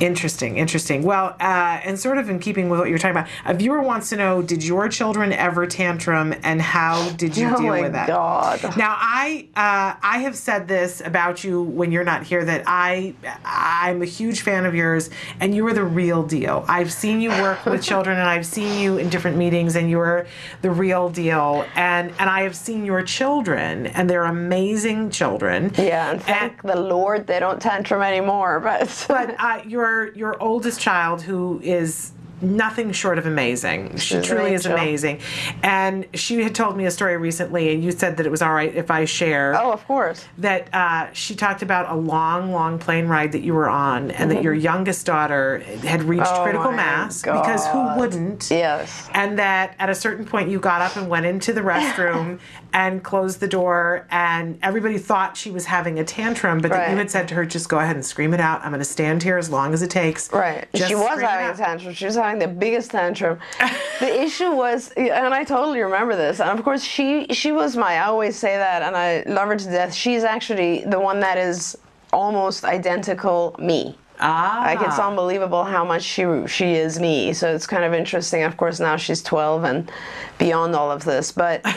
interesting 0.00 0.58
interesting 0.58 1.02
well 1.02 1.36
uh, 1.40 1.80
and 1.84 1.98
sort 1.98 2.18
of 2.18 2.28
in 2.30 2.38
keeping 2.38 2.68
with 2.68 2.80
what 2.80 2.88
you're 2.88 2.98
talking 2.98 3.16
about 3.16 3.28
a 3.46 3.54
viewer 3.54 3.80
wants 3.82 4.10
to 4.10 4.16
know 4.16 4.42
did 4.42 4.62
your 4.64 4.88
children 4.88 5.32
ever 5.32 5.66
tantrum 5.66 6.34
and 6.42 6.60
how 6.60 7.08
did 7.10 7.36
you 7.36 7.48
Oh 7.54 7.56
deal 7.60 7.80
with 7.82 7.92
that 7.92 8.06
God. 8.06 8.76
now 8.76 8.94
I 8.98 9.48
uh, 9.56 9.98
I 10.02 10.18
have 10.18 10.36
said 10.36 10.68
this 10.68 11.00
about 11.00 11.42
you 11.42 11.62
when 11.62 11.90
you're 11.92 12.04
not 12.04 12.22
here 12.22 12.44
that 12.44 12.64
I 12.66 13.14
I'm 13.44 14.02
a 14.02 14.06
huge 14.06 14.42
fan 14.42 14.66
of 14.66 14.74
yours 14.74 15.10
and 15.40 15.54
you 15.54 15.66
are 15.66 15.72
the 15.72 15.84
real 15.84 16.22
deal. 16.22 16.64
I've 16.68 16.92
seen 16.92 17.20
you 17.20 17.30
work 17.30 17.64
with 17.64 17.82
children 17.90 18.18
and 18.18 18.28
I've 18.28 18.46
seen 18.46 18.78
you 18.80 18.98
in 18.98 19.08
different 19.08 19.36
meetings 19.36 19.76
and 19.76 19.90
you're 19.90 20.26
the 20.62 20.70
real 20.70 21.08
deal 21.08 21.64
and 21.74 22.12
and 22.18 22.28
I 22.30 22.42
have 22.42 22.54
seen 22.56 22.84
your 22.84 23.02
children 23.02 23.86
and 23.88 24.08
they're 24.08 24.24
amazing 24.24 25.10
children. 25.10 25.72
yeah, 25.76 26.10
and 26.12 26.22
thank 26.22 26.62
the 26.62 26.78
Lord 26.80 27.26
they 27.26 27.40
don't 27.40 27.60
tantrum 27.60 28.02
anymore. 28.10 28.60
But 28.60 29.04
But 29.08 29.36
uh, 29.38 29.62
your 29.66 30.12
your 30.14 30.40
oldest 30.42 30.80
child, 30.80 31.22
who 31.22 31.60
is 31.62 32.12
nothing 32.42 32.90
short 32.90 33.18
of 33.18 33.26
amazing, 33.26 33.98
she 33.98 34.14
She's 34.14 34.26
truly 34.26 34.54
is 34.54 34.64
amazing, 34.64 35.20
and 35.62 36.06
she 36.14 36.42
had 36.42 36.54
told 36.54 36.74
me 36.74 36.86
a 36.86 36.90
story 36.90 37.18
recently, 37.18 37.74
and 37.74 37.84
you 37.84 37.90
said 37.92 38.16
that 38.16 38.24
it 38.24 38.30
was 38.30 38.40
all 38.40 38.54
right 38.54 38.74
if 38.74 38.90
I 38.90 39.04
share. 39.04 39.54
oh, 39.60 39.72
of 39.72 39.84
course. 39.86 40.24
That 40.38 40.72
uh, 40.74 41.12
she 41.12 41.34
talked 41.34 41.60
about 41.60 41.90
a 41.92 41.96
long, 41.98 42.50
long 42.50 42.78
plane 42.78 43.08
ride 43.08 43.32
that 43.32 43.42
you 43.42 43.52
were 43.52 43.68
on, 43.68 44.10
and 44.12 44.30
that 44.30 44.42
your 44.42 44.54
youngest 44.54 45.04
daughter 45.04 45.58
had 45.84 46.02
reached 46.02 46.22
Mm-hmm. 46.24 46.40
Oh 46.40 46.44
critical 46.44 46.72
mass 46.72 47.20
because 47.22 47.66
who 47.66 47.98
wouldn't? 47.98 48.50
Yes. 48.50 49.08
And 49.12 49.38
that 49.38 49.74
at 49.78 49.90
a 49.90 49.94
certain 49.94 50.24
point 50.24 50.48
you 50.48 50.58
got 50.60 50.80
up 50.80 50.96
and 50.96 51.08
went 51.10 51.26
into 51.26 51.52
the 51.52 51.60
restroom 51.72 52.38
and 52.72 53.02
closed 53.02 53.40
the 53.40 53.48
door, 53.48 54.06
and 54.10 54.58
everybody 54.62 54.98
thought 54.98 55.36
she 55.36 55.50
was 55.50 55.64
having 55.66 55.98
a 55.98 56.04
tantrum, 56.04 56.60
but 56.60 56.70
Right. 56.70 56.88
had 56.88 57.10
said 57.10 57.28
to 57.28 57.34
her, 57.34 57.44
"Just 57.44 57.68
go 57.68 57.78
ahead 57.78 57.96
and 57.96 58.04
scream 58.04 58.32
it 58.34 58.40
out. 58.40 58.60
I'm 58.62 58.70
going 58.70 58.78
to 58.80 58.84
stand 58.84 59.22
here 59.22 59.38
as 59.38 59.50
long 59.50 59.72
as 59.74 59.82
it 59.82 59.90
takes." 59.90 60.32
Right. 60.32 60.66
Just 60.74 60.88
she 60.88 60.94
was 60.94 61.20
having 61.20 61.46
a 61.46 61.54
tantrum. 61.56 61.94
She 61.94 62.04
was 62.06 62.16
having 62.16 62.38
the 62.38 62.48
biggest 62.48 62.90
tantrum. 62.92 63.38
the 64.00 64.22
issue 64.22 64.50
was, 64.52 64.90
and 64.96 65.34
I 65.34 65.44
totally 65.44 65.80
remember 65.80 66.16
this. 66.16 66.40
And 66.40 66.50
of 66.50 66.64
course, 66.64 66.82
she 66.82 67.26
she 67.30 67.52
was 67.52 67.76
my. 67.76 67.94
I 67.94 68.04
always 68.06 68.36
say 68.36 68.56
that, 68.56 68.82
and 68.82 68.96
I 68.96 69.24
love 69.26 69.48
her 69.48 69.56
to 69.56 69.64
death. 69.64 69.92
She's 69.94 70.24
actually 70.24 70.84
the 70.86 71.00
one 71.00 71.20
that 71.20 71.38
is 71.38 71.76
almost 72.12 72.64
identical 72.64 73.54
me. 73.58 73.96
Ah, 74.22 74.62
Like 74.66 74.82
it's 74.82 74.98
unbelievable 74.98 75.64
how 75.64 75.82
much 75.84 76.02
she 76.02 76.26
she 76.46 76.74
is 76.74 77.00
me. 77.00 77.32
So 77.32 77.54
it's 77.54 77.66
kind 77.66 77.84
of 77.84 77.94
interesting. 77.94 78.42
Of 78.42 78.56
course, 78.58 78.78
now 78.78 78.96
she's 78.96 79.22
12 79.22 79.64
and 79.64 79.90
beyond 80.38 80.74
all 80.76 80.90
of 80.90 81.04
this, 81.04 81.32
but. 81.32 81.64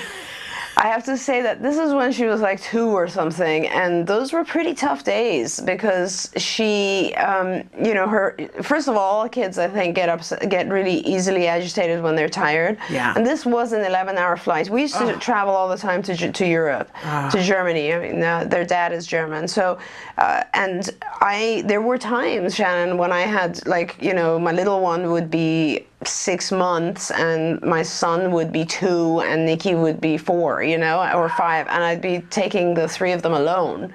I 0.77 0.87
have 0.87 1.03
to 1.05 1.17
say 1.17 1.41
that 1.41 1.61
this 1.61 1.77
is 1.77 1.93
when 1.93 2.11
she 2.11 2.25
was 2.25 2.41
like 2.41 2.61
two 2.61 2.87
or 2.87 3.07
something, 3.07 3.67
and 3.67 4.07
those 4.07 4.33
were 4.33 4.43
pretty 4.43 4.73
tough 4.73 5.03
days 5.03 5.59
because 5.61 6.31
she, 6.37 7.13
um, 7.15 7.63
you 7.79 7.93
know, 7.93 8.07
her. 8.07 8.35
First 8.61 8.87
of 8.87 8.95
all, 8.95 9.29
kids 9.29 9.57
I 9.59 9.67
think 9.67 9.95
get 9.95 10.09
upset, 10.09 10.49
get 10.49 10.69
really 10.69 10.99
easily 10.99 11.47
agitated 11.47 12.01
when 12.01 12.15
they're 12.15 12.29
tired. 12.29 12.77
Yeah. 12.89 13.13
And 13.15 13.25
this 13.25 13.45
was 13.45 13.71
an 13.71 13.83
11-hour 13.83 14.37
flight. 14.37 14.69
We 14.69 14.81
used 14.81 14.97
to 14.97 15.15
travel 15.17 15.53
all 15.53 15.69
the 15.69 15.77
time 15.77 16.01
to 16.03 16.31
to 16.31 16.45
Europe, 16.45 16.89
to 17.31 17.41
Germany. 17.41 17.93
I 17.93 17.99
mean, 17.99 18.23
uh, 18.23 18.45
their 18.45 18.65
dad 18.65 18.93
is 18.93 19.05
German, 19.05 19.47
so 19.47 19.77
uh, 20.17 20.43
and 20.53 20.89
I 21.21 21.63
there 21.65 21.81
were 21.81 21.97
times, 21.97 22.55
Shannon, 22.55 22.97
when 22.97 23.11
I 23.11 23.21
had 23.21 23.65
like 23.67 24.01
you 24.01 24.13
know 24.13 24.39
my 24.39 24.51
little 24.51 24.81
one 24.81 25.11
would 25.11 25.29
be 25.29 25.85
six 26.07 26.51
months 26.51 27.11
and 27.11 27.61
my 27.61 27.81
son 27.81 28.31
would 28.31 28.51
be 28.51 28.65
two 28.65 29.21
and 29.21 29.45
Nikki 29.45 29.75
would 29.75 30.01
be 30.01 30.17
four. 30.17 30.62
You 30.63 30.77
know, 30.77 30.99
or 31.13 31.29
five, 31.29 31.67
and 31.67 31.83
I'd 31.83 32.01
be 32.01 32.19
taking 32.29 32.73
the 32.73 32.87
three 32.87 33.11
of 33.11 33.21
them 33.21 33.33
alone. 33.33 33.93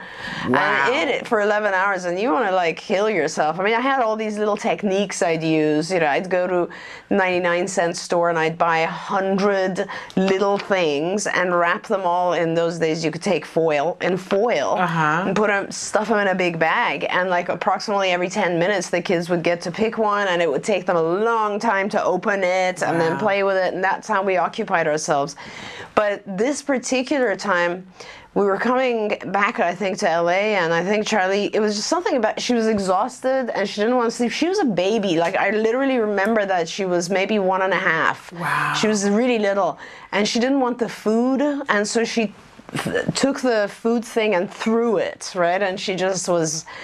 Wow. 0.48 0.90
And 0.92 1.11
it 1.11 1.26
for 1.26 1.40
11 1.40 1.74
hours, 1.74 2.04
and 2.04 2.18
you 2.18 2.31
want 2.31 2.48
to 2.48 2.54
like 2.54 2.76
kill 2.76 3.09
yourself. 3.11 3.59
I 3.59 3.64
mean, 3.64 3.74
I 3.74 3.81
had 3.81 4.00
all 4.02 4.16
these 4.16 4.38
little 4.38 4.57
techniques 4.57 5.22
I'd 5.22 5.42
use. 5.42 5.90
You 5.90 6.00
know, 6.00 6.07
I'd 6.07 6.28
go 6.31 6.46
to 6.46 6.68
99 7.11 7.66
cent 7.68 7.96
store 7.96 8.28
and 8.31 8.38
I'd 8.38 8.59
buy 8.59 8.78
a 8.78 8.87
hundred 8.87 9.87
little 10.16 10.59
things 10.59 11.26
and 11.26 11.57
wrap 11.59 11.87
them 11.87 12.02
all. 12.02 12.35
In 12.35 12.54
those 12.54 12.78
days, 12.78 13.04
you 13.04 13.11
could 13.11 13.22
take 13.22 13.44
foil 13.46 13.96
in 14.00 14.16
foil 14.16 14.76
Uh-huh. 14.78 15.24
and 15.26 15.37
put 15.37 15.48
them, 15.48 15.70
stuff 15.70 16.09
them 16.09 16.18
in 16.18 16.28
a 16.28 16.35
big 16.35 16.59
bag, 16.59 17.07
and 17.09 17.31
like 17.31 17.48
approximately 17.48 18.11
every 18.11 18.28
10 18.28 18.59
minutes, 18.59 18.90
the 18.90 19.00
kids 19.00 19.28
would 19.31 19.42
get 19.42 19.61
to 19.62 19.70
pick 19.70 19.98
one, 19.98 20.28
and 20.28 20.42
it 20.42 20.50
would 20.50 20.64
take 20.64 20.87
them 20.87 20.96
a 20.96 21.02
long 21.02 21.59
time 21.59 21.88
to 21.88 22.02
open 22.02 22.42
it 22.44 22.83
and 22.83 23.00
then 23.00 23.18
play 23.18 23.42
with 23.42 23.57
it, 23.57 23.74
and 23.74 23.83
that's 23.83 24.07
how 24.07 24.22
we 24.22 24.37
occupied 24.37 24.87
ourselves. 24.87 25.37
But 25.94 26.22
this 26.26 26.57
particular 26.62 27.36
time, 27.36 27.86
we 28.34 28.44
were 28.44 28.58
coming 28.58 29.18
back, 29.26 29.58
I 29.58 29.74
think, 29.74 29.98
to 29.98 30.06
LA, 30.06 30.54
and 30.60 30.72
I 30.72 30.84
think 30.84 31.06
Charlie, 31.06 31.46
it 31.54 31.60
was 31.60 31.74
just 31.74 31.88
something 31.88 32.16
about 32.16 32.40
she 32.40 32.54
was 32.54 32.66
exhausted 32.66 33.50
and 33.54 33.68
she 33.68 33.80
didn't 33.80 33.96
want 33.96 34.10
to 34.10 34.16
sleep. 34.16 34.30
She 34.30 34.48
was 34.48 34.58
a 34.60 34.64
baby. 34.64 35.18
Like, 35.18 35.34
I 35.34 35.50
literally 35.50 35.98
remember 35.98 36.46
that 36.46 36.68
she 36.68 36.84
was 36.84 37.10
maybe 37.10 37.38
one 37.38 37.62
and 37.62 37.72
a 37.72 37.78
half. 37.78 38.32
Wow. 38.32 38.74
She 38.74 38.86
was 38.86 39.08
really 39.08 39.38
little, 39.38 39.78
and 40.12 40.28
she 40.28 40.38
didn't 40.38 40.60
want 40.60 40.78
the 40.78 40.88
food, 40.88 41.40
and 41.42 41.88
so 41.88 42.04
she 42.04 42.32
f- 42.74 43.14
took 43.14 43.40
the 43.40 43.68
food 43.68 44.04
thing 44.04 44.35
and 44.35 44.52
threw 44.52 44.96
it, 44.98 45.33
right? 45.35 45.62
And 45.62 45.78
she 45.78 45.96
just 45.96 46.28
was 46.28 46.62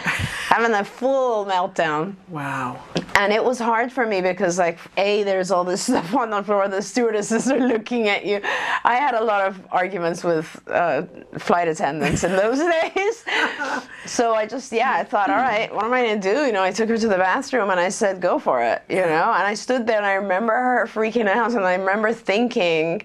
having 0.48 0.74
a 0.74 0.84
full 0.84 1.44
meltdown. 1.46 2.14
Wow. 2.28 2.82
And 3.16 3.32
it 3.32 3.42
was 3.42 3.58
hard 3.58 3.92
for 3.92 4.06
me 4.06 4.20
because, 4.20 4.58
like, 4.58 4.78
A, 4.96 5.22
there's 5.22 5.50
all 5.50 5.64
this 5.64 5.82
stuff 5.88 6.14
on 6.14 6.30
the 6.30 6.42
floor, 6.42 6.68
the 6.68 6.82
stewardesses 6.82 7.50
are 7.50 7.60
looking 7.60 8.08
at 8.08 8.24
you. 8.26 8.40
I 8.84 8.96
had 8.96 9.14
a 9.14 9.22
lot 9.22 9.46
of 9.46 9.60
arguments 9.70 10.24
with 10.24 10.60
uh, 10.68 11.02
flight 11.38 11.68
attendants 11.68 12.24
in 12.24 12.32
those 12.32 12.58
days. 12.94 13.24
so 14.06 14.34
I 14.34 14.46
just, 14.46 14.72
yeah, 14.72 14.92
I 14.92 15.04
thought, 15.04 15.30
all 15.30 15.36
right, 15.36 15.72
what 15.74 15.84
am 15.84 15.92
I 15.92 16.02
going 16.02 16.20
to 16.20 16.34
do? 16.34 16.46
You 16.46 16.52
know, 16.52 16.62
I 16.62 16.72
took 16.72 16.88
her 16.88 16.98
to 16.98 17.08
the 17.08 17.16
bathroom 17.16 17.70
and 17.70 17.78
I 17.78 17.88
said, 17.88 18.20
go 18.20 18.38
for 18.38 18.62
it, 18.62 18.82
you 18.88 18.96
know? 18.96 19.32
And 19.32 19.46
I 19.46 19.54
stood 19.54 19.86
there 19.86 19.96
and 19.98 20.06
I 20.06 20.14
remember 20.14 20.52
her 20.52 20.86
freaking 20.86 21.28
out 21.28 21.52
and 21.52 21.64
I 21.64 21.74
remember 21.74 22.12
thinking, 22.12 23.02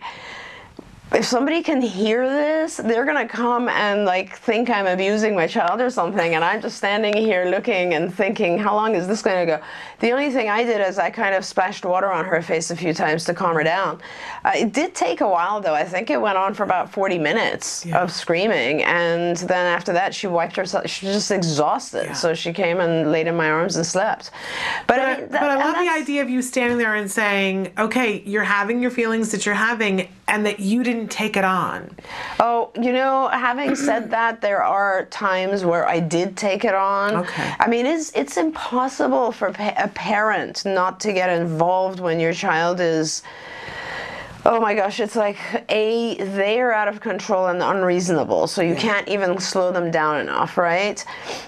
if 1.11 1.25
somebody 1.25 1.63
can 1.63 1.81
hear 1.81 2.29
this, 2.29 2.77
they're 2.77 3.05
gonna 3.05 3.27
come 3.27 3.67
and 3.67 4.05
like 4.05 4.35
think 4.37 4.69
I'm 4.69 4.85
abusing 4.85 5.33
my 5.35 5.47
child 5.47 5.81
or 5.81 5.89
something, 5.89 6.35
and 6.35 6.43
I'm 6.43 6.61
just 6.61 6.77
standing 6.77 7.15
here 7.17 7.45
looking 7.45 7.95
and 7.95 8.13
thinking, 8.13 8.59
how 8.59 8.75
long 8.75 8.93
is 8.93 9.07
this 9.07 9.21
gonna 9.23 9.45
go? 9.45 9.59
The 10.01 10.11
only 10.11 10.29
thing 10.29 10.49
I 10.49 10.63
did 10.63 10.79
is 10.87 10.99
I 10.99 11.09
kind 11.09 11.33
of 11.33 11.43
splashed 11.43 11.83
water 11.83 12.11
on 12.11 12.25
her 12.25 12.41
face 12.43 12.69
a 12.69 12.75
few 12.75 12.93
times 12.93 13.25
to 13.25 13.33
calm 13.33 13.55
her 13.55 13.63
down. 13.63 13.99
Uh, 14.45 14.51
it 14.55 14.71
did 14.71 14.93
take 14.93 15.21
a 15.21 15.27
while 15.27 15.59
though. 15.59 15.73
I 15.73 15.83
think 15.83 16.09
it 16.11 16.21
went 16.21 16.37
on 16.37 16.53
for 16.53 16.63
about 16.63 16.91
40 16.91 17.17
minutes 17.17 17.85
Yeah. 17.87 18.01
of 18.01 18.11
screaming, 18.11 18.83
and 18.83 19.35
then 19.37 19.65
after 19.65 19.91
that 19.93 20.13
she 20.13 20.27
wiped 20.27 20.55
herself. 20.55 20.87
She 20.89 21.07
was 21.07 21.15
just 21.15 21.31
exhausted, 21.31 22.05
Yeah. 22.05 22.13
so 22.13 22.35
she 22.35 22.53
came 22.53 22.79
and 22.79 23.11
laid 23.11 23.25
in 23.27 23.35
my 23.35 23.49
arms 23.49 23.75
and 23.77 23.85
slept. 23.85 24.29
But, 24.85 24.99
I 24.99 25.05
mean, 25.05 25.15
But, 25.21 25.31
that- 25.31 25.41
but 25.41 25.49
I 25.49 25.55
love 25.55 25.75
the 25.75 25.89
idea 25.91 26.21
of 26.21 26.29
you 26.29 26.41
standing 26.43 26.77
there 26.77 26.93
and 26.93 27.09
saying, 27.09 27.71
okay, 27.79 28.21
you're 28.25 28.43
having 28.43 28.79
your 28.79 28.91
feelings 28.91 29.31
that 29.31 29.45
you're 29.45 29.55
having, 29.55 30.07
and 30.29 30.45
that 30.45 30.59
you 30.59 30.83
didn't 30.83 31.09
take 31.09 31.35
it 31.35 31.43
on. 31.43 31.89
Oh, 32.39 32.71
you 32.79 32.93
know, 32.93 33.27
having 33.29 33.75
said 33.75 34.11
that, 34.17 34.41
there 34.41 34.63
are 34.63 35.05
times 35.07 35.65
where 35.65 35.87
I 35.87 35.99
did 35.99 36.37
take 36.37 36.63
it 36.63 36.75
on. 36.75 37.15
Okay. 37.17 37.53
I 37.59 37.67
mean, 37.67 37.85
it's 37.85 38.11
it's 38.15 38.37
impossible 38.37 39.31
for 39.31 39.51
pa- 39.51 39.73
a 39.77 39.87
parent 39.89 40.63
not 40.65 40.99
to 41.01 41.11
get 41.13 41.29
involved 41.29 41.99
when 41.99 42.19
your 42.19 42.33
child 42.33 42.79
is. 42.79 43.23
Oh 44.45 44.59
my 44.61 44.73
gosh, 44.73 44.99
it's 44.99 45.17
like 45.17 45.37
a 45.69 46.15
they 46.15 46.61
are 46.61 46.71
out 46.71 46.87
of 46.87 47.01
control 47.01 47.47
and 47.47 47.61
unreasonable, 47.61 48.47
so 48.47 48.61
you 48.61 48.75
can't 48.75 49.07
even 49.07 49.37
slow 49.39 49.71
them 49.71 49.91
down 49.91 50.21
enough, 50.21 50.57
right? 50.57 51.03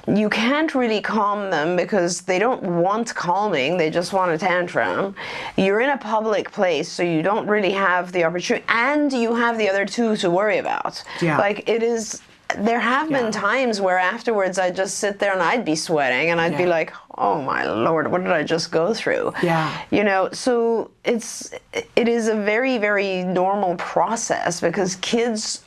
You 0.08 0.30
can't 0.30 0.76
really 0.76 1.00
calm 1.00 1.50
them 1.50 1.78
because 1.78 2.22
they 2.22 2.38
don't 2.38 2.62
want 2.62 3.16
calming, 3.16 3.78
they 3.78 3.90
just 3.90 4.12
want 4.12 4.32
a 4.32 4.38
tantrum. 4.38 5.16
You're 5.56 5.80
in 5.80 5.90
a 5.90 5.98
public 5.98 6.52
place, 6.52 6.90
so 6.90 7.02
you 7.02 7.22
don't 7.22 7.48
really 7.48 7.72
have 7.72 8.12
the 8.12 8.26
opportunity 8.26 8.66
and 8.68 9.12
you 9.14 9.36
have 9.36 9.58
the 9.58 9.70
other 9.70 9.86
two 9.86 10.18
to 10.18 10.30
worry 10.30 10.58
about. 10.58 11.02
Yeah. 11.22 11.38
Like 11.38 11.70
it 11.70 11.84
is 11.84 12.22
there 12.58 12.80
have 12.80 13.10
Yeah. 13.12 13.22
been 13.24 13.32
times 13.32 13.80
where 13.82 13.98
afterwards 13.98 14.58
I'd 14.60 14.76
just 14.76 14.98
sit 15.00 15.20
there 15.20 15.34
and 15.34 15.42
I'd 15.42 15.66
be 15.66 15.76
sweating 15.76 16.30
and 16.32 16.40
I'd 16.42 16.58
be 16.58 16.66
like, 16.66 16.94
oh 17.18 17.42
my 17.42 17.66
lord, 17.66 18.12
what 18.12 18.24
did 18.24 18.32
I 18.32 18.44
just 18.44 18.72
go 18.72 18.94
through? 18.94 19.34
Yeah. 19.44 19.72
You 19.92 20.04
know, 20.04 20.30
so 20.32 20.92
it's 21.04 21.52
it 21.96 22.08
is 22.08 22.28
a 22.28 22.36
very 22.36 22.78
very 22.78 23.24
normal 23.24 23.76
process 23.76 24.62
because 24.62 24.96
kids 24.98 25.64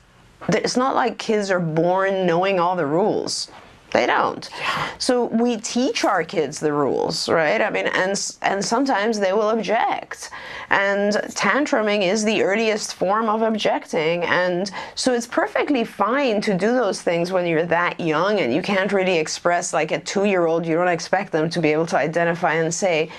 it's 0.48 0.76
not 0.76 0.94
like 0.94 1.16
kids 1.18 1.50
are 1.50 1.60
born 1.60 2.26
knowing 2.26 2.60
all 2.60 2.76
the 2.76 2.86
rules. 2.86 3.50
They 3.94 4.06
don't. 4.06 4.50
So 4.98 5.26
we 5.26 5.56
teach 5.56 6.04
our 6.04 6.24
kids 6.24 6.58
the 6.58 6.72
rules, 6.72 7.28
right? 7.28 7.62
I 7.62 7.70
mean, 7.70 7.86
and 7.86 8.20
and 8.42 8.64
sometimes 8.64 9.20
they 9.20 9.32
will 9.32 9.50
object. 9.50 10.30
And 10.70 11.12
tantruming 11.36 12.02
is 12.02 12.24
the 12.24 12.42
earliest 12.42 12.94
form 12.94 13.28
of 13.28 13.42
objecting. 13.42 14.24
And 14.24 14.68
so 14.96 15.14
it's 15.14 15.28
perfectly 15.28 15.84
fine 15.84 16.40
to 16.40 16.54
do 16.54 16.72
those 16.72 17.02
things 17.02 17.30
when 17.30 17.46
you're 17.46 17.66
that 17.66 18.00
young 18.00 18.40
and 18.40 18.52
you 18.52 18.62
can't 18.62 18.92
really 18.92 19.16
express 19.16 19.72
like 19.72 19.92
a 19.92 20.00
2-year-old, 20.00 20.66
you 20.66 20.74
don't 20.74 20.88
expect 20.88 21.30
them 21.30 21.48
to 21.50 21.60
be 21.60 21.68
able 21.68 21.86
to 21.86 21.96
identify 21.96 22.54
and 22.54 22.74
say, 22.74 23.10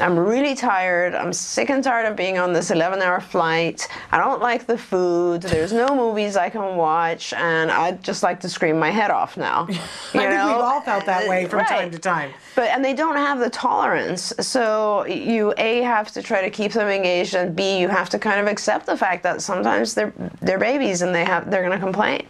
I'm 0.00 0.18
really 0.18 0.56
tired. 0.56 1.14
I'm 1.14 1.32
sick 1.32 1.70
and 1.70 1.84
tired 1.84 2.06
of 2.06 2.16
being 2.16 2.38
on 2.38 2.52
this 2.52 2.72
11-hour 2.72 3.20
flight. 3.20 3.86
I 4.10 4.18
don't 4.18 4.42
like 4.42 4.66
the 4.66 4.78
food. 4.78 5.42
There's 5.42 5.72
no 5.72 5.94
movies 5.94 6.36
I 6.36 6.50
can 6.50 6.76
watch 6.76 7.32
and 7.34 7.70
I'd 7.70 8.02
just 8.02 8.24
like 8.24 8.40
to 8.40 8.48
scream 8.48 8.80
my 8.80 8.90
head 8.90 9.12
off 9.12 9.36
now. 9.36 9.68
I 10.18 10.24
You 10.24 10.30
think 10.30 10.56
we've 10.56 10.64
all 10.64 10.80
felt 10.80 11.06
that 11.06 11.28
way 11.28 11.46
from 11.46 11.64
time 11.64 11.90
to 11.90 11.98
time. 11.98 12.32
But 12.54 12.70
and 12.70 12.84
they 12.84 12.94
don't 12.94 13.16
have 13.16 13.38
the 13.38 13.50
tolerance. 13.50 14.32
So 14.40 15.06
you 15.06 15.54
a 15.58 15.82
have 15.82 16.10
to 16.12 16.22
try 16.22 16.42
to 16.42 16.50
keep 16.50 16.72
them 16.72 16.88
engaged, 16.88 17.34
and 17.34 17.54
b 17.54 17.78
you 17.78 17.88
have 17.88 18.08
to 18.10 18.18
kind 18.18 18.40
of 18.40 18.46
accept 18.46 18.86
the 18.86 18.96
fact 18.96 19.22
that 19.22 19.42
sometimes 19.42 19.94
they're 19.94 20.12
they're 20.40 20.58
babies 20.58 21.02
and 21.02 21.14
they 21.14 21.24
have 21.24 21.50
they're 21.50 21.62
gonna 21.62 21.78
complain. 21.78 22.26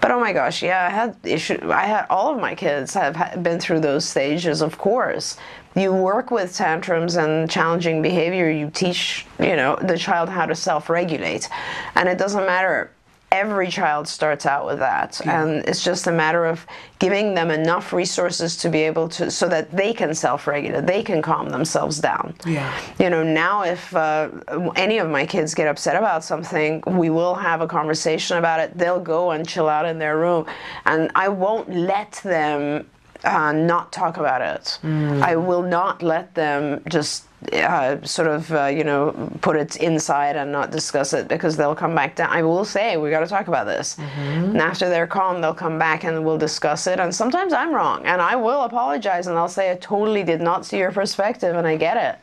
But 0.00 0.10
oh 0.10 0.20
my 0.20 0.32
gosh, 0.32 0.62
yeah, 0.62 0.86
I 0.86 0.90
had 0.90 1.16
issue. 1.24 1.58
I 1.70 1.86
had 1.86 2.06
all 2.10 2.32
of 2.34 2.40
my 2.40 2.54
kids 2.54 2.94
have 2.94 3.42
been 3.42 3.60
through 3.60 3.80
those 3.80 4.04
stages, 4.04 4.62
of 4.62 4.78
course. 4.78 5.36
You 5.76 5.92
work 5.94 6.32
with 6.32 6.54
tantrums 6.56 7.16
and 7.16 7.48
challenging 7.48 8.02
behavior. 8.02 8.50
You 8.50 8.70
teach 8.70 9.26
you 9.38 9.56
know 9.56 9.76
the 9.82 9.96
child 9.96 10.28
how 10.28 10.46
to 10.46 10.54
self-regulate, 10.54 11.48
and 11.94 12.08
it 12.08 12.18
doesn't 12.18 12.44
matter 12.44 12.90
every 13.32 13.68
child 13.68 14.08
starts 14.08 14.44
out 14.44 14.66
with 14.66 14.78
that. 14.80 15.20
And 15.24 15.64
it's 15.68 15.84
just 15.84 16.06
a 16.06 16.12
matter 16.12 16.46
of 16.46 16.66
giving 16.98 17.34
them 17.34 17.50
enough 17.50 17.92
resources 17.92 18.56
to 18.58 18.68
be 18.68 18.80
able 18.80 19.08
to 19.08 19.30
so 19.30 19.48
that 19.48 19.70
they 19.70 19.92
can 19.92 20.14
self-regulate 20.14 20.86
they 20.86 21.02
can 21.02 21.22
calm 21.22 21.48
themselves 21.48 21.98
down. 21.98 22.34
Yeah. 22.44 22.72
you 22.98 23.08
know 23.08 23.22
now 23.22 23.62
if 23.62 23.94
uh, 23.94 24.30
any 24.76 24.98
of 24.98 25.08
my 25.08 25.24
kids 25.24 25.54
get 25.54 25.68
upset 25.68 25.96
about 25.96 26.24
something 26.24 26.82
we 26.86 27.10
will 27.10 27.34
have 27.34 27.60
a 27.60 27.66
conversation 27.66 28.36
about 28.36 28.60
it. 28.60 28.76
They'll 28.76 29.00
go 29.00 29.30
and 29.30 29.48
chill 29.48 29.68
out 29.68 29.86
in 29.86 29.98
their 29.98 30.18
room. 30.18 30.46
And 30.84 31.10
i 31.14 31.28
won't 31.28 31.70
let 31.70 32.12
them 32.24 32.86
uh, 33.24 33.52
not 33.52 33.92
talk 33.92 34.16
about 34.16 34.42
it 34.42 34.78
i 35.22 35.36
will 35.36 35.62
not 35.62 36.02
let 36.02 36.34
them 36.34 36.82
just 36.88 37.24
uh, 37.54 37.96
sort 38.04 38.28
of, 38.28 38.52
uh, 38.52 38.66
you 38.66 38.84
know, 38.84 39.12
put 39.40 39.56
it 39.56 39.76
inside 39.76 40.36
and 40.36 40.52
not 40.52 40.70
discuss 40.70 41.14
it 41.14 41.26
because 41.26 41.56
they'll 41.56 41.74
come 41.74 41.94
back 41.94 42.16
down. 42.16 42.28
I 42.30 42.42
will 42.42 42.66
say, 42.66 42.98
we 42.98 43.08
got 43.08 43.20
to 43.20 43.26
talk 43.26 43.48
about 43.48 43.66
this. 43.66 43.96
And 43.98 44.60
after 44.60 44.90
they're 44.90 45.06
calm, 45.06 45.40
they'll 45.40 45.54
come 45.54 45.78
back 45.78 46.04
and 46.04 46.22
we'll 46.24 46.36
discuss 46.38 46.86
it. 46.86 47.00
And 47.00 47.14
sometimes 47.14 47.54
I'm 47.54 47.74
wrong 47.74 48.04
and 48.04 48.20
I 48.20 48.36
will 48.36 48.64
apologize 48.64 49.26
and 49.26 49.38
I'll 49.38 49.48
say, 49.48 49.72
I 49.72 49.76
totally 49.76 50.22
did 50.22 50.42
not 50.42 50.66
see 50.66 50.78
your 50.78 50.92
perspective 50.92 51.56
and 51.56 51.66
I 51.66 51.76
get 51.76 51.96
it. 51.96 52.22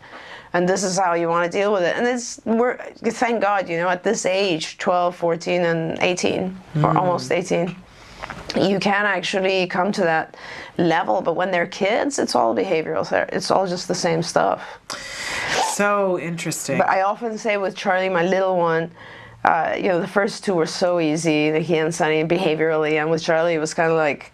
And 0.54 0.70
this 0.70 0.84
is 0.84 0.98
how 1.00 1.14
you 1.14 1.28
want 1.30 1.52
to 1.52 1.58
deal 1.58 1.74
with 1.74 1.82
it. 1.84 1.96
And 1.98 2.06
it's, 2.06 2.40
we're, 2.46 2.78
thank 2.78 3.42
God, 3.42 3.68
you 3.68 3.78
know, 3.78 3.90
at 3.90 4.04
this 4.04 4.26
age, 4.26 4.78
12, 4.78 5.16
14, 5.16 5.62
and 5.62 5.98
18, 6.00 6.58
or 6.84 6.98
almost 6.98 7.32
18 7.32 7.76
you 8.56 8.80
can 8.80 9.06
actually 9.06 9.68
come 9.68 9.92
to 9.92 10.02
that 10.02 10.36
level 10.78 11.22
but 11.22 11.36
when 11.36 11.52
they're 11.52 11.68
kids 11.68 12.20
it's 12.20 12.36
all 12.36 12.56
behavioral 12.56 13.06
therapy 13.06 13.36
it's 13.36 13.52
all 13.52 13.68
just 13.68 13.88
the 13.88 13.96
same 13.96 14.24
stuff 14.24 14.80
So 15.74 16.20
interesting. 16.20 16.78
but 16.78 16.88
i 16.88 17.02
often 17.02 17.38
say 17.38 17.58
with 17.58 17.76
charlie 17.76 18.10
my 18.10 18.26
little 18.26 18.58
one 18.58 18.92
uh, 19.44 19.76
you 19.78 19.84
know 19.84 20.02
the 20.02 20.08
first 20.08 20.44
two 20.44 20.54
were 20.54 20.66
so 20.66 21.00
easy 21.00 21.52
the 21.52 21.60
he 21.60 21.78
and 21.78 21.94
sunny 21.94 22.24
behaviorally 22.24 22.94
and 23.00 23.10
with 23.10 23.22
charlie 23.24 23.54
it 23.54 23.60
was 23.60 23.74
kind 23.74 23.92
of 23.92 23.98
like 23.98 24.32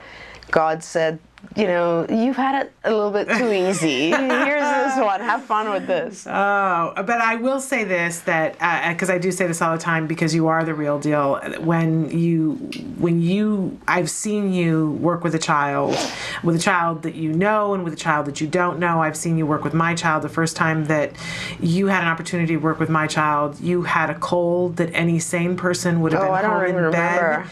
god 0.51 0.84
said 0.84 1.19
you 1.56 1.65
know, 1.67 2.06
you've 2.10 2.36
had 2.36 2.65
it 2.65 2.73
a 2.84 2.91
little 2.91 3.12
bit 3.12 3.27
too 3.29 3.51
easy. 3.51 4.10
Here's 4.12 4.62
this 4.62 4.97
one. 4.97 5.19
Have 5.21 5.43
fun 5.43 5.69
with 5.69 5.86
this. 5.86 6.25
Oh, 6.25 6.93
but 6.95 7.10
I 7.21 7.36
will 7.36 7.60
say 7.60 7.84
this 7.84 8.21
that 8.21 8.53
because 8.93 9.10
uh, 9.10 9.13
I 9.13 9.17
do 9.19 9.32
say 9.32 9.45
this 9.45 9.62
all 9.62 9.73
the 9.75 9.82
time 9.82 10.08
because 10.08 10.34
you 10.34 10.47
are 10.47 10.63
the 10.63 10.73
real 10.73 10.97
deal. 10.99 11.39
When 11.60 12.10
you, 12.10 12.53
when 12.97 13.21
you, 13.21 13.79
I've 13.88 14.10
seen 14.10 14.51
you 14.53 14.91
work 14.93 15.23
with 15.23 15.36
a 15.36 15.39
child, 15.39 15.95
with 16.43 16.56
a 16.56 16.60
child 16.60 17.03
that 17.03 17.15
you 17.15 17.32
know 17.34 17.73
and 17.73 17.84
with 17.84 17.93
a 17.93 17.97
child 17.97 18.25
that 18.27 18.41
you 18.41 18.47
don't 18.47 18.79
know. 18.79 19.01
I've 19.01 19.17
seen 19.17 19.38
you 19.38 19.45
work 19.45 19.63
with 19.63 19.73
my 19.73 19.93
child. 19.93 20.23
The 20.23 20.29
first 20.29 20.56
time 20.56 20.86
that 20.86 21.12
you 21.60 21.88
had 21.88 22.01
an 22.03 22.10
opportunity 22.10 22.53
to 22.56 22.60
work 22.60 22.79
with 22.79 22.89
my 22.89 23.06
child, 23.06 23.60
you 23.60 23.84
had 23.84 24.10
a 24.10 24.15
cold 24.15 24.77
that 24.77 24.89
any 24.93 25.19
sane 25.19 25.56
person 25.56 26.01
would 26.01 26.13
have 26.13 26.23
Oh, 26.23 26.25
been 26.36 26.45
I 26.45 26.47
home 26.47 26.63
in 26.63 26.69
even 26.69 26.91
bed. 26.91 27.21
remember. 27.21 27.49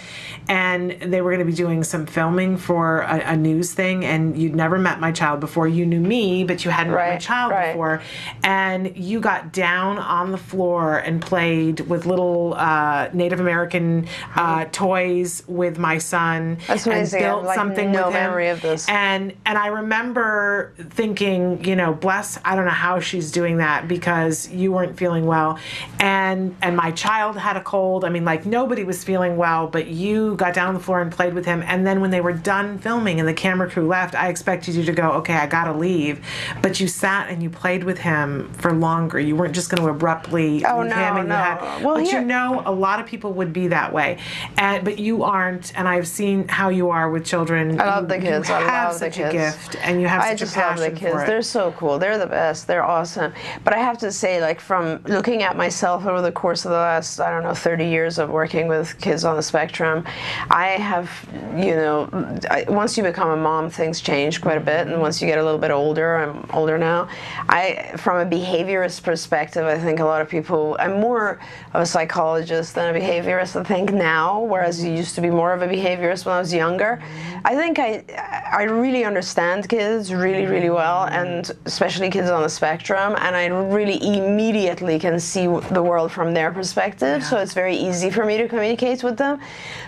And 0.49 0.91
they 1.13 1.21
were 1.21 1.29
going 1.29 1.45
to 1.45 1.49
be 1.49 1.55
doing 1.55 1.83
some 1.83 2.05
filming 2.07 2.57
for 2.57 3.01
a, 3.01 3.33
a 3.33 3.37
news 3.37 3.73
thing, 3.73 3.80
and 3.81 4.37
you'd 4.37 4.55
never 4.55 4.77
met 4.77 4.99
my 4.99 5.11
child 5.11 5.39
before. 5.39 5.67
You 5.67 5.85
knew 5.85 5.99
me, 5.99 6.43
but 6.43 6.63
you 6.65 6.71
hadn't 6.71 6.93
met 6.93 7.13
my 7.13 7.17
child 7.17 7.51
right. 7.51 7.73
before. 7.73 8.01
And 8.43 8.95
you 8.95 9.19
got 9.19 9.51
down 9.51 9.97
on 9.97 10.31
the 10.31 10.37
floor 10.37 10.97
and 10.97 11.21
played 11.21 11.81
with 11.81 12.05
little 12.05 12.53
uh, 12.55 13.09
Native 13.13 13.39
American 13.39 14.07
uh, 14.35 14.65
toys 14.71 15.43
with 15.47 15.77
my 15.77 15.97
son. 15.97 16.57
That's 16.67 16.85
and 16.85 16.95
amazing. 16.95 17.23
I 17.23 17.27
have, 17.27 17.35
built 17.35 17.45
like, 17.45 17.55
something 17.55 17.91
no 17.91 18.07
with 18.07 18.15
him. 18.15 18.23
memory 18.23 18.49
of 18.49 18.61
this. 18.61 18.87
And 18.87 19.33
and 19.45 19.57
I 19.57 19.67
remember 19.67 20.73
thinking, 20.77 21.63
you 21.63 21.75
know, 21.75 21.93
bless. 21.93 22.39
I 22.45 22.55
don't 22.55 22.65
know 22.65 22.71
how 22.71 22.99
she's 22.99 23.31
doing 23.31 23.57
that 23.57 23.87
because 23.87 24.49
you 24.49 24.71
weren't 24.71 24.97
feeling 24.97 25.25
well, 25.25 25.59
and 25.99 26.55
and 26.61 26.75
my 26.75 26.91
child 26.91 27.37
had 27.37 27.57
a 27.57 27.61
cold. 27.63 28.05
I 28.05 28.09
mean, 28.09 28.25
like 28.25 28.45
nobody 28.45 28.83
was 28.83 29.03
feeling 29.03 29.37
well, 29.37 29.67
but 29.67 29.87
you 29.87 30.35
got 30.35 30.53
down 30.53 30.69
on 30.69 30.73
the 30.73 30.79
floor 30.79 31.01
and 31.01 31.11
played 31.11 31.33
with 31.33 31.45
him. 31.45 31.63
And 31.65 31.85
then 31.87 32.01
when 32.01 32.11
they 32.11 32.21
were 32.21 32.33
done 32.33 32.77
filming 32.79 33.19
and 33.19 33.27
the 33.27 33.33
camera 33.33 33.69
crew 33.71 33.87
left, 33.87 34.15
I 34.15 34.27
expected 34.29 34.75
you 34.75 34.83
to 34.83 34.91
go, 34.91 35.11
okay, 35.13 35.33
I 35.35 35.47
gotta 35.47 35.73
leave, 35.73 36.25
but 36.61 36.79
you 36.79 36.87
sat 36.87 37.29
and 37.29 37.41
you 37.41 37.49
played 37.49 37.83
with 37.83 37.97
him 37.99 38.51
for 38.53 38.71
longer. 38.73 39.19
You 39.19 39.35
weren't 39.35 39.55
just 39.55 39.69
going 39.69 39.81
to 39.83 39.89
abruptly 39.89 40.63
Oh, 40.65 40.83
no, 40.83 40.95
him. 40.95 41.17
And 41.17 41.29
no. 41.29 41.35
had, 41.35 41.83
Well, 41.83 41.95
but 41.95 42.03
here- 42.05 42.19
you 42.21 42.25
know, 42.27 42.61
a 42.65 42.71
lot 42.71 42.99
of 42.99 43.05
people 43.05 43.33
would 43.33 43.53
be 43.53 43.67
that 43.69 43.93
way, 43.93 44.17
and 44.57 44.83
but 44.83 44.99
you 44.99 45.23
aren't. 45.23 45.71
And 45.77 45.87
I've 45.87 46.07
seen 46.07 46.47
how 46.47 46.69
you 46.69 46.89
are 46.89 47.09
with 47.09 47.25
children. 47.25 47.79
I 47.79 47.85
love 47.85 48.03
You- 48.03 48.07
the 48.09 48.19
kids. 48.19 48.49
You 48.49 48.55
I 48.55 48.61
have 48.61 48.91
love 48.91 48.93
the 48.99 48.99
such 49.11 49.17
a 49.19 49.31
gift, 49.31 49.77
and 49.83 50.01
you 50.01 50.07
have 50.07 50.21
I 50.21 50.29
such 50.31 50.39
just 50.39 50.55
a 50.55 50.59
passion 50.59 50.71
I 50.83 50.89
just 50.89 51.01
love 51.01 51.11
the 51.11 51.17
kids. 51.17 51.27
They're 51.27 51.41
so 51.41 51.71
cool. 51.77 51.97
They're 51.99 52.17
the 52.17 52.27
best. 52.27 52.67
They're 52.67 52.83
awesome. 52.83 53.33
But 53.63 53.73
I 53.73 53.77
have 53.77 53.97
to 53.99 54.11
say, 54.11 54.41
like 54.41 54.59
from 54.59 55.01
looking 55.05 55.43
at 55.43 55.55
myself 55.57 56.05
over 56.05 56.21
the 56.21 56.31
course 56.31 56.65
of 56.65 56.71
the 56.71 56.77
last, 56.77 57.19
I 57.19 57.29
don't 57.31 57.43
know, 57.43 57.53
30 57.53 57.85
years 57.85 58.17
of 58.19 58.29
working 58.29 58.67
with 58.67 58.99
kids 58.99 59.23
on 59.23 59.35
the 59.35 59.43
spectrum, 59.43 60.03
I 60.49 60.67
have, 60.69 61.09
you 61.55 61.75
know, 61.75 62.09
I, 62.49 62.65
once 62.67 62.97
you 62.97 63.03
become 63.03 63.29
a 63.29 63.37
mom, 63.37 63.60
Um, 63.61 63.69
things 63.69 64.01
change 64.01 64.41
quite 64.41 64.57
a 64.57 64.61
bit, 64.61 64.87
and 64.87 64.99
once 65.01 65.21
you 65.21 65.27
get 65.27 65.37
a 65.37 65.43
little 65.43 65.59
bit 65.59 65.71
older, 65.71 66.17
I'm 66.17 66.49
older 66.53 66.77
now. 66.77 67.07
I, 67.49 67.93
from 67.97 68.17
a 68.17 68.29
behaviorist 68.29 69.03
perspective, 69.03 69.65
I 69.65 69.77
think 69.77 69.99
a 69.99 70.05
lot 70.05 70.21
of 70.21 70.29
people. 70.29 70.75
I'm 70.79 70.99
more 70.99 71.39
of 71.73 71.81
a 71.81 71.85
psychologist 71.85 72.75
than 72.75 72.95
a 72.95 72.99
behaviorist. 72.99 73.59
I 73.59 73.63
think 73.63 73.93
now, 73.93 74.41
whereas 74.41 74.83
you 74.83 74.91
used 74.91 75.15
to 75.15 75.21
be 75.21 75.29
more 75.29 75.53
of 75.53 75.61
a 75.61 75.67
behaviorist 75.67 76.25
when 76.25 76.35
I 76.35 76.39
was 76.39 76.53
younger. 76.53 77.01
I 77.45 77.55
think 77.55 77.79
I, 77.79 78.03
I 78.51 78.63
really 78.63 79.05
understand 79.05 79.69
kids 79.69 80.13
really, 80.13 80.45
really 80.45 80.69
well, 80.69 81.05
and 81.05 81.51
especially 81.65 82.09
kids 82.09 82.29
on 82.29 82.41
the 82.41 82.49
spectrum, 82.49 83.15
and 83.19 83.35
I 83.35 83.45
really 83.47 83.99
immediately 84.17 84.97
can 84.99 85.19
see 85.19 85.45
the 85.71 85.83
world 85.83 86.11
from 86.11 86.33
their 86.33 86.51
perspective. 86.51 87.23
So 87.23 87.37
it's 87.37 87.53
very 87.53 87.75
easy 87.75 88.09
for 88.09 88.25
me 88.25 88.37
to 88.37 88.47
communicate 88.47 89.03
with 89.03 89.17
them. 89.17 89.39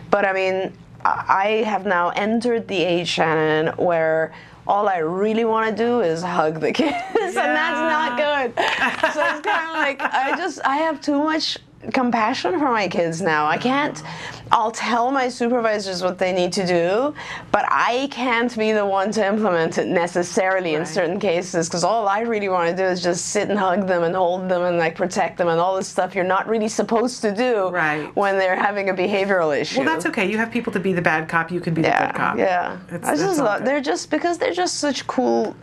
But 0.09 0.25
I 0.25 0.33
mean, 0.33 0.73
I 1.05 1.63
have 1.65 1.85
now 1.85 2.09
entered 2.09 2.67
the 2.67 2.83
age, 2.83 3.07
Shannon, 3.07 3.75
where 3.77 4.33
all 4.65 4.87
I 4.87 4.97
really 4.97 5.45
want 5.45 5.69
to 5.69 5.83
do 5.83 6.01
is 6.01 6.23
hug 6.23 6.59
the 6.59 6.71
kids, 6.71 6.95
and 7.15 7.35
that's 7.35 7.77
not 7.77 8.17
good. 8.17 8.55
so 9.13 9.25
it's 9.25 9.45
kind 9.45 9.67
of 9.69 9.75
like 9.75 10.01
I 10.01 10.35
just 10.37 10.59
I 10.65 10.77
have 10.77 11.01
too 11.01 11.21
much 11.21 11.57
compassion 11.91 12.59
for 12.59 12.71
my 12.71 12.87
kids 12.87 13.21
now. 13.21 13.45
I 13.45 13.57
can't. 13.57 14.01
I'll 14.51 14.71
tell 14.71 15.09
my 15.11 15.29
supervisors 15.29 16.03
what 16.03 16.17
they 16.19 16.31
need 16.31 16.53
to 16.53 16.65
do, 16.67 17.15
but 17.51 17.65
I 17.69 18.07
can't 18.11 18.55
be 18.55 18.71
the 18.71 18.85
one 18.85 19.11
to 19.13 19.25
implement 19.25 19.77
it 19.79 19.87
necessarily 19.87 20.75
in 20.75 20.85
certain 20.85 21.19
cases 21.19 21.67
because 21.67 21.83
all 21.83 22.07
I 22.07 22.19
really 22.21 22.49
want 22.49 22.69
to 22.69 22.75
do 22.75 22.83
is 22.87 23.01
just 23.01 23.27
sit 23.27 23.49
and 23.49 23.57
hug 23.57 23.87
them 23.87 24.03
and 24.03 24.15
hold 24.15 24.47
them 24.49 24.61
and 24.61 24.77
like 24.77 24.95
protect 24.95 25.37
them 25.39 25.47
and 25.47 25.59
all 25.59 25.75
this 25.75 25.87
stuff 25.87 26.13
you're 26.13 26.23
not 26.23 26.47
really 26.47 26.67
supposed 26.67 27.21
to 27.23 27.33
do 27.35 27.69
Right. 27.69 28.15
when 28.15 28.37
they're 28.37 28.55
having 28.55 28.89
a 28.89 28.93
behavioral 28.93 29.57
issue. 29.59 29.79
well, 29.79 29.87
that's 29.87 30.05
okay. 30.05 30.29
You 30.29 30.37
have 30.37 30.51
people 30.51 30.71
to 30.73 30.79
be 30.79 30.93
the 30.93 31.01
bad 31.01 31.27
cop. 31.27 31.51
You 31.51 31.59
can 31.59 31.73
be 31.73 31.81
the 31.81 31.87
Yeah, 31.87 32.07
good 32.07 32.15
cop. 32.15 32.37
yeah. 32.37 32.77
It's- 32.93 33.09
I 33.09 33.15
just 33.15 33.39
love. 33.39 33.65
They're 33.65 33.81
just 33.81 34.11
because 34.11 34.37
they're 34.37 34.53
just 34.53 34.75
such 34.79 35.07
cool, 35.07 35.55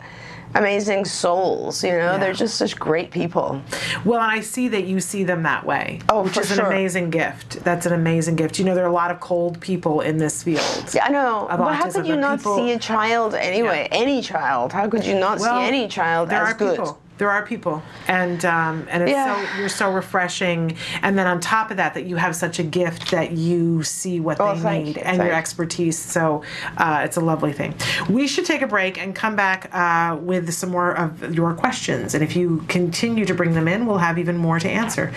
amazing 0.55 1.05
souls. 1.05 1.83
You 1.83 1.91
know, 1.91 1.97
Yeah. 1.97 2.17
they're 2.17 2.33
just 2.33 2.55
such 2.55 2.77
great 2.79 3.11
people. 3.11 3.61
Well, 4.05 4.19
and 4.21 4.31
I 4.31 4.41
see 4.41 4.67
that 4.69 4.83
you 4.85 4.99
see 4.99 5.23
them 5.23 5.43
that 5.43 5.65
way. 5.65 5.99
Oh, 6.09 6.23
which 6.23 6.33
for 6.33 6.41
is 6.41 6.47
sure. 6.53 6.65
an 6.65 6.71
amazing 6.71 7.09
gift. 7.09 7.63
That's 7.63 7.85
an 7.85 7.93
amazing 7.93 8.35
gift. 8.35 8.59
You 8.59 8.65
know, 8.65 8.75
there 8.75 8.83
are 8.85 8.89
a 8.89 8.93
lot 8.93 9.11
of 9.11 9.19
cold 9.19 9.59
people 9.59 10.01
in 10.01 10.17
this 10.17 10.43
field. 10.43 10.61
Yeah, 10.93 11.05
I 11.05 11.09
know. 11.09 11.47
But 11.49 11.73
how 11.75 11.89
could 11.89 12.07
you 12.07 12.15
not 12.15 12.39
people- 12.39 12.57
see 12.57 12.71
a 12.71 12.79
child 12.79 13.33
anyway? 13.35 13.87
Any 13.91 14.21
child? 14.21 14.73
How 14.73 14.87
could 14.87 15.05
you 15.05 15.17
not 15.19 15.39
Well, 15.39 15.59
see 15.61 15.67
any 15.67 15.87
child 15.87 16.29
there 16.29 16.43
as 16.43 16.53
are 16.53 16.57
good? 16.57 16.77
people. 16.77 16.97
There 17.21 17.29
are 17.29 17.45
people, 17.45 17.83
and 18.07 18.43
um, 18.45 18.87
and 18.89 19.03
it's 19.03 19.11
Yeah. 19.11 19.35
so 19.35 19.41
you're 19.59 19.69
so 19.69 19.91
refreshing. 19.93 20.75
And 21.03 21.19
then 21.19 21.27
on 21.27 21.39
top 21.39 21.69
of 21.69 21.77
that, 21.77 21.93
that 21.93 22.05
you 22.05 22.15
have 22.15 22.35
such 22.35 22.57
a 22.57 22.63
gift 22.63 23.11
that 23.11 23.33
you 23.33 23.83
see 23.83 24.19
what 24.19 24.37
Oh, 24.39 24.55
they 24.55 24.81
need 24.81 24.95
you, 24.95 25.03
and 25.05 25.17
thank 25.17 25.27
your 25.29 25.37
expertise. 25.37 25.99
So 25.99 26.41
uh, 26.79 27.01
it's 27.05 27.17
a 27.17 27.21
lovely 27.21 27.53
thing. 27.53 27.75
We 28.09 28.27
should 28.27 28.45
take 28.45 28.63
a 28.63 28.67
break 28.67 28.99
and 28.99 29.13
come 29.13 29.35
back 29.35 29.69
uh, 29.71 30.17
with 30.19 30.51
some 30.51 30.71
more 30.71 30.97
of 30.97 31.35
your 31.35 31.53
questions. 31.53 32.15
And 32.15 32.23
if 32.23 32.35
you 32.35 32.65
continue 32.67 33.23
to 33.25 33.35
bring 33.35 33.53
them 33.53 33.67
in, 33.67 33.85
we'll 33.85 33.99
have 33.99 34.17
even 34.17 34.35
more 34.37 34.57
to 34.59 34.67
answer. 34.67 35.13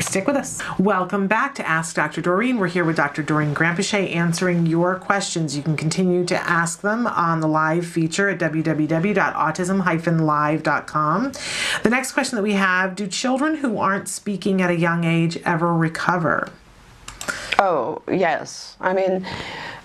Stick 0.00 0.26
with 0.26 0.34
us. 0.34 0.60
Welcome 0.80 1.28
back 1.28 1.54
to 1.54 1.64
Ask 1.68 1.94
Dr. 1.94 2.20
Doreen. 2.22 2.58
We're 2.58 2.66
here 2.66 2.84
with 2.84 2.96
Dr. 2.96 3.22
Doreen 3.22 3.54
Granpeesheh 3.54 4.12
answering 4.16 4.66
your 4.66 4.96
questions. 4.96 5.56
You 5.56 5.62
can 5.62 5.76
continue 5.76 6.24
to 6.24 6.34
ask 6.36 6.80
them 6.80 7.06
on 7.06 7.38
the 7.38 7.46
live 7.46 7.86
feature 7.86 8.28
at 8.30 8.40
www.autism-live.com. 8.40 11.32
The 11.82 11.90
next 11.90 12.12
question 12.12 12.36
that 12.36 12.42
we 12.42 12.54
have 12.54 12.94
Do 12.94 13.06
children 13.06 13.56
who 13.56 13.78
aren't 13.78 14.08
speaking 14.08 14.62
at 14.62 14.70
a 14.70 14.76
young 14.76 15.04
age 15.04 15.36
ever 15.44 15.74
recover? 15.74 16.50
Oh, 17.58 18.02
yes. 18.10 18.76
I 18.80 18.92
mean, 18.92 19.26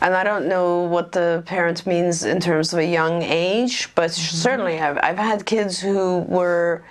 and 0.02 0.14
I 0.14 0.24
don't 0.24 0.48
know 0.48 0.84
what 0.84 1.12
the 1.12 1.44
parent 1.46 1.86
means 1.86 2.24
in 2.24 2.40
terms 2.40 2.74
of 2.74 2.80
a 2.80 2.86
young 2.86 3.22
age, 3.22 3.90
but 3.96 4.12
certainly 4.12 4.80
I've, 4.80 4.98
I've 5.02 5.18
had 5.18 5.46
kids 5.46 5.80
who 5.80 6.20
were. 6.28 6.84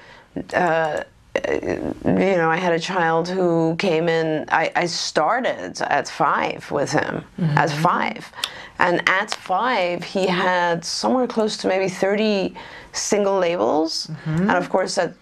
Uh, 0.55 1.05
you 1.49 1.95
know, 2.05 2.51
I 2.51 2.57
had 2.57 2.73
a 2.73 2.79
child 2.79 3.29
who 3.29 3.77
came 3.77 4.09
in. 4.09 4.47
I, 4.49 4.73
I 4.75 4.87
started 4.87 5.81
at 5.83 6.09
five 6.09 6.69
with 6.73 6.91
him, 6.91 7.25
at 7.39 7.71
five. 7.71 8.33
And 8.81 9.07
at 9.09 9.31
five, 9.31 10.03
he 10.03 10.27
mm-hmm. 10.27 10.41
had 10.49 10.85
somewhere 10.85 11.27
close 11.27 11.57
to 11.59 11.69
maybe 11.69 11.89
30 11.89 12.55
single 12.93 13.39
labels. 13.39 14.07
Mm-hmm. 14.07 14.49
And 14.49 14.53
of 14.53 14.71
course, 14.71 14.97
at 14.97 15.15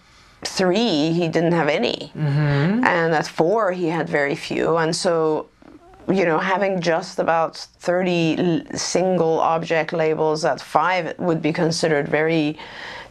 three, 0.45 1.11
he 1.11 1.27
didn't 1.27 1.51
have 1.51 1.67
any. 1.67 2.11
Mm-hmm. 2.15 2.85
And 2.85 3.13
at 3.13 3.27
four, 3.27 3.71
he 3.73 3.87
had 3.87 4.07
very 4.07 4.35
few. 4.35 4.77
And 4.77 4.95
so, 4.95 5.49
you 6.07 6.23
know, 6.23 6.39
having 6.39 6.79
just 6.79 7.19
about 7.19 7.57
30 7.57 8.63
single 8.75 9.39
object 9.41 9.91
labels 9.91 10.45
at 10.45 10.61
five 10.61 11.19
would 11.19 11.41
be 11.41 11.51
considered 11.51 12.07
very 12.07 12.57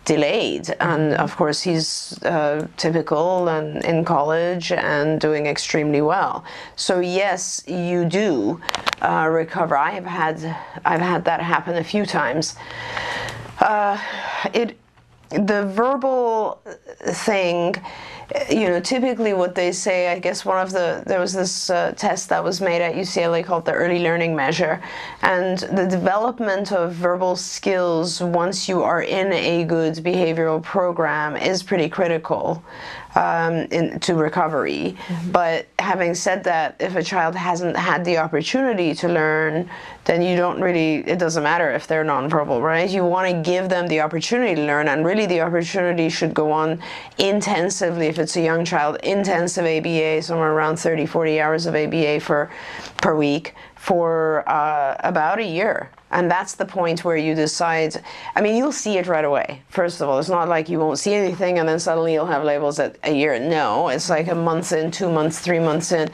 delayed. 0.09 0.75
And 0.81 1.15
of 1.15 1.37
course, 1.37 1.61
he's 1.61 2.19
uh, 2.25 2.67
typical 2.77 3.49
and 3.49 3.85
in 3.85 4.05
college 4.05 4.73
and 4.73 5.21
doing 5.21 5.47
extremely 5.47 6.01
well. 6.01 6.45
So 6.77 7.01
yes, 7.01 7.63
you 7.67 8.05
do 8.07 8.61
uh, 9.03 9.29
recover. 9.31 9.77
I 9.77 9.91
have 9.91 10.07
had 10.21 10.37
I've 10.85 11.07
had 11.13 11.25
that 11.27 11.41
happen 11.55 11.77
a 11.77 11.85
few 11.85 12.05
times. 12.07 12.57
Uh, 13.61 13.99
it 14.55 14.69
the 15.31 15.67
verbal 15.83 16.61
thing 17.29 17.75
you 18.51 18.69
know 18.69 18.81
typically 18.81 19.33
what 19.33 19.55
they 19.55 19.73
say 19.73 20.09
i 20.09 20.19
guess 20.19 20.45
one 20.45 20.59
of 20.59 20.71
the 20.71 21.03
there 21.07 21.21
was 21.21 21.33
this 21.33 21.71
uh, 21.71 21.93
test 21.93 22.29
that 22.29 22.45
was 22.45 22.61
made 22.61 22.83
at 22.83 22.95
ucla 22.95 23.43
called 23.43 23.65
the 23.65 23.73
early 23.73 24.01
learning 24.01 24.35
measure. 24.37 24.83
And 25.23 25.59
the 25.59 25.87
development 25.87 26.73
of 26.73 26.93
verbal 26.93 27.37
skills 27.37 28.21
once 28.21 28.69
you 28.69 28.83
are 28.83 29.03
in 29.03 29.33
a 29.33 29.65
good 29.65 29.95
behavioral 29.97 30.63
program 30.63 31.37
is 31.37 31.63
pretty 31.63 31.89
critical 31.89 32.63
um, 33.19 33.67
in, 33.73 33.99
to 34.01 34.15
recovery. 34.15 34.97
But 35.33 35.67
having 35.79 36.15
said 36.15 36.45
that 36.45 36.77
if 36.79 36.95
a 36.95 37.03
child 37.03 37.35
hasn't 37.35 37.77
had 37.77 38.05
the 38.05 38.19
opportunity 38.19 38.95
to 38.95 39.09
learn 39.09 39.69
then 40.05 40.23
you 40.23 40.37
don't 40.37 40.59
really 40.61 40.97
it 41.07 41.19
doesn't 41.19 41.43
matter 41.43 41.71
if 41.71 41.87
they're 41.87 42.05
nonverbal 42.05 42.63
right? 42.63 42.89
You 42.89 43.05
want 43.05 43.31
to 43.31 43.51
give 43.51 43.69
them 43.69 43.89
the 43.89 44.01
opportunity 44.01 44.55
to 44.55 44.65
learn 44.65 44.89
and 44.89 45.05
really 45.05 45.27
the 45.27 45.41
opportunity 45.43 46.09
should 46.09 46.33
go 46.33 46.51
on 46.51 46.81
intensively 47.19 48.07
if 48.07 48.19
it's 48.19 48.37
a 48.37 48.41
young 48.41 48.65
child 48.65 48.97
intensive 49.03 49.67
aba 49.67 50.23
somewhere 50.23 50.53
around 50.53 50.77
30 50.77 51.05
40 51.05 51.41
hours 51.41 51.67
of 51.67 51.75
aba 51.75 52.21
for 52.21 52.51
per 53.03 53.15
week 53.15 53.55
for 53.89 54.45
uh, 54.47 54.95
about 54.99 55.39
a 55.39 55.49
year. 55.59 55.91
And 56.11 56.31
that's 56.31 56.55
the 56.57 56.67
point 56.67 57.07
where 57.07 57.17
you 57.17 57.35
decide. 57.35 57.97
I 58.37 58.43
mean, 58.43 58.55
you'll 58.55 58.81
see 58.85 58.99
it 58.99 59.07
right 59.07 59.25
away. 59.25 59.63
First 59.71 60.03
of 60.03 60.11
all, 60.11 60.19
it's 60.19 60.29
not 60.29 60.47
like 60.47 60.69
you 60.69 60.79
won't 60.79 60.99
see 60.99 61.15
anything 61.15 61.59
and 61.59 61.67
then 61.67 61.81
suddenly 61.81 62.13
you'll 62.13 62.27
have 62.37 62.45
labels 62.45 62.79
at 62.79 62.99
a 63.05 63.15
year. 63.15 63.39
No, 63.39 63.89
it's 63.89 64.11
like 64.11 64.29
a 64.29 64.35
month 64.35 64.73
in, 64.73 64.91
two 64.91 65.11
months, 65.11 65.39
three 65.39 65.59
months 65.59 65.91
in. 65.93 66.07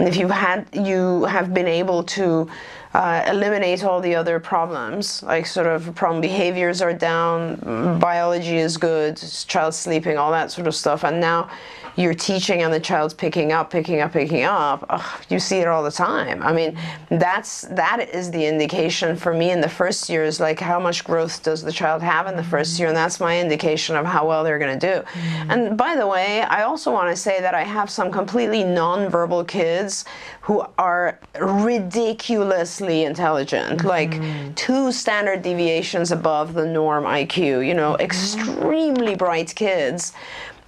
And 0.00 0.08
if 0.08 0.16
you 0.16 0.26
had, 0.26 0.66
you 0.72 1.24
have 1.26 1.54
been 1.54 1.68
able 1.68 2.02
to 2.18 2.50
uh, 2.94 3.24
eliminate 3.28 3.84
all 3.84 4.00
the 4.00 4.16
other 4.16 4.40
problems, 4.40 5.22
like 5.22 5.46
sort 5.46 5.68
of 5.68 5.94
problem 5.94 6.20
behaviors 6.20 6.82
are 6.82 6.92
down, 6.92 7.56
biology 8.00 8.58
is 8.58 8.76
good, 8.76 9.16
child 9.46 9.74
sleeping, 9.74 10.18
all 10.18 10.32
that 10.32 10.50
sort 10.50 10.66
of 10.66 10.74
stuff, 10.74 11.04
and 11.04 11.20
now 11.20 11.48
you're 11.96 12.14
teaching 12.14 12.62
and 12.62 12.72
the 12.72 12.80
child's 12.80 13.14
picking 13.14 13.52
up, 13.52 13.70
picking 13.70 14.00
up, 14.00 14.12
picking 14.12 14.44
up, 14.44 14.84
ugh, 14.88 15.24
you 15.28 15.38
see 15.38 15.58
it 15.58 15.68
all 15.68 15.82
the 15.82 15.90
time. 15.90 16.42
I 16.42 16.52
mean, 16.52 16.78
that's 17.10 17.62
that 17.62 18.08
is 18.12 18.30
the 18.30 18.44
indication 18.46 19.16
for 19.16 19.34
me 19.34 19.50
in 19.50 19.60
the 19.60 19.68
first 19.68 20.08
year 20.08 20.24
is 20.24 20.40
like 20.40 20.58
how 20.58 20.80
much 20.80 21.04
growth 21.04 21.42
does 21.42 21.62
the 21.62 21.72
child 21.72 22.02
have 22.02 22.26
in 22.26 22.36
the 22.36 22.44
first 22.44 22.78
year, 22.78 22.88
and 22.88 22.96
that's 22.96 23.20
my 23.20 23.38
indication 23.38 23.96
of 23.96 24.06
how 24.06 24.26
well 24.26 24.42
they're 24.42 24.58
going 24.58 24.78
to 24.78 24.94
do. 24.94 25.04
And 25.48 25.76
by 25.76 25.96
the 25.96 26.06
way, 26.06 26.42
I 26.42 26.62
also 26.62 26.90
want 26.90 27.10
to 27.10 27.16
say 27.16 27.40
that 27.40 27.54
I 27.54 27.62
have 27.62 27.90
some 27.90 28.10
completely 28.10 28.64
non-verbal 28.64 29.44
kids 29.44 30.04
who 30.40 30.64
are 30.78 31.18
ridiculously 31.40 33.04
intelligent, 33.04 33.80
mm-hmm. 33.80 33.86
like 33.86 34.56
two 34.56 34.92
standard 34.92 35.42
deviations 35.42 36.10
above 36.10 36.54
the 36.54 36.66
norm 36.66 37.04
IQ. 37.04 37.66
You 37.66 37.74
know, 37.74 37.92
mm-hmm. 37.92 38.02
extremely 38.02 39.14
bright 39.14 39.54
kids 39.54 40.12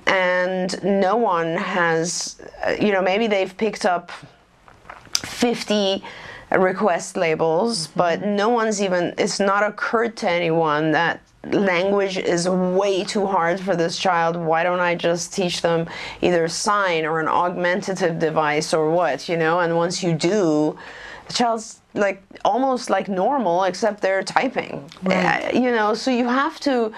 and 0.06 0.82
no 0.82 1.16
one 1.16 1.56
has, 1.56 2.40
you 2.80 2.92
know, 2.92 3.02
maybe 3.02 3.26
they've 3.26 3.56
picked 3.56 3.86
up 3.86 4.10
50 5.14 6.02
request 6.52 7.16
labels, 7.16 7.88
mm-hmm. 7.88 7.98
but 7.98 8.22
no 8.22 8.48
one's 8.48 8.82
even, 8.82 9.14
it's 9.18 9.40
not 9.40 9.62
occurred 9.62 10.16
to 10.18 10.30
anyone 10.30 10.92
that 10.92 11.20
language 11.52 12.16
is 12.16 12.48
way 12.48 13.04
too 13.04 13.26
hard 13.26 13.60
for 13.60 13.76
this 13.76 13.98
child. 13.98 14.36
Why 14.36 14.62
don't 14.62 14.80
I 14.80 14.94
just 14.94 15.34
teach 15.34 15.62
them 15.62 15.88
either 16.22 16.48
sign 16.48 17.04
or 17.04 17.20
an 17.20 17.28
augmentative 17.28 18.18
device 18.18 18.72
or 18.72 18.90
what, 18.90 19.28
you 19.28 19.36
know? 19.36 19.60
And 19.60 19.76
once 19.76 20.02
you 20.02 20.14
do, 20.14 20.78
the 21.26 21.32
child's 21.32 21.80
like 21.94 22.22
almost 22.44 22.90
like 22.90 23.08
normal, 23.08 23.64
except 23.64 24.00
they're 24.00 24.22
typing, 24.22 24.88
right. 25.02 25.54
you 25.54 25.70
know? 25.70 25.94
So 25.94 26.10
you 26.10 26.26
have 26.26 26.60
to 26.60 26.92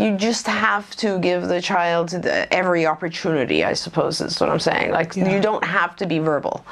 you 0.00 0.16
just 0.16 0.46
have 0.46 0.94
to 0.96 1.18
give 1.18 1.48
the 1.48 1.60
child 1.60 2.10
the, 2.10 2.52
every 2.52 2.86
opportunity 2.86 3.64
i 3.64 3.72
suppose 3.72 4.20
is 4.20 4.40
what 4.40 4.48
i'm 4.48 4.58
saying. 4.60 4.90
Like 4.90 5.16
yeah. 5.16 5.32
you 5.32 5.40
don't 5.40 5.64
have 5.64 5.96
to 5.96 6.06
be 6.06 6.18
verbal. 6.18 6.64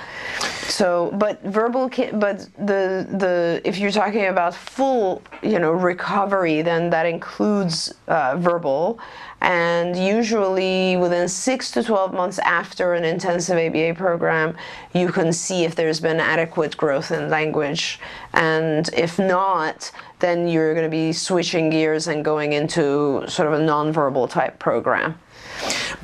So 0.68 1.11
but 1.14 1.43
verbal 1.43 1.89
but 2.12 2.39
the 2.59 3.07
the 3.22 3.61
if 3.64 3.79
you're 3.79 3.91
talking 3.91 4.26
about 4.26 4.55
full 4.55 5.22
you 5.43 5.59
know 5.59 5.72
recovery 5.72 6.62
then 6.62 6.91
that 6.91 7.07
includes 7.07 7.95
uh, 8.09 8.37
verbal 8.39 8.99
and 9.41 9.97
usually 9.97 10.97
within 10.97 11.28
6 11.28 11.70
to 11.70 11.82
12 11.82 12.12
months 12.12 12.39
after 12.41 12.95
an 12.95 13.05
intensive 13.05 13.57
ABA 13.57 13.95
program, 13.95 14.57
you 14.95 15.12
can 15.12 15.32
see 15.32 15.64
if 15.64 15.76
there's 15.76 16.01
been 16.01 16.18
adequate 16.18 16.76
growth 16.76 17.12
in 17.12 17.30
language. 17.30 18.01
And 18.32 18.89
if 18.95 19.18
not, 19.18 19.93
then 20.18 20.49
you're 20.49 20.74
going 20.74 20.86
to 20.86 20.91
be 20.91 21.12
switching 21.12 21.70
gears 21.70 22.09
and 22.09 22.24
going 22.24 22.53
into 22.53 23.24
sort 23.28 23.47
of 23.47 23.55
a 23.55 23.62
nonverbal 23.62 24.28
type 24.28 24.59
program. 24.59 25.18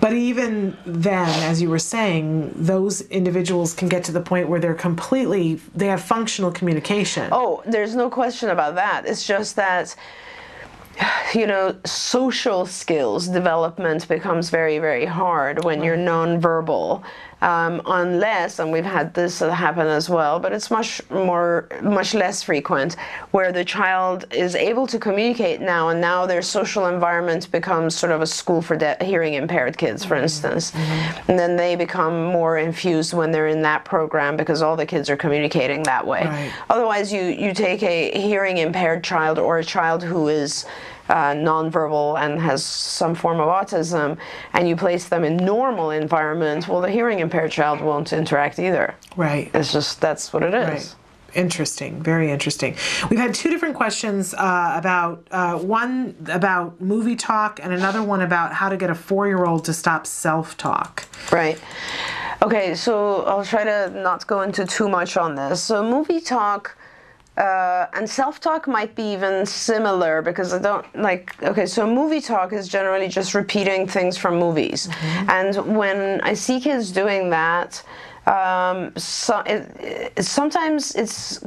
But 0.00 0.12
even 0.12 0.76
then, 0.84 1.28
as 1.44 1.62
you 1.62 1.70
were 1.70 1.78
saying, 1.78 2.52
those 2.54 3.02
individuals 3.02 3.72
can 3.74 3.88
get 3.88 4.04
to 4.04 4.12
the 4.12 4.20
point 4.20 4.48
where 4.48 4.60
they're 4.60 4.74
completely, 4.74 5.60
they 5.74 5.86
have 5.86 6.02
functional 6.02 6.50
communication. 6.50 7.28
Oh, 7.32 7.62
there's 7.66 7.94
no 7.94 8.10
question 8.10 8.50
about 8.50 8.74
that. 8.76 9.06
It's 9.06 9.26
just 9.26 9.56
that 9.56 9.94
you 11.34 11.46
know, 11.46 11.76
social 11.84 12.66
skills 12.66 13.28
development 13.28 14.08
becomes 14.08 14.50
very, 14.50 14.78
very 14.78 15.06
hard 15.06 15.64
when 15.64 15.82
you're 15.82 15.96
nonverbal. 15.96 17.02
Um, 17.44 17.82
unless, 17.84 18.58
and 18.58 18.72
we've 18.72 18.86
had 18.98 19.12
this 19.12 19.40
happen 19.40 19.86
as 19.86 20.08
well, 20.08 20.40
but 20.40 20.50
it's 20.52 20.70
much 20.70 21.02
more, 21.10 21.68
much 21.82 22.14
less 22.14 22.42
frequent, 22.42 22.96
where 23.32 23.52
the 23.52 23.66
child 23.66 24.24
is 24.32 24.54
able 24.54 24.86
to 24.86 24.98
communicate 24.98 25.60
now, 25.60 25.90
and 25.90 26.00
now 26.00 26.24
their 26.24 26.40
social 26.40 26.86
environment 26.86 27.50
becomes 27.52 27.94
sort 27.94 28.12
of 28.12 28.22
a 28.22 28.26
school 28.26 28.62
for 28.62 28.76
de- 28.76 28.96
hearing 29.04 29.34
impaired 29.34 29.76
kids, 29.76 30.06
for 30.06 30.14
mm-hmm. 30.14 30.22
instance. 30.22 30.70
Mm-hmm. 30.70 31.30
And 31.30 31.38
then 31.38 31.56
they 31.56 31.76
become 31.76 32.24
more 32.24 32.56
infused 32.56 33.12
when 33.12 33.30
they're 33.30 33.48
in 33.48 33.60
that 33.60 33.84
program 33.84 34.38
because 34.38 34.62
all 34.62 34.76
the 34.76 34.86
kids 34.86 35.10
are 35.10 35.16
communicating 35.16 35.82
that 35.82 36.06
way. 36.06 36.24
Right. 36.24 36.52
Otherwise, 36.70 37.12
you, 37.12 37.24
you 37.24 37.52
take 37.52 37.82
a 37.82 38.18
hearing 38.18 38.56
impaired 38.56 39.04
child 39.04 39.38
or 39.38 39.58
a 39.58 39.64
child 39.64 40.02
who 40.02 40.28
is 40.28 40.64
uh, 41.08 41.32
nonverbal 41.34 42.18
and 42.18 42.40
has 42.40 42.64
some 42.64 43.14
form 43.14 43.40
of 43.40 43.48
autism, 43.48 44.16
and 44.52 44.68
you 44.68 44.76
place 44.76 45.08
them 45.08 45.24
in 45.24 45.36
normal 45.36 45.90
environments, 45.90 46.68
well, 46.68 46.80
the 46.80 46.90
hearing 46.90 47.18
impaired 47.18 47.50
child 47.50 47.80
won't 47.80 48.12
interact 48.12 48.58
either. 48.58 48.94
Right. 49.16 49.50
It's 49.54 49.72
just 49.72 50.00
that's 50.00 50.32
what 50.32 50.42
it 50.42 50.54
is. 50.54 50.68
Right. 50.68 50.94
Interesting, 51.34 52.00
very 52.00 52.30
interesting. 52.30 52.76
We've 53.10 53.18
had 53.18 53.34
two 53.34 53.50
different 53.50 53.74
questions 53.74 54.34
uh, 54.34 54.74
about 54.76 55.26
uh, 55.32 55.58
one 55.58 56.14
about 56.28 56.80
movie 56.80 57.16
talk 57.16 57.58
and 57.60 57.72
another 57.72 58.04
one 58.04 58.20
about 58.20 58.52
how 58.52 58.68
to 58.68 58.76
get 58.76 58.88
a 58.88 58.94
four 58.94 59.26
year 59.26 59.44
old 59.44 59.64
to 59.64 59.72
stop 59.72 60.06
self 60.06 60.56
talk. 60.56 61.06
Right. 61.32 61.60
Okay, 62.40 62.74
so 62.74 63.22
I'll 63.24 63.44
try 63.44 63.64
to 63.64 63.90
not 63.94 64.26
go 64.26 64.42
into 64.42 64.64
too 64.64 64.88
much 64.88 65.16
on 65.16 65.34
this. 65.34 65.62
So, 65.62 65.82
movie 65.82 66.20
talk 66.20 66.76
uh, 67.36 67.86
and 67.94 68.08
self 68.08 68.40
talk 68.40 68.68
might 68.68 68.94
be 68.94 69.02
even 69.12 69.44
similar 69.44 70.22
because 70.22 70.52
I 70.52 70.60
don't 70.60 70.86
like. 70.94 71.42
Okay, 71.42 71.66
so 71.66 71.86
movie 71.86 72.20
talk 72.20 72.52
is 72.52 72.68
generally 72.68 73.08
just 73.08 73.34
repeating 73.34 73.88
things 73.88 74.16
from 74.16 74.38
movies. 74.38 74.86
Mm-hmm. 74.86 75.30
And 75.30 75.76
when 75.76 76.20
I 76.20 76.34
see 76.34 76.60
kids 76.60 76.92
doing 76.92 77.30
that, 77.30 77.82
um, 78.26 78.96
so 78.96 79.42
it, 79.44 80.24
sometimes 80.24 80.94
it's 80.94 81.44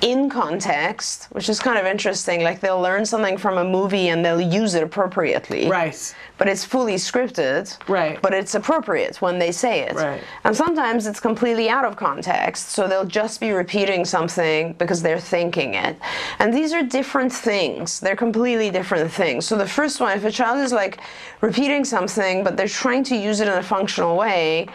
in 0.00 0.28
context, 0.28 1.28
which 1.30 1.48
is 1.48 1.60
kind 1.60 1.78
of 1.78 1.86
interesting. 1.86 2.42
Like 2.42 2.60
they'll 2.60 2.80
learn 2.80 3.06
something 3.06 3.36
from 3.36 3.58
a 3.58 3.64
movie 3.64 4.08
and 4.08 4.24
they'll 4.24 4.40
use 4.40 4.74
it 4.74 4.82
appropriately. 4.82 5.68
Right. 5.68 6.14
But 6.38 6.48
it's 6.48 6.64
fully 6.64 6.96
scripted. 6.96 7.76
Right. 7.88 8.20
But 8.20 8.34
it's 8.34 8.56
appropriate 8.56 9.22
when 9.22 9.38
they 9.38 9.52
say 9.52 9.82
it. 9.82 9.94
Right. 9.94 10.22
And 10.42 10.56
sometimes 10.56 11.06
it's 11.06 11.20
completely 11.20 11.68
out 11.68 11.84
of 11.84 11.96
context, 11.96 12.70
so 12.70 12.88
they'll 12.88 13.04
just 13.04 13.40
be 13.40 13.52
repeating 13.52 14.04
something 14.04 14.72
because 14.74 15.02
they're 15.02 15.20
thinking 15.20 15.74
it. 15.74 15.96
And 16.40 16.52
these 16.52 16.72
are 16.72 16.82
different 16.82 17.32
things. 17.32 18.00
They're 18.00 18.16
completely 18.16 18.70
different 18.70 19.10
things. 19.12 19.46
So 19.46 19.56
the 19.56 19.68
first 19.68 20.00
one, 20.00 20.16
if 20.16 20.24
a 20.24 20.32
child 20.32 20.58
is 20.60 20.72
like 20.72 20.98
repeating 21.40 21.84
something, 21.84 22.42
but 22.42 22.56
they're 22.56 22.66
trying 22.66 23.04
to 23.04 23.16
use 23.16 23.40
it 23.40 23.46
in 23.46 23.54
a 23.54 23.62
functional 23.62 24.16
way 24.16 24.66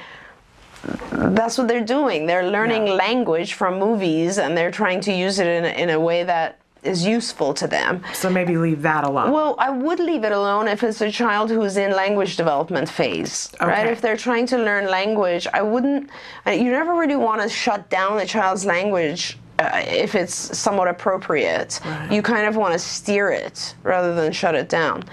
that's 1.11 1.57
what 1.57 1.67
they're 1.67 1.85
doing. 1.85 2.25
They're 2.25 2.49
learning 2.49 2.87
yeah. 2.87 2.93
language 2.93 3.53
from 3.53 3.79
movies 3.79 4.37
and 4.37 4.57
they're 4.57 4.71
trying 4.71 5.01
to 5.01 5.13
use 5.13 5.39
it 5.39 5.47
in 5.47 5.65
a, 5.65 5.69
in 5.69 5.89
a 5.89 5.99
way 5.99 6.23
that 6.23 6.59
is 6.83 7.05
useful 7.05 7.53
to 7.53 7.67
them. 7.67 8.03
So 8.13 8.29
maybe 8.29 8.57
leave 8.57 8.81
that 8.81 9.03
alone. 9.03 9.31
Well, 9.31 9.55
I 9.59 9.69
would 9.69 9.99
leave 9.99 10.23
it 10.23 10.31
alone 10.31 10.67
if 10.67 10.83
it's 10.83 11.01
a 11.01 11.11
child 11.11 11.51
who's 11.51 11.77
in 11.77 11.91
language 11.91 12.37
development 12.37 12.89
phase, 12.89 13.51
okay. 13.55 13.65
right? 13.65 13.87
If 13.87 14.01
they're 14.01 14.17
trying 14.17 14.47
to 14.47 14.57
learn 14.57 14.87
language, 14.87 15.47
I 15.53 15.61
wouldn't. 15.61 16.09
You 16.47 16.71
never 16.71 16.95
really 16.95 17.15
want 17.15 17.41
to 17.41 17.49
shut 17.49 17.89
down 17.89 18.17
a 18.17 18.25
child's 18.25 18.65
language 18.65 19.37
uh, 19.61 19.83
if 19.87 20.15
it's 20.15 20.33
somewhat 20.57 20.87
appropriate. 20.87 21.79
Right. 21.83 22.11
You 22.11 22.21
kind 22.21 22.47
of 22.47 22.55
want 22.55 22.73
to 22.73 22.79
steer 22.79 23.31
it 23.31 23.75
rather 23.83 24.15
than 24.15 24.31
shut 24.31 24.55
it 24.55 24.69
down 24.69 25.03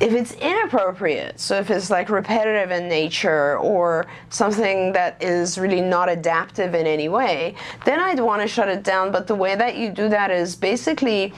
if 0.00 0.12
it's 0.12 0.32
inappropriate, 0.34 1.40
so 1.40 1.58
if 1.58 1.70
it's 1.70 1.90
like 1.90 2.08
repetitive 2.08 2.70
in 2.70 2.88
nature 2.88 3.58
or 3.58 4.06
something 4.30 4.92
that 4.92 5.20
is 5.22 5.58
really 5.58 5.80
not 5.80 6.08
adaptive 6.08 6.74
in 6.74 6.86
any 6.86 7.08
way, 7.08 7.54
then 7.84 7.98
I'd 7.98 8.20
want 8.20 8.42
to 8.42 8.48
shut 8.48 8.68
it 8.68 8.84
down. 8.84 9.10
But 9.10 9.26
the 9.26 9.34
way 9.34 9.56
that 9.56 9.76
you 9.76 9.90
do 9.90 10.08
that 10.08 10.30
is 10.30 10.54
basically 10.54 11.32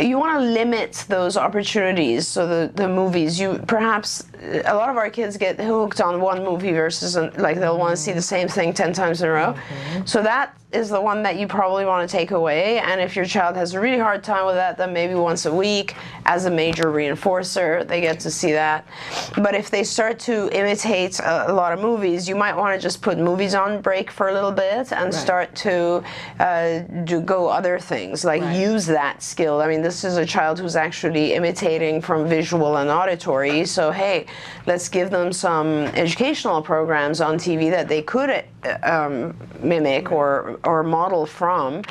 you 0.00 0.18
want 0.18 0.40
to 0.40 0.46
limit 0.46 1.04
those 1.08 1.36
opportunities 1.36 2.26
so 2.26 2.46
the, 2.46 2.72
the 2.72 2.88
movies 2.88 3.38
you 3.38 3.60
perhaps 3.66 4.24
a 4.64 4.74
lot 4.74 4.88
of 4.88 4.96
our 4.96 5.10
kids 5.10 5.36
get 5.36 5.60
hooked 5.60 6.00
on 6.00 6.18
one 6.18 6.42
movie 6.42 6.72
versus 6.72 7.14
like 7.36 7.58
they'll 7.58 7.76
want 7.76 7.90
to 7.90 7.96
see 8.02 8.12
the 8.12 8.22
same 8.22 8.48
thing 8.48 8.72
10 8.72 8.94
times 8.94 9.20
in 9.20 9.28
a 9.28 9.30
row 9.30 9.52
mm-hmm. 9.52 10.06
so 10.06 10.22
that 10.22 10.56
is 10.72 10.88
the 10.88 11.00
one 11.00 11.22
that 11.22 11.36
you 11.36 11.46
probably 11.46 11.84
want 11.84 12.08
to 12.08 12.16
take 12.16 12.30
away. 12.30 12.78
And 12.78 13.00
if 13.00 13.14
your 13.14 13.24
child 13.24 13.56
has 13.56 13.74
a 13.74 13.80
really 13.80 13.98
hard 13.98 14.24
time 14.24 14.46
with 14.46 14.54
that, 14.54 14.76
then 14.78 14.92
maybe 14.92 15.14
once 15.14 15.46
a 15.46 15.54
week 15.54 15.94
as 16.24 16.46
a 16.46 16.50
major 16.50 16.84
reinforcer, 16.84 17.86
they 17.86 18.00
get 18.00 18.20
to 18.20 18.30
see 18.30 18.52
that. 18.52 18.86
But 19.36 19.54
if 19.54 19.70
they 19.70 19.84
start 19.84 20.18
to 20.20 20.48
imitate 20.56 21.20
a, 21.20 21.52
lot 21.52 21.72
of 21.72 21.80
movies, 21.80 22.28
you 22.28 22.34
might 22.34 22.56
want 22.56 22.74
to 22.74 22.82
just 22.82 23.02
put 23.02 23.18
movies 23.18 23.54
on 23.54 23.82
break 23.82 24.10
for 24.10 24.28
a 24.28 24.32
little 24.32 24.52
bit 24.52 24.92
and 24.92 25.04
right. 25.04 25.14
start 25.14 25.54
to 25.56 26.02
uh, 26.38 26.78
do 27.04 27.20
go 27.20 27.48
other 27.48 27.78
things, 27.78 28.24
like 28.24 28.40
right. 28.40 28.58
use 28.58 28.86
that 28.86 29.22
skill. 29.22 29.60
I 29.60 29.68
mean, 29.68 29.82
this 29.82 30.04
is 30.04 30.16
a 30.16 30.24
child 30.24 30.58
who's 30.58 30.76
actually 30.76 31.34
imitating 31.34 32.00
from 32.00 32.26
visual 32.26 32.78
and 32.78 32.88
auditory. 32.88 33.66
So, 33.66 33.90
hey, 33.90 34.26
let's 34.66 34.88
give 34.88 35.10
them 35.10 35.32
some 35.32 35.68
educational 35.94 36.62
programs 36.62 37.20
on 37.20 37.36
TV 37.36 37.70
that 37.70 37.88
they 37.88 38.02
could 38.02 38.30
um, 38.82 39.36
mimic 39.60 40.12
or 40.12 40.58
or 40.64 40.82
model 40.82 41.26
from. 41.26 41.82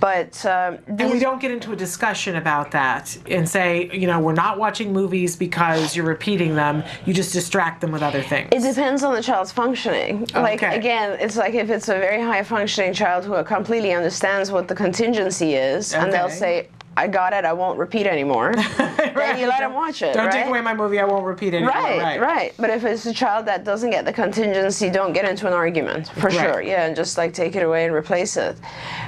But 0.00 0.44
um, 0.46 0.78
And 0.86 1.10
we 1.10 1.18
don't 1.18 1.40
get 1.40 1.50
into 1.50 1.72
a 1.72 1.76
discussion 1.76 2.36
about 2.36 2.70
that 2.70 3.18
and 3.28 3.48
say, 3.48 3.90
you 3.92 4.06
know, 4.06 4.20
we're 4.20 4.32
not 4.32 4.58
watching 4.58 4.92
movies 4.92 5.34
because 5.34 5.96
you're 5.96 6.06
repeating 6.06 6.54
them. 6.54 6.84
You 7.04 7.12
just 7.12 7.32
distract 7.32 7.80
them 7.80 7.90
with 7.90 8.02
other 8.02 8.22
things. 8.22 8.48
It 8.52 8.62
depends 8.62 9.02
on 9.02 9.14
the 9.14 9.22
child's 9.22 9.50
functioning. 9.50 10.28
Like 10.34 10.62
again, 10.62 11.18
it's 11.20 11.36
like 11.36 11.54
if 11.54 11.70
it's 11.70 11.88
a 11.88 11.94
very 11.98 12.22
high 12.22 12.42
functioning 12.42 12.92
child 12.92 13.24
who 13.24 13.42
completely 13.42 13.92
understands 13.92 14.52
what 14.52 14.68
the 14.68 14.74
contingency 14.74 15.54
is, 15.54 15.94
and 15.94 16.12
they'll 16.12 16.30
say, 16.30 16.68
"I 16.98 17.08
got 17.08 17.32
it. 17.32 17.44
I 17.44 17.52
won't 17.52 17.78
repeat 17.78 18.06
anymore." 18.06 18.52
then 18.76 19.38
you 19.38 19.46
let 19.46 19.60
them 19.60 19.74
watch 19.74 20.02
it. 20.02 20.14
Don't 20.14 20.26
right? 20.26 20.32
take 20.32 20.46
away 20.46 20.60
my 20.60 20.74
movie. 20.74 20.98
I 20.98 21.04
won't 21.04 21.24
repeat 21.24 21.54
it. 21.54 21.62
Right, 21.64 22.20
right, 22.20 22.52
But 22.58 22.70
if 22.70 22.84
it's 22.84 23.06
a 23.06 23.12
child 23.14 23.46
that 23.46 23.64
doesn't 23.64 23.90
get 23.90 24.04
the 24.04 24.12
contingency, 24.12 24.90
don't 24.90 25.12
get 25.12 25.28
into 25.28 25.46
an 25.46 25.52
argument 25.52 26.08
for 26.08 26.28
Right. 26.28 26.40
sure. 26.40 26.62
Yeah, 26.62 26.86
and 26.86 26.96
just 26.96 27.16
like 27.16 27.32
take 27.32 27.56
it 27.56 27.62
away 27.62 27.84
and 27.84 27.94
replace 27.94 28.36
it. 28.36 28.56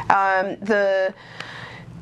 Um, 0.09 0.57
the 0.61 1.15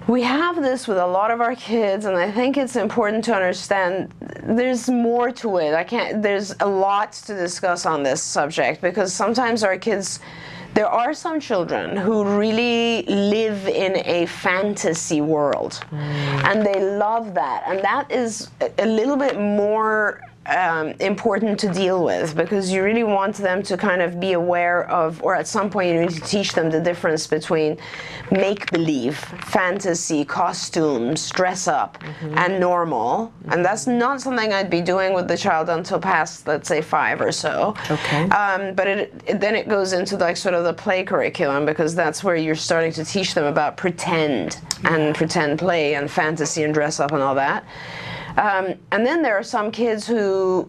we 0.07 0.23
have 0.23 0.57
this 0.57 0.89
with 0.89 0.97
a 0.97 1.07
lot 1.07 1.31
of 1.31 1.43
our 1.43 1.55
kids, 1.55 2.07
and 2.07 2.17
I 2.17 2.31
think 2.31 2.57
it's 2.57 2.77
important 2.77 3.25
to 3.25 3.35
understand 3.35 4.11
there's 4.43 4.89
more 4.89 5.31
to 5.33 5.59
it. 5.59 5.75
I 5.75 5.85
can't. 5.85 6.23
There's 6.23 6.55
a 6.61 6.67
lot 6.67 7.13
to 7.27 7.35
discuss 7.35 7.85
on 7.85 8.03
this 8.03 8.23
subject 8.23 8.81
because 8.81 9.13
sometimes 9.13 9.63
our 9.63 9.77
kids. 9.77 10.21
There 10.75 10.87
are 10.89 11.13
some 11.15 11.41
children 11.41 11.97
who 11.97 12.25
really 12.39 13.03
live 13.03 13.67
in 13.67 13.97
a 14.05 14.27
fantasy 14.27 15.21
world, 15.21 15.81
mm. 15.91 15.97
and 16.49 16.65
they 16.65 16.81
love 16.99 17.35
that, 17.35 17.65
and 17.67 17.81
that 17.83 18.11
is 18.13 18.49
a- 18.61 18.71
a 18.79 18.87
little 18.87 19.17
bit 19.17 19.39
more 19.41 20.21
um, 20.49 20.95
important 21.01 21.61
to 21.61 21.69
deal 21.69 22.05
with 22.05 22.35
because 22.35 22.73
you 22.73 22.83
really 22.83 23.05
want 23.05 23.37
them 23.37 23.63
to 23.65 23.77
kind 23.77 24.01
of 24.01 24.19
be 24.19 24.33
aware 24.33 24.89
of, 24.91 25.23
or 25.23 25.35
at 25.35 25.47
some 25.47 25.69
point 25.71 25.89
you 25.89 26.01
need 26.01 26.11
to 26.11 26.21
teach 26.21 26.53
them 26.55 26.71
the 26.71 26.81
difference 26.81 27.27
between 27.27 27.79
make 28.31 28.71
believe, 28.71 29.17
fantasy, 29.17 30.25
costumes, 30.25 31.31
dress 31.31 31.69
up, 31.69 32.03
and 32.23 32.59
normal. 32.59 33.33
And 33.49 33.65
that's 33.65 33.87
not 33.87 34.21
something 34.21 34.53
I'd 34.53 34.71
be 34.71 34.81
doing 34.81 35.15
with 35.15 35.29
the 35.29 35.37
child 35.37 35.69
until 35.69 35.99
past, 35.99 36.47
let's 36.47 36.69
say, 36.69 36.81
five 36.81 37.21
or 37.21 37.33
so. 37.33 37.75
Okay. 37.91 38.25
Um, 38.31 38.75
but 38.75 38.87
it, 38.87 39.23
it, 39.27 39.41
then 39.41 39.55
it 39.55 39.69
goes 39.69 39.93
into 39.93 40.17
like 40.17 40.37
sort 40.37 40.55
of 40.55 40.65
the 40.65 40.73
play 40.73 41.05
curriculum 41.05 41.67
because 41.67 41.95
that's 41.95 42.25
where 42.25 42.37
you're 42.37 42.55
starting 42.55 42.93
to 42.93 43.05
teach 43.05 43.35
them 43.35 43.45
about 43.45 43.77
pretend 43.77 44.61
and 44.85 45.15
pretend 45.15 45.59
play 45.59 45.95
and 45.95 46.11
fantasy 46.11 46.63
and 46.63 46.73
dress 46.73 47.01
up 47.01 47.13
and 47.13 47.23
all 47.23 47.35
that. 47.35 47.65
Um, 48.39 48.75
and 48.93 49.05
then 49.05 49.21
there 49.21 49.37
are 49.37 49.43
some 49.43 49.73
kids 49.73 50.07
who 50.07 50.69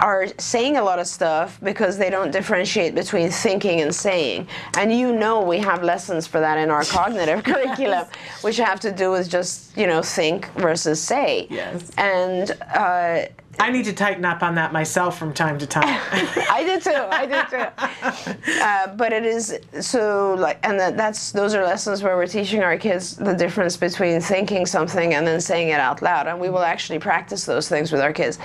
are 0.00 0.26
saying 0.38 0.76
a 0.76 0.82
lot 0.82 0.98
of 0.98 1.06
stuff 1.06 1.58
because 1.62 1.96
they 1.96 2.10
don't 2.10 2.32
differentiate 2.32 2.96
between 2.96 3.30
thinking 3.30 3.80
and 3.80 3.94
saying. 3.94 4.48
And 4.76 4.92
you 4.92 5.12
know 5.12 5.40
we 5.40 5.58
have 5.58 5.84
lessons 5.84 6.26
for 6.26 6.40
that 6.40 6.58
in 6.58 6.68
our 6.68 6.84
cognitive 6.84 7.44
curriculum, 7.50 8.06
which 8.42 8.56
have 8.56 8.80
to 8.80 8.90
do 8.90 9.12
with 9.12 9.30
just, 9.30 9.76
you 9.76 9.86
know, 9.86 10.02
think 10.02 10.52
versus 10.54 11.00
say. 11.00 11.46
Yes. 11.48 11.90
And 11.96 12.50
uh, 12.74 13.26
I 13.58 13.70
need 13.70 13.84
to 13.86 13.92
tighten 13.92 14.24
up 14.24 14.42
on 14.42 14.54
that 14.56 14.72
myself 14.72 15.18
from 15.18 15.32
time 15.32 15.58
to 15.58 15.66
time. 15.66 15.84
I 16.50 16.62
did 16.64 16.82
too. 16.82 16.90
I 16.92 17.26
did 17.26 17.48
too. 17.48 18.60
Uh, 18.60 18.94
but 18.96 19.12
it 19.12 19.24
is 19.24 19.58
so 19.80 20.34
like, 20.34 20.58
and 20.62 20.78
that, 20.78 20.96
that's 20.96 21.32
those 21.32 21.54
are 21.54 21.64
lessons 21.64 22.02
where 22.02 22.16
we're 22.16 22.26
teaching 22.26 22.62
our 22.62 22.76
kids 22.76 23.16
the 23.16 23.32
difference 23.34 23.76
between 23.76 24.20
thinking 24.20 24.66
something 24.66 25.14
and 25.14 25.26
then 25.26 25.40
saying 25.40 25.68
it 25.68 25.80
out 25.80 26.02
loud, 26.02 26.26
and 26.26 26.38
we 26.38 26.48
will 26.50 26.62
actually 26.62 26.98
practice 26.98 27.44
those 27.46 27.68
things 27.68 27.90
with 27.92 28.00
our 28.00 28.12
kids. 28.12 28.38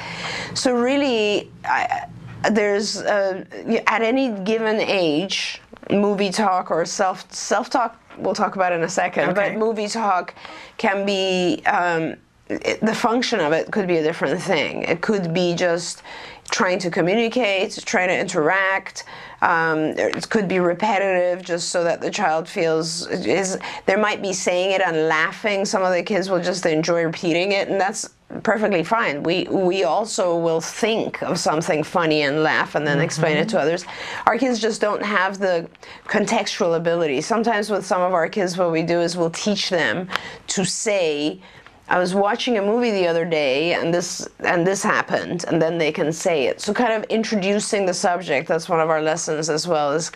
So 0.54 0.74
really, 0.74 1.52
I, 1.66 2.08
there's 2.52 2.98
uh, 2.98 3.44
at 3.88 4.02
any 4.02 4.32
given 4.44 4.80
age, 4.80 5.62
movie 5.90 6.32
talk 6.32 6.72
or 6.72 6.86
self 6.86 7.32
self 7.34 7.70
talk. 7.70 7.98
We'll 8.18 8.36
talk 8.36 8.56
about 8.56 8.74
in 8.74 8.84
a 8.84 8.90
second, 8.90 9.30
Okay. 9.30 9.52
but 9.52 9.60
movie 9.60 9.88
talk 9.88 10.34
can 10.78 11.06
be. 11.06 11.62
Um, 11.66 12.16
it, 12.52 12.82
the 12.82 12.96
function 12.96 13.40
of 13.40 13.54
it 13.54 13.72
could 13.72 13.88
be 13.88 13.98
a 13.98 14.04
different 14.04 14.42
thing. 14.42 14.84
It 14.84 15.02
could 15.02 15.34
be 15.34 15.56
just 15.56 16.04
trying 16.52 16.80
to 16.80 16.92
communicate, 16.92 17.82
trying 17.86 18.10
to 18.10 18.18
interact. 18.20 19.06
Um, 19.42 19.80
it 19.98 20.30
could 20.30 20.48
be 20.48 20.60
repetitive, 20.60 21.44
just 21.44 21.70
so 21.70 21.84
that 21.84 22.02
the 22.02 22.12
child 22.12 22.48
feels 22.48 23.08
is. 23.08 23.58
There 23.86 23.98
might 23.98 24.22
be 24.22 24.34
saying 24.34 24.72
it 24.72 24.82
and 24.82 25.08
laughing. 25.08 25.66
Some 25.66 25.82
of 25.82 25.94
the 25.94 26.04
kids 26.04 26.30
will 26.30 26.42
just 26.42 26.66
enjoy 26.66 27.04
repeating 27.04 27.54
it, 27.54 27.70
and 27.70 27.80
that's 27.80 28.10
perfectly 28.44 28.84
fine. 28.84 29.24
We 29.24 29.46
we 29.46 29.84
also 29.84 30.38
will 30.38 30.62
think 30.62 31.24
of 31.24 31.40
something 31.40 31.84
funny 31.84 32.22
and 32.22 32.44
laugh 32.44 32.76
and 32.76 32.86
then 32.86 33.00
explain 33.00 33.38
it 33.38 33.50
to 33.50 33.60
others. 33.60 33.86
Our 34.28 34.38
kids 34.38 34.60
just 34.60 34.82
don't 34.82 35.04
have 35.04 35.40
the 35.40 35.68
contextual 36.06 36.76
ability. 36.76 37.22
Sometimes 37.22 37.70
with 37.70 37.86
some 37.86 38.02
of 38.02 38.14
our 38.14 38.30
kids, 38.30 38.58
what 38.58 38.72
we 38.72 38.84
do 38.84 39.00
is 39.00 39.18
we'll 39.18 39.32
teach 39.32 39.70
them 39.70 40.08
to 40.48 40.66
say. 40.66 41.42
I 41.90 42.00
was 42.00 42.16
watching 42.16 42.58
a 42.58 42.62
movie 42.62 42.92
the 42.92 43.08
other 43.08 43.26
day 43.26 43.74
and 43.74 43.94
this 43.94 44.28
and 44.40 44.66
this 44.66 44.82
happened 44.82 45.44
and 45.48 45.62
then 45.62 45.78
they 45.78 45.92
can 45.92 46.12
say 46.14 46.46
it. 46.46 46.62
So 46.62 46.74
kind 46.74 46.94
of 46.94 47.04
introducing 47.10 47.86
the 47.86 47.94
subject, 47.94 48.48
that's 48.48 48.70
one 48.70 48.80
of 48.80 48.90
our 48.90 49.02
lessons 49.02 49.50
as 49.50 49.68
well 49.68 49.92
is 49.92 50.12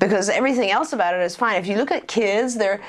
because 0.00 0.28
everything 0.28 0.70
else 0.70 0.92
about 0.92 1.14
it 1.14 1.20
is 1.20 1.36
fine. 1.36 1.56
If 1.56 1.66
you 1.66 1.76
look 1.76 1.92
at 1.92 2.08
kids, 2.08 2.56
they're 2.56 2.80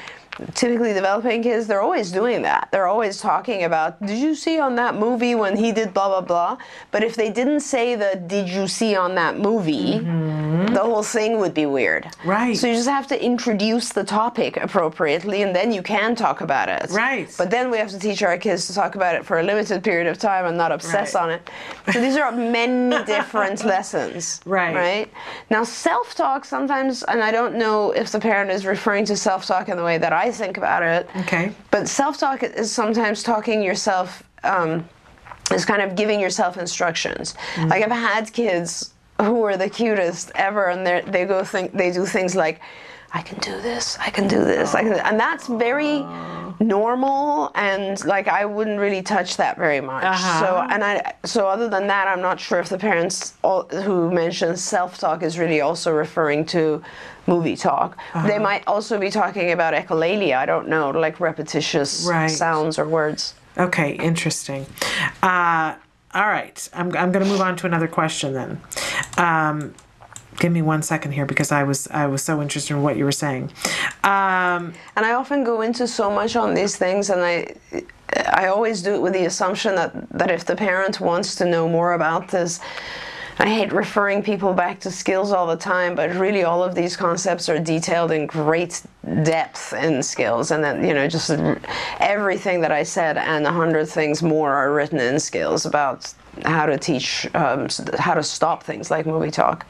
typically 0.54 0.94
developing 0.94 1.44
kids, 1.44 1.68
they're 1.68 1.82
always 1.82 2.12
doing 2.12 2.42
that. 2.44 2.70
They're 2.72 2.88
always 2.88 3.20
talking 3.20 3.64
about, 3.64 4.04
did 4.06 4.18
you 4.18 4.34
see 4.34 4.60
on 4.60 4.76
that 4.76 4.96
movie 4.96 5.36
when 5.36 5.56
he 5.56 5.72
did 5.72 5.94
blah 5.94 6.08
blah 6.08 6.22
blah? 6.22 6.58
But 6.92 7.04
if 7.04 7.16
they 7.16 7.30
didn't 7.30 7.60
say 7.62 7.96
the 7.96 8.22
did 8.28 8.50
you 8.50 8.68
see 8.68 8.96
on 8.96 9.16
that 9.16 9.38
movie, 9.38 10.00
mm-hmm. 10.00 10.61
The 10.74 10.80
whole 10.80 11.04
thing 11.04 11.40
would 11.40 11.54
be 11.54 11.66
weird. 11.66 12.08
Right. 12.26 12.56
So 12.58 12.68
you 12.68 12.74
just 12.76 12.90
have 12.90 13.08
to 13.08 13.24
introduce 13.24 13.90
the 13.94 14.04
topic 14.04 14.58
appropriately 14.58 15.42
and 15.44 15.56
then 15.56 15.72
you 15.72 15.82
can 15.82 16.16
talk 16.16 16.42
about 16.42 16.70
it. 16.70 16.90
Right. 16.92 17.34
But 17.38 17.50
then 17.52 17.72
we 17.72 17.78
have 17.78 17.90
to 17.92 18.00
teach 18.00 18.24
our 18.24 18.38
kids 18.38 18.68
to 18.68 18.74
talk 18.74 18.96
about 18.96 19.16
it 19.16 19.26
for 19.26 19.40
a 19.40 19.44
limited 19.44 19.84
period 19.84 20.08
of 20.08 20.18
time 20.18 20.46
and 20.46 20.58
not 20.58 20.72
obsess 20.72 21.14
Right. 21.16 21.24
on 21.24 21.32
it. 21.32 21.50
So 21.94 22.00
these 22.02 22.18
are 22.18 22.32
many 22.32 23.04
different 23.06 23.64
lessons. 23.66 24.42
Right. 24.46 24.76
Right. 24.76 25.14
Now 25.50 25.64
self-talk 25.64 26.46
sometimes, 26.46 27.04
and 27.04 27.22
I 27.24 27.32
don't 27.32 27.56
know 27.56 27.92
if 27.92 28.12
the 28.12 28.20
parent 28.20 28.52
is 28.52 28.66
referring 28.66 29.06
to 29.06 29.16
self-talk 29.18 29.70
in 29.70 29.78
the 29.78 29.84
way 29.84 29.98
that 29.98 30.14
I 30.14 30.32
think 30.32 30.58
about 30.58 30.84
it. 30.84 31.10
Okay. 31.22 31.54
But 31.72 31.88
self-talk 31.88 32.44
is 32.44 32.72
sometimes 32.72 33.24
talking 33.24 33.62
yourself. 33.62 34.24
Um, 34.44 34.88
is 35.54 35.66
kind 35.66 35.82
of 35.82 35.96
giving 35.96 36.20
yourself 36.22 36.56
instructions. 36.58 37.36
Like 37.58 37.84
I've 37.84 37.92
had 37.92 38.32
kids 38.32 38.94
who 39.28 39.44
are 39.44 39.58
the 39.58 39.70
cutest 39.70 40.32
ever, 40.36 40.68
and 40.70 40.86
they 40.86 41.02
they 41.08 41.26
go 41.26 41.44
think 41.44 41.72
they 41.74 41.92
do 41.92 42.06
things 42.06 42.36
like, 42.36 42.60
"I 43.14 43.22
can 43.22 43.40
do 43.40 43.62
this, 43.62 43.98
I 44.00 44.10
can 44.10 44.28
do 44.28 44.40
this," 44.44 44.74
I 44.76 44.82
can, 44.84 44.94
and 44.94 45.20
that's 45.20 45.48
very 45.48 46.06
normal. 46.60 47.52
And 47.56 48.04
like 48.06 48.28
I 48.28 48.46
wouldn't 48.46 48.80
really 48.80 49.02
touch 49.02 49.38
that 49.38 49.58
very 49.58 49.82
much. 49.82 50.04
Uh-huh. 50.04 50.40
So 50.40 50.68
and 50.74 50.84
I 50.84 51.14
so 51.26 51.48
other 51.48 51.68
than 51.70 51.88
that, 51.88 52.08
I'm 52.08 52.22
not 52.22 52.40
sure 52.40 52.60
if 52.60 52.70
the 52.70 52.78
parents 52.78 53.34
all, 53.44 53.64
who 53.86 54.12
mentioned 54.12 54.60
self-talk 54.60 55.24
is 55.24 55.38
really 55.40 55.62
also 55.62 55.92
referring 55.92 56.46
to 56.48 56.82
movie 57.28 57.56
talk. 57.56 57.98
Uh-huh. 58.14 58.28
They 58.28 58.40
might 58.40 58.64
also 58.68 59.00
be 59.00 59.10
talking 59.10 59.52
about 59.52 59.74
echolalia. 59.74 60.38
I 60.38 60.46
don't 60.46 60.68
know, 60.68 60.90
like 60.92 61.20
repetitious 61.20 62.06
Right. 62.08 62.28
sounds 62.30 62.78
or 62.80 62.88
words. 62.88 63.34
Okay, 63.58 63.92
interesting. 63.94 64.66
Uh, 65.22 65.76
all 66.14 66.28
right, 66.28 66.70
I'm, 66.74 66.88
I'm 66.96 67.12
going 67.12 67.26
to 67.26 67.32
move 67.32 67.42
on 67.42 67.56
to 67.58 67.66
another 67.66 67.88
question 67.88 68.34
then. 68.34 68.62
Um, 69.18 69.74
give 70.40 70.52
me 70.52 70.62
one 70.62 70.82
second 70.82 71.12
here 71.12 71.26
because 71.26 71.52
I 71.52 71.64
was 71.64 71.88
I 71.90 72.08
was 72.08 72.24
so 72.24 72.42
interested 72.42 72.74
in 72.74 72.82
what 72.82 72.98
you 72.98 73.06
were 73.06 73.12
saying. 73.12 73.52
Um, 74.04 74.74
And 74.96 75.06
I 75.06 75.14
often 75.14 75.44
go 75.44 75.62
into 75.62 75.88
so 75.88 76.10
much 76.10 76.36
on 76.36 76.54
these 76.54 76.76
things, 76.76 77.10
and 77.10 77.22
I, 77.22 77.56
I 78.34 78.48
always 78.48 78.82
do 78.82 78.94
it 78.96 79.02
with 79.02 79.14
the 79.14 79.26
assumption 79.26 79.76
that, 79.76 80.10
that 80.10 80.32
if 80.32 80.46
the 80.46 80.56
parent 80.56 81.00
wants 81.00 81.36
to 81.36 81.46
know 81.46 81.70
more 81.70 81.94
about 81.94 82.28
this, 82.30 82.60
I 83.40 83.48
hate 83.50 83.72
referring 83.72 84.22
people 84.24 84.54
back 84.54 84.80
to 84.82 84.92
skills 84.92 85.32
all 85.32 85.48
the 85.48 85.56
time, 85.56 85.96
but 85.96 86.14
really 86.16 86.44
all 86.44 86.64
of 86.64 86.76
these 86.76 86.96
concepts 86.96 87.50
are 87.50 87.58
detailed 87.60 88.12
in 88.12 88.28
great 88.28 88.84
depth 89.24 89.74
in 89.74 90.04
skills, 90.04 90.52
and 90.52 90.64
then 90.64 90.84
you 90.84 90.94
know 90.94 91.08
just 91.08 91.30
everything 92.00 92.62
that 92.62 92.72
I 92.72 92.84
said 92.84 93.18
and 93.18 93.46
a 93.46 93.52
hundred 93.52 93.88
things 93.88 94.22
more 94.22 94.54
are 94.54 94.74
written 94.74 95.00
in 95.00 95.20
skills 95.20 95.66
about 95.66 96.14
how 96.46 96.66
to 96.66 96.78
teach, 96.78 97.28
um, 97.36 97.68
how 97.98 98.14
to 98.14 98.24
stop 98.24 98.64
things 98.64 98.90
like 98.90 99.06
movie 99.06 99.32
talk. 99.32 99.66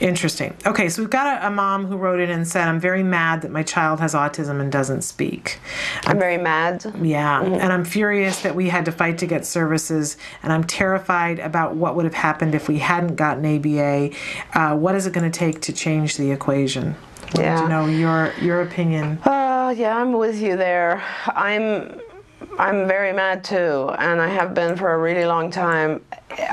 Interesting. 0.00 0.56
Okay, 0.66 0.88
so 0.88 1.02
we've 1.02 1.10
got 1.10 1.42
a, 1.42 1.48
a 1.48 1.50
mom 1.50 1.86
who 1.86 1.96
wrote 1.96 2.20
in 2.20 2.30
and 2.30 2.48
said, 2.48 2.68
I'm 2.68 2.80
very 2.80 3.02
mad 3.02 3.42
that 3.42 3.50
my 3.50 3.62
child 3.62 4.00
has 4.00 4.14
autism 4.14 4.60
and 4.60 4.72
doesn't 4.72 5.02
speak. 5.02 5.60
I'm 6.04 6.18
very 6.18 6.38
mad. 6.38 6.84
Yeah, 7.02 7.42
and 7.42 7.72
I'm 7.72 7.84
furious 7.84 8.40
that 8.42 8.54
we 8.54 8.70
had 8.70 8.86
to 8.86 8.92
fight 8.92 9.18
to 9.18 9.26
get 9.26 9.44
services, 9.44 10.16
and 10.42 10.52
I'm 10.52 10.64
terrified 10.64 11.38
about 11.38 11.76
what 11.76 11.96
would 11.96 12.04
have 12.04 12.14
happened 12.14 12.54
if 12.54 12.66
we 12.66 12.78
hadn't 12.78 13.16
gotten 13.16 13.44
ABA. 13.44 14.10
Uh, 14.54 14.76
what 14.76 14.94
is 14.94 15.06
it 15.06 15.12
going 15.12 15.30
to 15.30 15.38
take 15.38 15.60
to 15.62 15.72
change 15.72 16.16
the 16.16 16.30
equation? 16.30 16.96
Yeah. 17.38 17.62
to 17.62 17.68
know 17.68 17.86
your 17.86 18.32
your 18.40 18.62
opinion. 18.62 19.18
Uh, 19.24 19.74
yeah, 19.76 19.96
I'm 19.96 20.12
with 20.12 20.40
you 20.40 20.56
there. 20.56 21.02
I'm 21.26 22.00
I'm 22.58 22.86
very 22.86 23.12
mad 23.12 23.42
too, 23.42 23.90
and 23.98 24.20
I 24.20 24.28
have 24.28 24.54
been 24.54 24.76
for 24.76 24.92
a 24.92 24.98
really 24.98 25.24
long 25.24 25.50
time. 25.50 26.04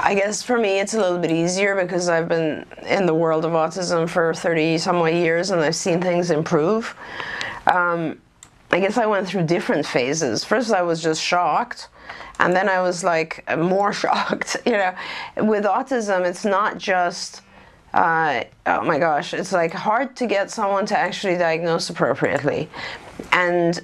I 0.03 0.15
guess 0.15 0.41
for 0.41 0.57
me 0.57 0.79
it's 0.79 0.93
a 0.93 0.99
little 0.99 1.19
bit 1.19 1.31
easier 1.31 1.75
because 1.75 2.09
I've 2.09 2.27
been 2.27 2.65
in 2.87 3.05
the 3.05 3.13
world 3.13 3.45
of 3.45 3.51
autism 3.51 4.07
for 4.09 4.33
30 4.33 4.77
some 4.77 5.05
years 5.07 5.49
and 5.51 5.61
I've 5.61 5.75
seen 5.75 6.01
things 6.01 6.31
improve. 6.31 6.95
Um, 7.67 8.19
I 8.71 8.79
guess 8.79 8.97
I 8.97 9.05
went 9.05 9.27
through 9.27 9.43
different 9.43 9.85
phases. 9.85 10.43
First, 10.43 10.71
I 10.71 10.81
was 10.81 11.01
just 11.03 11.21
shocked, 11.21 11.89
and 12.39 12.55
then 12.55 12.69
I 12.69 12.81
was 12.81 13.03
like 13.03 13.43
more 13.57 13.91
shocked. 14.03 14.57
You 14.65 14.73
know, 14.73 14.95
with 15.37 15.65
autism, 15.65 16.25
it's 16.25 16.45
not 16.45 16.77
just. 16.77 17.41
Uh, 17.93 18.43
oh 18.65 18.83
my 18.83 18.97
gosh, 18.99 19.33
it's 19.33 19.51
like 19.51 19.73
hard 19.73 20.15
to 20.17 20.25
get 20.25 20.49
someone 20.49 20.85
to 20.87 20.97
actually 20.97 21.37
diagnose 21.37 21.89
appropriately. 21.89 22.69
And 23.31 23.79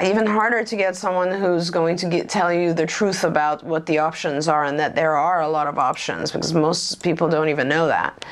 even 0.00 0.26
harder 0.26 0.64
to 0.64 0.76
get 0.76 0.96
someone 0.96 1.30
who's 1.30 1.70
going 1.70 1.96
to 1.96 2.08
get, 2.08 2.28
tell 2.28 2.52
you 2.52 2.72
the 2.72 2.86
truth 2.86 3.24
about 3.24 3.62
what 3.62 3.84
the 3.86 3.98
options 3.98 4.48
are 4.48 4.64
and 4.64 4.78
that 4.78 4.94
there 4.94 5.16
are 5.16 5.42
a 5.42 5.48
lot 5.48 5.66
of 5.66 5.78
options 5.78 6.32
because 6.32 6.54
most 6.54 7.02
people 7.02 7.28
don't 7.28 7.48
even 7.48 7.68
know 7.68 7.86
that. 7.86 8.24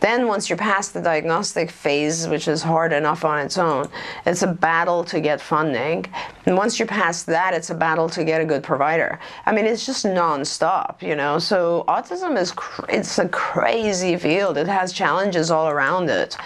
Then 0.00 0.28
once 0.28 0.48
you're 0.48 0.56
past 0.56 0.94
the 0.94 1.02
diagnostic 1.02 1.70
phase, 1.70 2.28
which 2.28 2.46
is 2.46 2.62
hard 2.62 2.92
enough 2.92 3.24
on 3.24 3.40
its 3.40 3.58
own, 3.58 3.88
it's 4.26 4.42
a 4.42 4.46
battle 4.46 5.02
to 5.04 5.20
get 5.20 5.40
funding. 5.40 6.06
And 6.46 6.56
once 6.56 6.78
you're 6.78 6.88
past 6.88 7.26
that, 7.26 7.52
it's 7.52 7.70
a 7.70 7.74
battle 7.74 8.08
to 8.10 8.22
get 8.22 8.40
a 8.40 8.44
good 8.44 8.62
provider. 8.62 9.18
I 9.44 9.52
mean, 9.52 9.66
it's 9.66 9.84
just 9.84 10.06
nonstop, 10.06 11.02
you 11.02 11.16
know. 11.16 11.40
So 11.40 11.84
autism 11.88 12.38
is 12.38 12.54
it's 12.88 13.18
a 13.18 13.28
crazy 13.28 14.16
field. 14.16 14.56
It 14.56 14.68
has 14.68 14.92
challenges 14.92 15.50
all 15.50 15.68
around 15.68 16.10
it. 16.10 16.36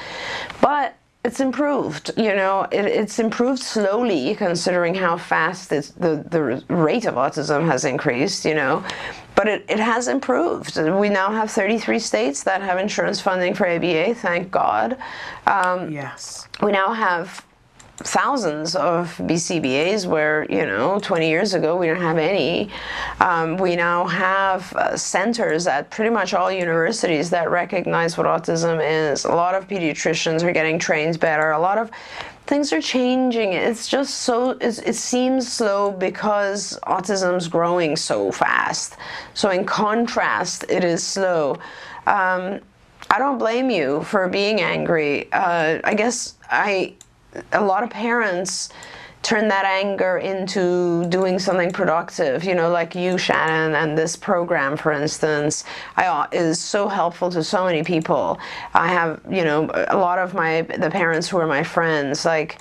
But 0.63 0.97
it's 1.25 1.39
improved. 1.39 2.11
You 2.17 2.35
know, 2.35 2.67
it, 2.73 2.85
it's 2.85 3.19
improved 3.19 3.63
slowly 3.63 4.35
considering 4.35 4.95
how 4.95 5.17
fast 5.17 5.71
the, 5.71 6.25
the 6.29 6.65
rate 6.69 7.05
of 7.05 7.15
autism 7.15 7.65
has 7.67 7.85
increased, 7.85 8.45
you 8.45 8.55
know. 8.55 8.85
But 9.35 9.49
it, 9.49 9.65
it 9.69 9.79
has 9.79 10.09
improved. 10.09 10.77
We 10.77 11.09
now 11.09 11.31
have 11.31 11.51
33 11.51 11.99
states 12.01 12.43
that 12.43 12.61
have 12.61 12.79
insurance 12.79 13.21
funding 13.21 13.55
for 13.55 13.67
ABA, 13.67 14.15
thank 14.17 14.51
God. 14.51 14.99
Um, 15.47 15.91
yes. 15.91 16.49
We 16.61 16.73
now 16.73 16.93
have 16.93 17.45
thousands 18.05 18.75
of 18.75 19.17
BCBAs 19.19 20.07
where, 20.07 20.45
you 20.51 20.67
know, 20.67 20.99
20 21.01 21.29
years 21.29 21.55
ago 21.55 21.77
we 21.77 21.87
didn't 21.87 22.03
have 22.03 22.19
any. 22.19 22.71
Um, 23.21 23.57
we 23.57 23.77
now 23.77 24.07
have 24.07 24.73
uh, 24.75 24.97
centers 24.97 25.67
at 25.67 25.91
pretty 25.91 26.11
much 26.11 26.35
all 26.35 26.51
universities 26.51 27.31
that 27.31 27.51
recognize 27.51 28.17
what 28.17 28.27
autism 28.27 28.81
is. 28.83 29.25
A 29.25 29.31
lot 29.31 29.55
of 29.55 29.69
pediatricians 29.69 30.43
are 30.43 30.53
getting 30.53 30.79
trained 30.79 31.21
better. 31.21 31.53
A 31.53 31.59
lot 31.59 31.79
of 31.79 31.91
things 32.47 32.73
are 32.73 32.81
changing. 32.81 33.53
It's 33.53 33.89
just 33.89 34.19
so, 34.19 34.51
it's, 34.61 34.79
it 34.81 34.97
seems 34.97 35.51
slow 35.51 35.91
because 35.91 36.79
autism's 36.87 37.49
growing 37.49 37.97
so 37.97 38.33
fast. 38.33 38.97
So, 39.35 39.51
in 39.51 39.65
contrast, 39.65 40.65
it 40.69 40.85
is 40.85 41.03
slow. 41.03 41.59
Um, 42.07 42.61
I 43.11 43.19
don't 43.19 43.39
blame 43.39 43.71
you 43.71 44.03
for 44.05 44.29
being 44.29 44.61
angry. 44.61 45.31
Uh, 45.33 45.81
I 45.85 45.95
guess 45.95 46.35
I 46.51 46.95
a 47.53 47.65
lot 47.65 47.83
of 47.83 47.91
parents 47.91 48.69
turn 49.23 49.47
that 49.49 49.65
anger 49.65 50.19
into 50.19 51.05
doing 51.07 51.39
something 51.39 51.71
productive. 51.71 52.45
You 52.45 52.55
know 52.55 52.71
like 52.71 52.95
you 52.95 53.17
shannon 53.17 53.75
and 53.77 53.97
this 53.97 54.17
program 54.17 54.77
for 54.77 54.93
instance 54.93 55.65
I, 55.97 56.07
uh, 56.07 56.27
is 56.33 56.59
so 56.59 56.89
helpful 56.89 57.31
to 57.31 57.45
so 57.45 57.65
many 57.65 57.85
people. 57.85 58.39
I 58.75 58.89
have 58.89 59.21
you 59.31 59.45
know 59.45 59.71
a 59.89 59.97
lot 59.97 60.19
of 60.19 60.35
my 60.35 60.63
the 60.63 60.91
parents 60.91 61.29
who 61.29 61.39
are 61.39 61.47
my 61.47 61.63
friends 61.63 62.25
like 62.25 62.61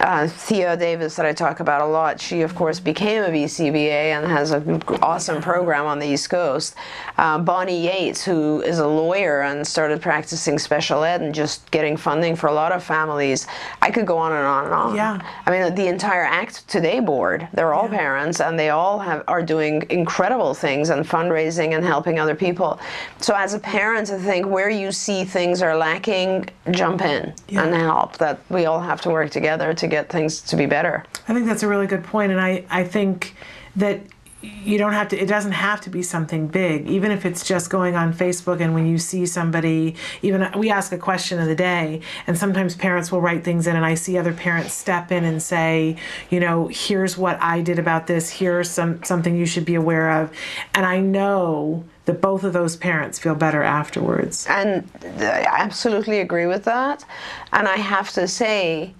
uh, 0.00 0.28
thea 0.28 0.76
davis 0.76 1.16
that 1.16 1.24
i 1.24 1.32
talk 1.32 1.60
about 1.60 1.80
a 1.80 1.86
lot. 1.86 2.20
She 2.20 2.42
of 2.42 2.54
course 2.54 2.78
became 2.78 3.22
a 3.22 3.28
bcba 3.28 4.12
and 4.14 4.26
has 4.26 4.50
an 4.50 4.82
awesome 5.02 5.40
program 5.40 5.86
on 5.86 5.98
the 5.98 6.06
east 6.06 6.28
coast. 6.28 6.74
Uh, 7.16 7.38
bonnie 7.38 7.86
yates 7.86 8.22
who 8.22 8.60
is 8.62 8.78
a 8.78 8.86
lawyer 8.86 9.42
and 9.42 9.66
started 9.66 10.02
practicing 10.02 10.58
special 10.58 11.04
ed 11.04 11.22
and 11.22 11.34
just 11.34 11.70
getting 11.70 11.96
funding 11.96 12.36
for 12.36 12.48
a 12.48 12.52
lot 12.52 12.70
of 12.72 12.84
families. 12.84 13.46
I 13.80 13.90
could 13.90 14.06
go 14.06 14.18
on 14.18 14.32
and 14.32 14.46
on 14.46 14.64
and 14.64 14.74
on. 14.74 14.94
Yeah. 14.94 15.20
I 15.46 15.50
mean 15.50 15.74
the 15.74 15.86
entire 16.02 16.24
Act 16.24 16.66
Today 16.66 16.98
board. 16.98 17.46
They're 17.54 17.72
all 17.72 17.88
yeah. 17.88 17.98
parents, 17.98 18.40
and 18.40 18.58
they 18.58 18.70
all 18.70 18.98
have 18.98 19.22
are 19.28 19.40
doing 19.40 19.84
incredible 19.88 20.52
things 20.52 20.90
and 20.90 21.06
fundraising 21.06 21.76
and 21.76 21.84
helping 21.84 22.18
other 22.18 22.34
people. 22.34 22.80
So 23.18 23.34
as 23.36 23.54
a 23.54 23.60
parent, 23.60 24.10
I 24.10 24.18
think 24.18 24.46
where 24.46 24.68
you 24.68 24.90
see 24.90 25.24
things 25.24 25.62
are 25.62 25.76
lacking, 25.76 26.48
jump 26.72 27.02
in 27.02 27.32
yeah. 27.48 27.62
and 27.62 27.72
help. 27.72 28.18
That 28.18 28.40
we 28.50 28.66
all 28.66 28.80
have 28.80 29.00
to 29.02 29.10
work 29.10 29.30
together 29.30 29.72
to 29.74 29.86
get 29.86 30.08
things 30.08 30.40
to 30.40 30.56
be 30.56 30.66
better. 30.66 31.04
I 31.28 31.34
think 31.34 31.46
that's 31.46 31.62
a 31.62 31.68
really 31.68 31.86
good 31.86 32.02
point, 32.02 32.32
and 32.32 32.40
I 32.40 32.64
I 32.68 32.82
think 32.82 33.36
that 33.76 34.00
you 34.42 34.76
don't 34.76 34.92
have 34.92 35.08
to 35.08 35.16
it 35.16 35.26
doesn't 35.26 35.52
have 35.52 35.80
to 35.80 35.90
be 35.90 36.02
something 36.02 36.48
big 36.48 36.88
even 36.88 37.10
if 37.12 37.24
it's 37.24 37.46
just 37.46 37.70
going 37.70 37.94
on 37.94 38.12
facebook 38.12 38.60
and 38.60 38.74
when 38.74 38.86
you 38.86 38.98
see 38.98 39.24
somebody 39.24 39.94
even 40.20 40.48
we 40.56 40.70
ask 40.70 40.92
a 40.92 40.98
question 40.98 41.38
of 41.38 41.46
the 41.46 41.54
day 41.54 42.00
and 42.26 42.36
sometimes 42.36 42.74
parents 42.74 43.12
will 43.12 43.20
write 43.20 43.44
things 43.44 43.66
in 43.66 43.76
and 43.76 43.84
i 43.84 43.94
see 43.94 44.18
other 44.18 44.32
parents 44.32 44.72
step 44.72 45.12
in 45.12 45.24
and 45.24 45.42
say 45.42 45.96
you 46.30 46.40
know 46.40 46.66
here's 46.68 47.16
what 47.16 47.40
i 47.40 47.60
did 47.60 47.78
about 47.78 48.06
this 48.06 48.30
here's 48.30 48.68
some 48.68 49.02
something 49.04 49.36
you 49.36 49.46
should 49.46 49.64
be 49.64 49.76
aware 49.76 50.10
of 50.22 50.32
and 50.74 50.84
i 50.84 50.98
know 50.98 51.84
that 52.04 52.20
both 52.20 52.42
of 52.42 52.52
those 52.52 52.74
parents 52.76 53.16
feel 53.20 53.36
better 53.36 53.62
afterwards. 53.62 54.44
And 54.48 54.88
i 55.20 55.46
absolutely 55.48 56.18
agree 56.18 56.46
with 56.46 56.64
that 56.64 57.04
and 57.52 57.68
i 57.68 57.76
have 57.76 58.10
to 58.12 58.26
say 58.26 58.92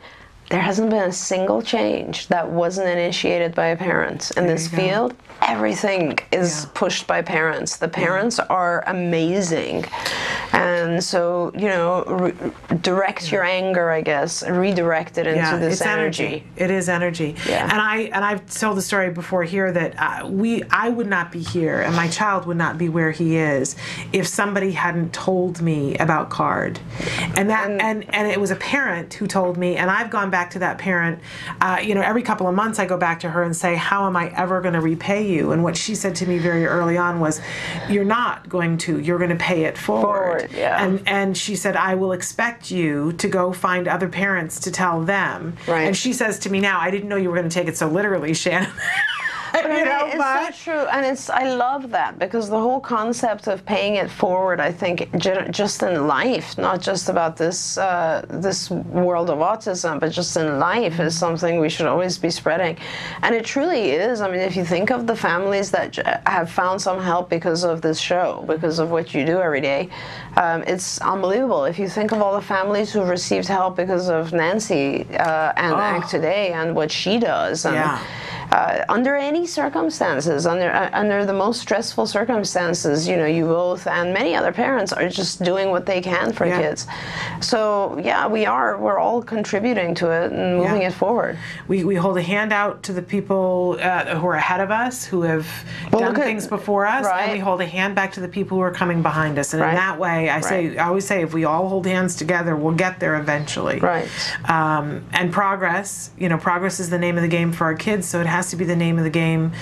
there 0.53 0.61
hasn't 0.61 0.91
been 0.91 1.09
a 1.09 1.13
single 1.13 1.63
change 1.63 2.29
that 2.29 2.49
wasn't 2.49 2.87
initiated 2.87 3.55
by 3.55 3.69
a 3.69 3.77
parent 3.77 4.31
in 4.37 4.47
there 4.47 4.55
this 4.55 4.69
field 4.69 5.15
everything 5.43 6.19
is 6.31 6.65
yeah. 6.65 6.71
pushed 6.75 7.07
by 7.07 7.23
parents. 7.23 7.77
The 7.77 7.89
parents 7.89 8.39
yeah. 8.39 8.47
are 8.47 8.85
amazing. 8.87 9.85
And 10.53 11.03
so, 11.03 11.53
you 11.55 11.69
know, 11.69 12.05
re- 12.05 12.77
direct 12.77 13.25
yeah. 13.25 13.33
your 13.33 13.45
anger, 13.45 13.91
I 13.91 14.01
guess, 14.01 14.47
redirect 14.47 15.19
it 15.19 15.27
into 15.27 15.59
this 15.59 15.81
energy. 15.83 16.25
energy. 16.25 16.47
It 16.57 16.71
is 16.71 16.89
energy. 16.89 17.37
Yeah. 17.47 17.65
And 17.65 17.81
I 17.81 17.97
and 18.13 18.25
I've 18.25 18.47
told 18.53 18.77
the 18.77 18.83
story 18.83 19.11
before 19.11 19.43
here 19.43 19.73
that 19.73 19.95
uh, 19.99 20.29
we 20.29 20.63
I 20.71 20.89
would 20.89 21.09
not 21.09 21.33
be 21.33 21.41
here 21.41 21.81
and 21.81 21.95
my 21.97 22.09
child 22.09 22.47
would 22.47 22.57
not 22.57 22.79
be 22.79 22.89
where 22.89 23.11
he 23.11 23.37
is 23.37 23.77
if 24.13 24.27
somebody 24.27 24.73
hadn't 24.73 25.13
told 25.13 25.61
me 25.61 25.97
about 25.99 26.31
CARD. 26.31 26.81
And 27.37 27.51
that 27.51 27.71
and 27.71 27.83
and, 27.83 28.15
and 28.15 28.29
it 28.29 28.41
was 28.41 28.51
a 28.51 28.57
parent 28.57 29.15
who 29.15 29.27
told 29.27 29.57
me 29.57 29.77
and 29.77 29.91
I've 29.91 30.11
gone 30.11 30.31
back 30.31 30.51
to 30.51 30.61
that 30.61 30.79
parent 30.79 31.21
uh, 31.61 31.81
you 31.83 31.95
know, 31.95 32.03
every 32.03 32.23
couple 32.23 32.47
of 32.47 32.55
months 32.55 32.79
I 32.79 32.87
go 32.87 32.97
back 32.97 33.21
to 33.21 33.31
her 33.31 33.43
and 33.43 33.57
say, 33.57 33.77
"How 33.77 34.07
am 34.07 34.17
I 34.17 34.31
ever 34.37 34.61
going 34.61 34.75
to 34.75 34.81
repay 34.81 35.27
you?" 35.27 35.33
you. 35.33 35.53
And 35.53 35.65
what 35.65 35.77
she 35.77 35.95
said 35.95 36.15
to 36.17 36.27
me 36.27 36.39
very 36.39 36.67
early 36.67 36.97
on 36.97 37.19
was, 37.19 37.41
"You're 37.89 38.05
not 38.05 38.49
going 38.49 38.79
to. 38.79 39.01
You're 39.01 39.19
going 39.19 39.31
to 39.31 39.37
pay 39.37 39.65
it 39.65 39.77
forward." 39.77 40.03
forward 40.03 40.42
yeah. 40.51 40.85
And 40.85 41.03
and 41.07 41.37
she 41.37 41.57
said, 41.57 41.77
"I 41.77 41.95
will 41.95 42.13
expect 42.13 42.71
you 42.71 43.13
to 43.15 43.29
go 43.29 43.53
find 43.53 43.87
other 43.87 44.09
parents 44.09 44.61
to 44.61 44.71
tell 44.71 45.03
them." 45.03 45.57
Right. 45.67 45.83
And 45.83 45.97
she 45.97 46.13
says 46.13 46.39
to 46.41 46.51
me 46.51 46.61
now, 46.61 46.81
"I 46.81 46.91
didn't 46.91 47.09
know 47.09 47.17
you 47.17 47.29
were 47.31 47.37
going 47.37 47.49
to 47.49 47.55
take 47.55 47.69
it 47.69 47.77
so 47.77 47.89
literally, 47.89 48.35
Shannon." 48.35 48.71
you 49.55 49.85
know, 49.85 50.07
it's 50.07 50.17
but... 50.17 50.55
so 50.55 50.65
true, 50.65 50.87
and 50.87 51.05
it's 51.05 51.29
I 51.29 51.55
love 51.55 51.91
that 51.91 52.19
because 52.19 52.49
the 52.49 52.59
whole 52.59 52.81
concept 52.81 53.47
of 53.47 53.65
paying 53.67 53.97
it 53.97 54.11
forward, 54.11 54.61
I 54.61 54.73
think, 54.73 55.09
just 55.19 55.83
in 55.83 56.07
life, 56.07 56.57
not 56.59 56.81
just 56.81 57.09
about 57.09 57.37
this 57.37 57.79
uh, 57.79 58.25
this 58.29 58.71
world 58.71 59.31
of 59.31 59.39
autism, 59.39 60.01
but 60.01 60.13
just 60.13 60.37
in 60.37 60.59
life, 60.59 61.01
is 61.01 61.17
something 61.17 61.61
we 61.61 61.69
should 61.69 61.87
always 61.87 62.19
be 62.19 62.31
spreading, 62.31 62.77
and 63.23 63.35
it 63.35 63.45
truly 63.45 63.91
is. 63.91 64.21
I 64.21 64.31
mean, 64.31 64.41
if 64.41 64.57
you 64.57 64.65
think 64.65 64.91
of 64.91 65.07
the 65.07 65.17
families 65.17 65.71
that 65.71 65.97
have 66.27 66.51
found 66.51 66.81
some 66.81 67.01
help 67.01 67.29
because 67.29 67.65
of 67.65 67.83
this 67.83 67.99
show, 67.99 68.45
because 68.47 68.79
of 68.79 68.91
what 68.91 69.15
you 69.15 69.25
do 69.25 69.41
every 69.41 69.61
day, 69.61 69.89
um, 70.37 70.63
it's 70.67 71.01
unbelievable. 71.01 71.65
If 71.65 71.79
you 71.79 71.89
think 71.89 72.13
of 72.13 72.23
all 72.23 72.35
the 72.35 72.47
families 72.47 72.93
who've 72.93 73.09
received 73.09 73.49
help 73.49 73.77
because 73.77 74.09
of 74.09 74.33
Nancy 74.33 75.07
uh, 75.17 75.53
and 75.57 75.75
oh. 75.75 75.79
Act 75.79 76.11
Today 76.11 76.53
and 76.53 76.75
what 76.75 76.91
she 76.91 77.19
does, 77.19 77.65
and, 77.65 77.75
yeah 77.75 78.03
uh, 78.53 78.85
under 78.89 79.17
any 79.17 79.47
circumstances, 79.47 80.47
under 80.47 80.71
uh, 80.71 80.91
under 80.93 81.25
the 81.25 81.33
most 81.33 81.61
stressful 81.61 82.07
circumstances, 82.07 83.09
you 83.09 83.17
know, 83.17 83.25
you 83.25 83.47
both 83.47 83.87
and 83.87 84.13
many 84.13 84.35
other 84.35 84.53
parents 84.53 84.93
are 84.93 85.09
just 85.09 85.43
doing 85.43 85.71
what 85.71 85.87
they 85.87 86.01
can 86.01 86.33
for 86.33 86.47
yeah. 86.47 86.61
kids. 86.61 86.87
So 87.41 87.99
yeah, 88.05 88.29
we 88.29 88.45
are. 88.45 88.79
We're 88.79 88.99
all 88.99 89.23
contributing 89.23 89.95
to 89.97 90.11
it 90.11 90.33
and 90.33 90.59
moving 90.59 90.83
yeah. 90.83 90.89
it 90.89 90.93
forward. 90.93 91.39
We, 91.67 91.85
we 91.85 91.95
hold 91.95 92.19
a 92.19 92.23
hand 92.23 92.53
out 92.53 92.83
to 92.85 92.93
the 92.93 93.03
people 93.03 93.79
uh, 93.81 94.17
who 94.17 94.27
are 94.27 94.35
ahead 94.35 94.61
of 94.61 94.71
us, 94.71 95.05
who 95.05 95.23
have 95.23 95.47
well, 95.91 96.03
done 96.03 96.15
things 96.15 96.47
before 96.47 96.85
us, 96.87 97.07
right. 97.07 97.23
and 97.23 97.33
we 97.33 97.39
hold 97.39 97.61
a 97.63 97.67
hand 97.67 97.95
back 97.95 98.13
to 98.13 98.21
the 98.21 98.29
people 98.29 98.59
who 98.59 98.63
are 98.63 98.73
coming 98.73 99.01
behind 99.03 99.39
us. 99.39 99.55
And 99.55 99.63
right. 99.63 99.71
in 99.71 99.77
that 99.77 99.99
way, 99.99 100.29
I 100.29 100.35
right. 100.35 100.45
say, 100.45 100.77
I 100.77 100.89
always 100.89 101.07
say, 101.07 101.23
if 101.23 101.33
we 101.33 101.45
all 101.45 101.69
hold 101.69 101.87
hands 101.87 102.17
together, 102.17 102.55
we'll 102.55 102.75
get 102.75 103.01
there 103.01 103.19
eventually. 103.19 103.81
Right. 103.81 104.09
Um, 104.49 105.07
and 105.13 105.33
progress, 105.33 106.11
you 106.19 106.29
know, 106.29 106.37
progress 106.37 106.81
is 106.81 106.91
the 106.91 106.99
name 106.99 107.17
of 107.17 107.23
the 107.23 107.29
game 107.29 107.51
for 107.53 107.65
our 107.65 107.75
kids, 107.75 108.07
so 108.07 108.21
it 108.21 108.27
has 108.27 108.42
has 108.43 108.51
to 108.51 108.57
be 108.57 108.65
the 108.65 108.75
name 108.75 108.99
of 108.99 109.05
the 109.05 109.11
game 109.11 109.53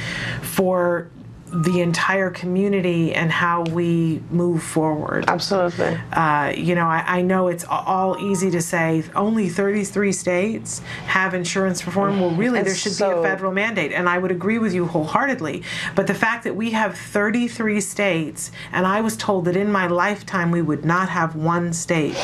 for 0.40 1.10
the 1.52 1.80
entire 1.80 2.30
community 2.30 3.12
and 3.14 3.30
how 3.30 3.62
we 3.64 4.22
move 4.30 4.62
forward. 4.62 5.24
Absolutely. 5.28 5.98
Uh, 6.12 6.52
you 6.56 6.74
know, 6.74 6.86
I, 6.86 7.04
I 7.18 7.22
know 7.22 7.48
it's 7.48 7.64
all 7.68 8.16
easy 8.20 8.50
to 8.52 8.60
say 8.60 9.02
only 9.14 9.48
33 9.48 10.12
states 10.12 10.80
have 11.06 11.34
insurance 11.34 11.84
reform. 11.86 12.20
Well, 12.20 12.30
really, 12.30 12.60
there 12.62 12.72
It's 12.72 12.80
should 12.80 12.96
be 12.98 13.10
a 13.12 13.22
federal 13.22 13.52
mandate, 13.52 13.92
and 13.92 14.08
I 14.08 14.18
would 14.18 14.30
agree 14.30 14.58
with 14.58 14.72
you 14.74 14.86
wholeheartedly. 14.86 15.62
But 15.94 16.06
the 16.06 16.14
fact 16.14 16.44
that 16.44 16.54
we 16.54 16.70
have 16.70 16.96
33 16.96 17.80
states, 17.80 18.50
and 18.72 18.86
I 18.86 19.00
was 19.00 19.16
told 19.16 19.44
that 19.46 19.56
in 19.56 19.70
my 19.72 19.86
lifetime 19.86 20.50
we 20.50 20.62
would 20.62 20.84
not 20.84 21.08
have 21.08 21.34
one 21.36 21.72
state 21.72 22.14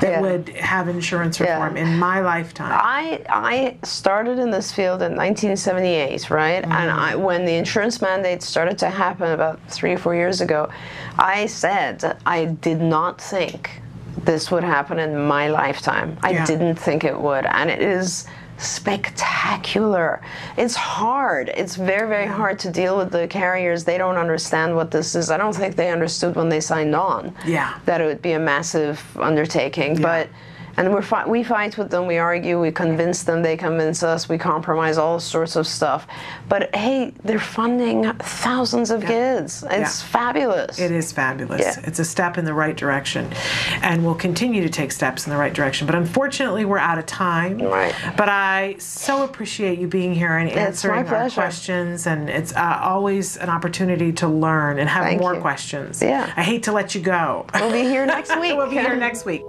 that 0.00 0.10
Yeah. 0.10 0.20
would 0.20 0.48
have 0.50 0.88
insurance 0.88 1.38
Yeah. 1.38 1.52
reform 1.54 1.76
in 1.76 1.98
my 1.98 2.20
lifetime. 2.20 2.72
I 2.72 3.20
I 3.28 3.76
started 3.84 4.38
in 4.38 4.50
this 4.50 4.72
field 4.72 5.02
in 5.02 5.14
1978, 5.14 6.30
right? 6.30 6.64
And 6.64 6.72
I, 6.90 7.14
when 7.14 7.44
the 7.44 7.54
insurance 7.54 8.00
mandate 8.02 8.42
started 8.42 8.71
to 8.78 8.90
happen 8.90 9.30
about 9.32 9.60
three 9.68 9.92
or 9.92 9.98
four 9.98 10.14
years 10.14 10.40
ago, 10.40 10.68
I 11.18 11.46
said 11.46 12.16
I 12.26 12.46
did 12.46 12.80
not 12.80 13.20
think 13.20 13.70
this 14.24 14.50
would 14.50 14.64
happen 14.64 14.98
in 14.98 15.16
my 15.26 15.48
lifetime. 15.48 16.16
I 16.22 16.30
Yeah. 16.30 16.44
didn't 16.46 16.76
think 16.76 17.04
it 17.04 17.18
would, 17.18 17.46
and 17.46 17.70
it 17.70 17.80
is 17.80 18.26
spectacular. 18.58 20.20
It's 20.56 20.74
hard. 20.76 21.48
It's 21.54 21.74
very 21.76 22.08
very 22.08 22.26
hard 22.26 22.58
to 22.60 22.70
deal 22.70 22.96
with 22.96 23.10
the 23.10 23.26
carriers. 23.26 23.84
They 23.84 23.98
don't 23.98 24.16
understand 24.16 24.76
what 24.76 24.90
this 24.90 25.14
is. 25.14 25.30
I 25.30 25.36
don't 25.36 25.54
think 25.54 25.76
they 25.76 25.90
understood 25.90 26.36
when 26.36 26.48
they 26.48 26.60
signed 26.60 26.94
on 26.94 27.34
Yeah. 27.44 27.70
that 27.86 28.00
it 28.00 28.04
would 28.06 28.22
be 28.22 28.32
a 28.32 28.38
massive 28.38 29.02
undertaking, 29.18 30.00
but 30.00 30.28
and 30.76 30.92
we're 30.92 31.02
fi- 31.02 31.26
we 31.26 31.42
fight 31.42 31.76
with 31.78 31.90
them, 31.90 32.06
we 32.06 32.18
argue, 32.18 32.60
we 32.60 32.70
convince 32.72 33.22
them, 33.22 33.42
they 33.42 33.56
convince 33.56 34.02
us, 34.02 34.28
we 34.28 34.38
compromise 34.38 34.98
all 34.98 35.20
sorts 35.20 35.56
of 35.56 35.66
stuff. 35.66 36.06
But 36.48 36.74
hey, 36.74 37.12
they're 37.24 37.38
funding 37.38 38.12
thousands 38.18 38.90
of 38.90 39.04
kids. 39.04 39.62
It's 39.70 40.02
Yeah. 40.02 40.08
fabulous. 40.08 40.78
It 40.78 40.90
is 40.92 41.12
fabulous. 41.12 41.60
Yeah. 41.60 41.74
It's 41.84 41.98
a 41.98 42.04
step 42.04 42.38
in 42.38 42.44
the 42.44 42.54
right 42.54 42.76
direction, 42.76 43.28
and 43.82 44.04
we'll 44.04 44.14
continue 44.14 44.62
to 44.62 44.68
take 44.68 44.92
steps 44.92 45.26
in 45.26 45.32
the 45.32 45.38
right 45.38 45.52
direction. 45.52 45.86
But 45.86 45.94
unfortunately, 45.96 46.64
we're 46.64 46.78
out 46.78 46.98
of 46.98 47.06
time. 47.06 47.58
Right. 47.58 47.94
But 48.16 48.28
I 48.28 48.76
so 48.78 49.24
appreciate 49.24 49.78
you 49.78 49.86
being 49.88 50.14
here 50.14 50.36
and 50.36 50.50
answering 50.50 51.06
our 51.08 51.30
questions, 51.30 52.06
and 52.06 52.28
it's 52.30 52.54
uh, 52.54 52.78
always 52.82 53.36
an 53.36 53.48
opportunity 53.50 54.12
to 54.12 54.28
learn 54.28 54.78
and 54.78 54.88
have 54.88 55.04
Thank 55.04 55.20
more 55.20 55.34
you. 55.34 55.40
questions. 55.40 56.00
Yeah. 56.02 56.32
I 56.36 56.42
hate 56.42 56.62
to 56.64 56.72
let 56.72 56.94
you 56.94 57.00
go. 57.00 57.46
We'll 57.54 57.72
be 57.72 57.82
here 57.82 58.06
next 58.06 58.34
week. 58.40 58.56
we'll 58.56 58.70
be 58.70 58.76
here 58.78 58.96
next 59.08 59.24
week. 59.24 59.42